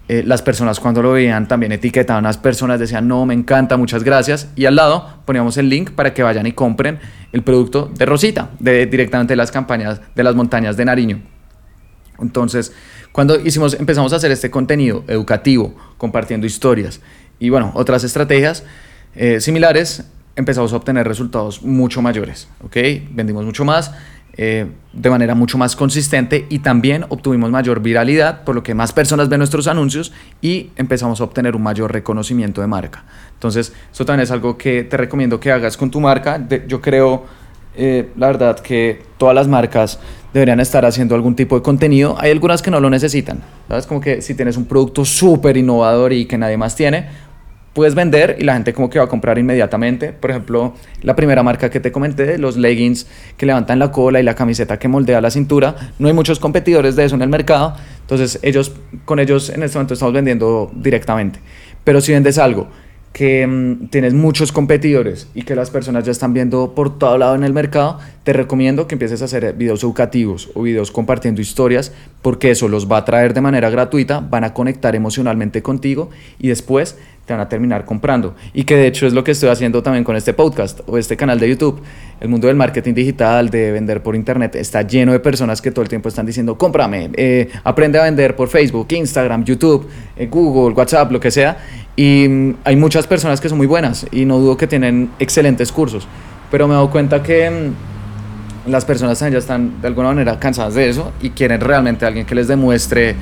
Eh, 0.08 0.22
las 0.24 0.40
personas 0.40 0.80
cuando 0.80 1.02
lo 1.02 1.12
veían 1.12 1.48
también 1.48 1.72
etiquetaban 1.72 2.24
a 2.24 2.30
las 2.30 2.38
personas, 2.38 2.80
decían, 2.80 3.06
no, 3.06 3.26
me 3.26 3.34
encanta, 3.34 3.76
muchas 3.76 4.04
gracias. 4.04 4.50
Y 4.56 4.64
al 4.64 4.76
lado 4.76 5.20
poníamos 5.26 5.58
el 5.58 5.68
link 5.68 5.90
para 5.90 6.14
que 6.14 6.22
vayan 6.22 6.46
y 6.46 6.52
compren 6.52 6.98
el 7.32 7.42
producto 7.42 7.90
de 7.94 8.06
Rosita, 8.06 8.50
de, 8.58 8.86
directamente 8.86 9.32
de 9.32 9.36
las 9.36 9.50
campañas 9.50 10.00
de 10.14 10.22
las 10.22 10.34
montañas 10.34 10.78
de 10.78 10.84
Nariño. 10.86 11.20
Entonces, 12.20 12.72
cuando 13.12 13.38
hicimos, 13.40 13.74
empezamos 13.74 14.12
a 14.12 14.16
hacer 14.16 14.30
este 14.30 14.50
contenido 14.50 15.04
educativo, 15.08 15.74
compartiendo 15.96 16.46
historias 16.46 17.00
y 17.38 17.50
bueno, 17.50 17.72
otras 17.74 18.04
estrategias 18.04 18.64
eh, 19.14 19.40
similares, 19.40 20.04
empezamos 20.36 20.72
a 20.72 20.76
obtener 20.76 21.06
resultados 21.06 21.62
mucho 21.62 22.02
mayores, 22.02 22.48
¿ok? 22.64 22.76
Vendimos 23.10 23.44
mucho 23.44 23.64
más, 23.64 23.92
eh, 24.40 24.66
de 24.92 25.10
manera 25.10 25.34
mucho 25.34 25.58
más 25.58 25.74
consistente 25.74 26.46
y 26.48 26.60
también 26.60 27.04
obtuvimos 27.08 27.50
mayor 27.50 27.80
viralidad, 27.80 28.44
por 28.44 28.54
lo 28.54 28.62
que 28.62 28.72
más 28.72 28.92
personas 28.92 29.28
ven 29.28 29.38
nuestros 29.38 29.66
anuncios 29.66 30.12
y 30.40 30.70
empezamos 30.76 31.20
a 31.20 31.24
obtener 31.24 31.56
un 31.56 31.62
mayor 31.62 31.92
reconocimiento 31.92 32.60
de 32.60 32.68
marca. 32.68 33.04
Entonces, 33.34 33.72
eso 33.92 34.04
también 34.04 34.22
es 34.22 34.30
algo 34.30 34.56
que 34.56 34.84
te 34.84 34.96
recomiendo 34.96 35.40
que 35.40 35.50
hagas 35.50 35.76
con 35.76 35.90
tu 35.90 36.00
marca. 36.00 36.40
yo 36.68 36.80
creo, 36.80 37.26
eh, 37.74 38.10
la 38.16 38.28
verdad, 38.28 38.60
que 38.60 39.02
todas 39.18 39.34
las 39.34 39.48
marcas 39.48 39.98
deberían 40.32 40.60
estar 40.60 40.84
haciendo 40.84 41.14
algún 41.14 41.34
tipo 41.34 41.56
de 41.56 41.62
contenido. 41.62 42.16
Hay 42.18 42.30
algunas 42.30 42.62
que 42.62 42.70
no 42.70 42.80
lo 42.80 42.90
necesitan. 42.90 43.40
¿Sabes? 43.68 43.86
Como 43.86 44.00
que 44.00 44.22
si 44.22 44.34
tienes 44.34 44.56
un 44.56 44.66
producto 44.66 45.04
súper 45.04 45.56
innovador 45.56 46.12
y 46.12 46.26
que 46.26 46.38
nadie 46.38 46.56
más 46.56 46.76
tiene, 46.76 47.06
puedes 47.72 47.94
vender 47.94 48.36
y 48.40 48.44
la 48.44 48.54
gente 48.54 48.72
como 48.72 48.90
que 48.90 48.98
va 48.98 49.04
a 49.04 49.08
comprar 49.08 49.38
inmediatamente. 49.38 50.12
Por 50.12 50.30
ejemplo, 50.30 50.74
la 51.02 51.14
primera 51.14 51.42
marca 51.42 51.70
que 51.70 51.80
te 51.80 51.92
comenté, 51.92 52.38
los 52.38 52.56
leggings 52.56 53.06
que 53.36 53.46
levantan 53.46 53.78
la 53.78 53.92
cola 53.92 54.20
y 54.20 54.22
la 54.22 54.34
camiseta 54.34 54.78
que 54.78 54.88
moldea 54.88 55.20
la 55.20 55.30
cintura. 55.30 55.76
No 55.98 56.08
hay 56.08 56.14
muchos 56.14 56.40
competidores 56.40 56.96
de 56.96 57.04
eso 57.04 57.14
en 57.14 57.22
el 57.22 57.28
mercado. 57.28 57.76
Entonces, 58.00 58.38
ellos, 58.42 58.72
con 59.04 59.20
ellos 59.20 59.50
en 59.50 59.62
este 59.62 59.78
momento 59.78 59.94
estamos 59.94 60.12
vendiendo 60.12 60.70
directamente. 60.74 61.40
Pero 61.84 62.00
si 62.00 62.12
vendes 62.12 62.38
algo 62.38 62.68
que 63.12 63.46
mm, 63.46 63.88
tienes 63.88 64.14
muchos 64.14 64.52
competidores 64.52 65.28
y 65.34 65.42
que 65.42 65.54
las 65.54 65.70
personas 65.70 66.04
ya 66.04 66.12
están 66.12 66.32
viendo 66.32 66.74
por 66.74 66.98
todo 66.98 67.16
lado 67.18 67.34
en 67.34 67.44
el 67.44 67.52
mercado, 67.52 67.98
te 68.28 68.34
recomiendo 68.34 68.86
que 68.86 68.94
empieces 68.94 69.22
a 69.22 69.24
hacer 69.24 69.54
videos 69.54 69.82
educativos 69.82 70.50
o 70.52 70.60
videos 70.60 70.90
compartiendo 70.90 71.40
historias, 71.40 71.92
porque 72.20 72.50
eso 72.50 72.68
los 72.68 72.86
va 72.86 72.98
a 72.98 73.04
traer 73.06 73.32
de 73.32 73.40
manera 73.40 73.70
gratuita, 73.70 74.20
van 74.20 74.44
a 74.44 74.52
conectar 74.52 74.94
emocionalmente 74.94 75.62
contigo 75.62 76.10
y 76.38 76.48
después 76.48 76.98
te 77.24 77.32
van 77.32 77.40
a 77.40 77.48
terminar 77.48 77.86
comprando. 77.86 78.34
Y 78.52 78.64
que 78.64 78.76
de 78.76 78.86
hecho 78.86 79.06
es 79.06 79.14
lo 79.14 79.24
que 79.24 79.30
estoy 79.30 79.48
haciendo 79.48 79.82
también 79.82 80.04
con 80.04 80.14
este 80.14 80.34
podcast 80.34 80.80
o 80.86 80.98
este 80.98 81.16
canal 81.16 81.40
de 81.40 81.48
YouTube. 81.48 81.80
El 82.20 82.28
mundo 82.28 82.48
del 82.48 82.56
marketing 82.56 82.92
digital, 82.92 83.48
de 83.48 83.72
vender 83.72 84.02
por 84.02 84.14
internet, 84.14 84.56
está 84.56 84.82
lleno 84.82 85.12
de 85.12 85.20
personas 85.20 85.62
que 85.62 85.70
todo 85.70 85.80
el 85.80 85.88
tiempo 85.88 86.10
están 86.10 86.26
diciendo, 86.26 86.58
cómprame, 86.58 87.08
eh, 87.14 87.48
aprende 87.64 87.98
a 87.98 88.02
vender 88.02 88.36
por 88.36 88.48
Facebook, 88.48 88.88
Instagram, 88.90 89.42
YouTube, 89.42 89.88
eh, 90.18 90.26
Google, 90.26 90.74
WhatsApp, 90.74 91.10
lo 91.12 91.18
que 91.18 91.30
sea. 91.30 91.56
Y 91.96 92.28
mm, 92.28 92.56
hay 92.64 92.76
muchas 92.76 93.06
personas 93.06 93.40
que 93.40 93.48
son 93.48 93.56
muy 93.56 93.66
buenas 93.66 94.06
y 94.12 94.26
no 94.26 94.38
dudo 94.38 94.58
que 94.58 94.66
tienen 94.66 95.12
excelentes 95.18 95.72
cursos. 95.72 96.06
Pero 96.50 96.68
me 96.68 96.74
dado 96.74 96.90
cuenta 96.90 97.22
que 97.22 97.50
mm, 97.50 97.97
las 98.68 98.84
personas 98.84 99.18
ya 99.18 99.28
están 99.28 99.80
de 99.80 99.88
alguna 99.88 100.08
manera 100.08 100.38
cansadas 100.38 100.74
de 100.74 100.88
eso 100.88 101.12
y 101.20 101.30
quieren 101.30 101.60
realmente 101.60 102.06
alguien 102.06 102.26
que 102.26 102.34
les 102.34 102.48
demuestre 102.48 103.16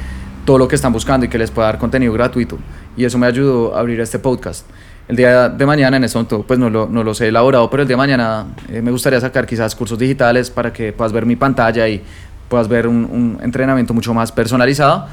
todo 0.45 0.59
lo 0.59 0.69
que 0.69 0.77
están 0.77 0.93
buscando 0.93 1.27
y 1.27 1.29
que 1.29 1.39
les 1.39 1.51
pueda 1.51 1.69
dar 1.69 1.79
contenido 1.79 2.13
gratuito. 2.13 2.59
Y 2.97 3.05
eso 3.05 3.19
me 3.19 3.27
ayudó 3.27 3.75
a 3.77 3.81
abrir 3.81 4.01
este 4.01 4.19
podcast. 4.19 4.67
el 5.09 5.17
día 5.17 5.49
de 5.49 5.67
mañana, 5.67 5.97
en 5.97 6.03
momento 6.03 6.43
pues 6.43 6.59
no, 6.59 6.71
lo, 6.71 6.89
no 6.89 7.05
los 7.05 7.21
he 7.21 7.29
elaborado, 7.29 7.69
pero 7.71 7.83
el 7.83 7.89
día 7.89 7.97
de 7.97 7.99
mañana 7.99 8.47
eh, 8.69 8.81
me 8.83 8.91
gustaría 8.91 9.21
sacar 9.21 9.47
quizás 9.47 9.75
cursos 9.75 9.99
digitales 9.99 10.51
para 10.51 10.73
que 10.73 10.93
puedas 10.93 11.13
ver 11.13 11.27
mi 11.27 11.37
pantalla 11.37 11.87
y 11.89 12.03
puedas 12.49 12.69
ver 12.69 12.87
un, 12.87 13.05
un 13.05 13.39
entrenamiento 13.43 13.93
mucho 13.95 14.15
más 14.15 14.33
personalizado. 14.33 15.07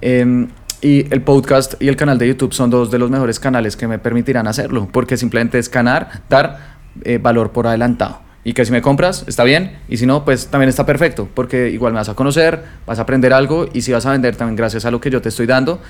Em, 0.00 0.48
y 0.82 1.12
el 1.12 1.20
podcast 1.22 1.74
y 1.80 1.88
el 1.88 1.96
canal 1.96 2.16
de 2.18 2.28
YouTube 2.28 2.54
son 2.54 2.70
dos 2.70 2.90
de 2.90 2.98
los 2.98 3.10
mejores 3.10 3.38
canales 3.38 3.76
que 3.76 3.86
me 3.86 3.98
permitirán 3.98 4.46
hacerlo, 4.46 4.88
porque 4.90 5.16
simplemente 5.18 5.58
es 5.58 5.70
ganar, 5.70 6.22
dar 6.28 6.78
eh, 7.04 7.18
valor 7.18 7.52
por 7.52 7.66
adelantado. 7.66 8.29
Y 8.42 8.54
que 8.54 8.64
si 8.64 8.72
me 8.72 8.80
compras, 8.80 9.24
está 9.28 9.44
bien, 9.44 9.78
y 9.88 9.98
si 9.98 10.06
no, 10.06 10.24
pues 10.24 10.46
también 10.46 10.68
está 10.68 10.86
perfecto, 10.86 11.28
porque 11.34 11.68
igual 11.68 11.92
me 11.92 11.98
vas 11.98 12.08
a 12.08 12.14
conocer, 12.14 12.62
vas 12.86 12.98
a 12.98 13.02
aprender 13.02 13.32
algo, 13.32 13.68
y 13.72 13.82
si 13.82 13.92
vas 13.92 14.06
a 14.06 14.12
vender 14.12 14.36
también 14.36 14.56
gracias 14.56 14.86
a 14.86 14.90
lo 14.90 15.00
que 15.00 15.10
yo 15.10 15.20
te 15.20 15.28
estoy 15.28 15.46
dando, 15.46 15.80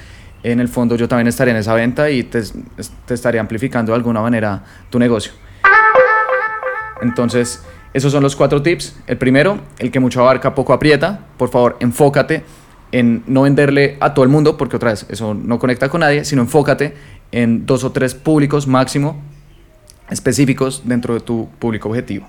en 0.43 0.59
el 0.59 0.69
fondo 0.69 0.97
yo 0.97 1.07
también 1.07 1.29
estaré 1.29 1.51
en 1.51 1.59
esa 1.59 1.75
venta 1.75 2.11
y 2.11 2.25
te, 2.25 2.43
te 3.07 3.15
estaré 3.15 3.39
amplificando 3.39 3.93
de 3.93 3.97
alguna 3.97 4.21
manera 4.21 4.65
tu 4.89 4.99
negocio. 4.99 5.33
Entonces, 7.03 7.63
esos 7.93 8.13
son 8.13 8.23
los 8.23 8.37
cuatro 8.37 8.63
tips. 8.63 8.97
El 9.07 9.19
primero, 9.19 9.61
el 9.79 9.91
que 9.91 10.01
mucho 10.01 10.21
abarca, 10.21 10.55
poco 10.55 10.73
aprieta. 10.73 11.27
Por 11.37 11.51
favor, 11.51 11.77
enfócate 11.81 12.45
en 12.93 13.23
no 13.27 13.43
venderle 13.43 13.97
a 14.01 14.15
todo 14.15 14.25
el 14.25 14.31
mundo, 14.31 14.57
porque 14.57 14.77
otra 14.77 14.91
vez, 14.91 15.07
eso 15.09 15.35
no 15.35 15.59
conecta 15.59 15.89
con 15.89 16.01
nadie, 16.01 16.25
sino 16.25 16.43
enfócate 16.43 16.95
en 17.33 17.67
dos 17.67 17.85
o 17.85 17.93
tres 17.93 18.15
públicos 18.15 18.67
máximo 18.67 19.21
específicos 20.11 20.83
dentro 20.85 21.15
de 21.15 21.21
tu 21.21 21.49
público 21.59 21.89
objetivo. 21.89 22.27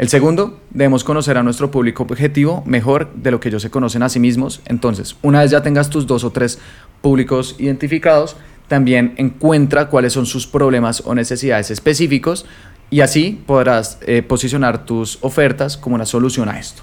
El 0.00 0.08
segundo, 0.08 0.58
debemos 0.70 1.04
conocer 1.04 1.36
a 1.36 1.42
nuestro 1.42 1.70
público 1.70 2.04
objetivo 2.04 2.62
mejor 2.64 3.12
de 3.16 3.30
lo 3.30 3.38
que 3.38 3.50
ellos 3.50 3.60
se 3.60 3.68
conocen 3.68 4.02
a 4.02 4.08
sí 4.08 4.18
mismos. 4.18 4.62
Entonces, 4.64 5.14
una 5.20 5.42
vez 5.42 5.50
ya 5.50 5.62
tengas 5.62 5.90
tus 5.90 6.06
dos 6.06 6.24
o 6.24 6.30
tres 6.30 6.58
públicos 7.02 7.54
identificados, 7.58 8.34
también 8.66 9.12
encuentra 9.18 9.88
cuáles 9.88 10.14
son 10.14 10.24
sus 10.24 10.46
problemas 10.46 11.02
o 11.04 11.14
necesidades 11.14 11.70
específicos 11.70 12.46
y 12.88 13.02
así 13.02 13.42
podrás 13.44 13.98
eh, 14.06 14.22
posicionar 14.22 14.86
tus 14.86 15.18
ofertas 15.20 15.76
como 15.76 15.96
una 15.96 16.06
solución 16.06 16.48
a 16.48 16.58
esto. 16.58 16.82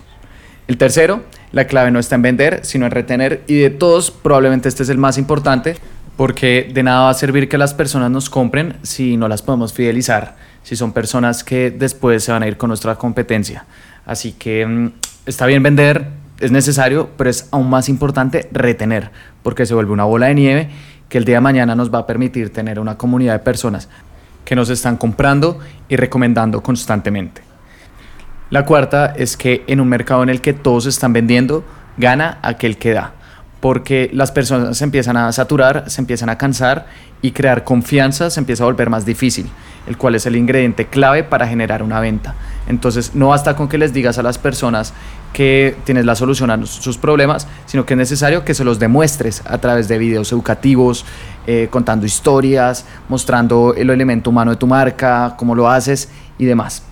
El 0.67 0.77
tercero, 0.77 1.23
la 1.51 1.65
clave 1.65 1.89
no 1.89 1.97
está 1.97 2.13
en 2.13 2.21
vender, 2.21 2.59
sino 2.65 2.85
en 2.85 2.91
retener 2.91 3.41
y 3.47 3.55
de 3.55 3.71
todos 3.71 4.11
probablemente 4.11 4.69
este 4.69 4.83
es 4.83 4.89
el 4.89 4.99
más 4.99 5.17
importante 5.17 5.75
porque 6.17 6.69
de 6.71 6.83
nada 6.83 7.05
va 7.05 7.09
a 7.09 7.15
servir 7.15 7.49
que 7.49 7.57
las 7.57 7.73
personas 7.73 8.11
nos 8.11 8.29
compren 8.29 8.77
si 8.83 9.17
no 9.17 9.27
las 9.27 9.41
podemos 9.41 9.73
fidelizar, 9.73 10.35
si 10.67 10.75
son 10.75 10.91
personas 10.91 11.45
que 11.45 11.71
después 11.71 12.25
se 12.25 12.33
van 12.33 12.43
a 12.43 12.47
ir 12.49 12.57
con 12.57 12.67
nuestra 12.67 12.95
competencia. 12.95 13.63
Así 14.05 14.33
que 14.33 14.65
mm, 14.65 14.91
está 15.25 15.45
bien 15.45 15.63
vender, 15.63 16.09
es 16.41 16.51
necesario, 16.51 17.09
pero 17.15 17.29
es 17.29 17.47
aún 17.51 17.69
más 17.69 17.87
importante 17.87 18.49
retener, 18.51 19.11
porque 19.43 19.65
se 19.65 19.73
vuelve 19.73 19.93
una 19.93 20.03
bola 20.03 20.25
de 20.25 20.35
nieve 20.35 20.69
que 21.07 21.19
el 21.19 21.23
día 21.23 21.35
de 21.35 21.41
mañana 21.41 21.73
nos 21.73 21.89
va 21.89 21.99
a 21.99 22.05
permitir 22.05 22.51
tener 22.51 22.81
una 22.81 22.97
comunidad 22.97 23.31
de 23.31 23.39
personas 23.39 23.87
que 24.43 24.57
nos 24.57 24.69
están 24.69 24.97
comprando 24.97 25.57
y 25.87 25.95
recomendando 25.95 26.61
constantemente. 26.61 27.41
La 28.49 28.65
cuarta 28.65 29.13
es 29.15 29.37
que 29.37 29.63
en 29.67 29.79
un 29.79 29.87
mercado 29.87 30.21
en 30.21 30.27
el 30.27 30.41
que 30.41 30.51
todos 30.51 30.85
están 30.85 31.13
vendiendo, 31.13 31.63
gana 31.95 32.39
aquel 32.41 32.77
que 32.77 32.91
da, 32.91 33.13
porque 33.59 34.09
las 34.13 34.31
personas 34.31 34.77
se 34.77 34.83
empiezan 34.83 35.17
a 35.17 35.31
saturar, 35.31 35.89
se 35.89 36.01
empiezan 36.01 36.29
a 36.29 36.37
cansar 36.37 36.85
y 37.21 37.31
crear 37.31 37.63
confianza 37.63 38.29
se 38.29 38.39
empieza 38.39 38.63
a 38.63 38.67
volver 38.67 38.89
más 38.89 39.05
difícil, 39.05 39.49
el 39.87 39.97
cual 39.97 40.15
es 40.15 40.25
el 40.25 40.35
ingrediente 40.35 40.85
clave 40.85 41.23
para 41.23 41.47
generar 41.47 41.81
una 41.81 41.99
venta. 41.99 42.35
Entonces 42.67 43.15
no 43.15 43.29
basta 43.29 43.55
con 43.55 43.67
que 43.67 43.77
les 43.77 43.93
digas 43.93 44.17
a 44.17 44.23
las 44.23 44.37
personas 44.37 44.93
que 45.33 45.75
tienes 45.83 46.05
la 46.05 46.15
solución 46.15 46.51
a 46.51 46.65
sus 46.65 46.97
problemas, 46.97 47.47
sino 47.65 47.85
que 47.85 47.95
es 47.95 47.97
necesario 47.97 48.45
que 48.45 48.53
se 48.53 48.63
los 48.63 48.79
demuestres 48.79 49.41
a 49.45 49.57
través 49.57 49.87
de 49.87 49.97
videos 49.97 50.31
educativos, 50.31 51.05
eh, 51.47 51.67
contando 51.71 52.05
historias, 52.05 52.85
mostrando 53.09 53.73
el 53.75 53.89
elemento 53.89 54.29
humano 54.29 54.51
de 54.51 54.57
tu 54.57 54.67
marca, 54.67 55.35
cómo 55.37 55.55
lo 55.55 55.69
haces 55.69 56.09
y 56.37 56.45
demás. 56.45 56.83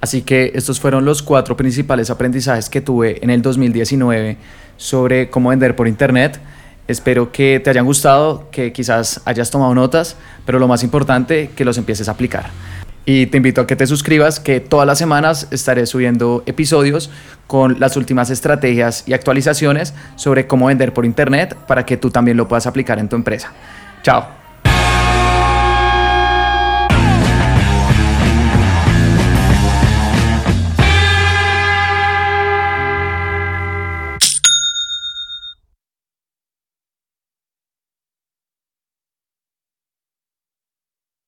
Así 0.00 0.22
que 0.22 0.52
estos 0.54 0.78
fueron 0.78 1.04
los 1.04 1.22
cuatro 1.22 1.56
principales 1.56 2.10
aprendizajes 2.10 2.68
que 2.68 2.80
tuve 2.80 3.18
en 3.22 3.30
el 3.30 3.42
2019 3.42 4.36
sobre 4.76 5.30
cómo 5.30 5.50
vender 5.50 5.76
por 5.76 5.88
internet. 5.88 6.40
Espero 6.88 7.32
que 7.32 7.60
te 7.62 7.70
hayan 7.70 7.84
gustado, 7.84 8.48
que 8.50 8.72
quizás 8.72 9.20
hayas 9.24 9.50
tomado 9.50 9.74
notas, 9.74 10.16
pero 10.44 10.58
lo 10.58 10.68
más 10.68 10.82
importante, 10.84 11.50
que 11.56 11.64
los 11.64 11.78
empieces 11.78 12.08
a 12.08 12.12
aplicar. 12.12 12.50
Y 13.04 13.26
te 13.26 13.36
invito 13.36 13.60
a 13.60 13.66
que 13.66 13.76
te 13.76 13.86
suscribas, 13.86 14.40
que 14.40 14.58
todas 14.60 14.86
las 14.86 14.98
semanas 14.98 15.46
estaré 15.52 15.86
subiendo 15.86 16.42
episodios 16.46 17.10
con 17.46 17.78
las 17.78 17.96
últimas 17.96 18.30
estrategias 18.30 19.04
y 19.06 19.14
actualizaciones 19.14 19.94
sobre 20.16 20.48
cómo 20.48 20.66
vender 20.66 20.92
por 20.92 21.04
internet 21.04 21.56
para 21.68 21.86
que 21.86 21.96
tú 21.96 22.10
también 22.10 22.36
lo 22.36 22.48
puedas 22.48 22.66
aplicar 22.66 22.98
en 22.98 23.08
tu 23.08 23.14
empresa. 23.14 23.52
Chao. 24.02 24.45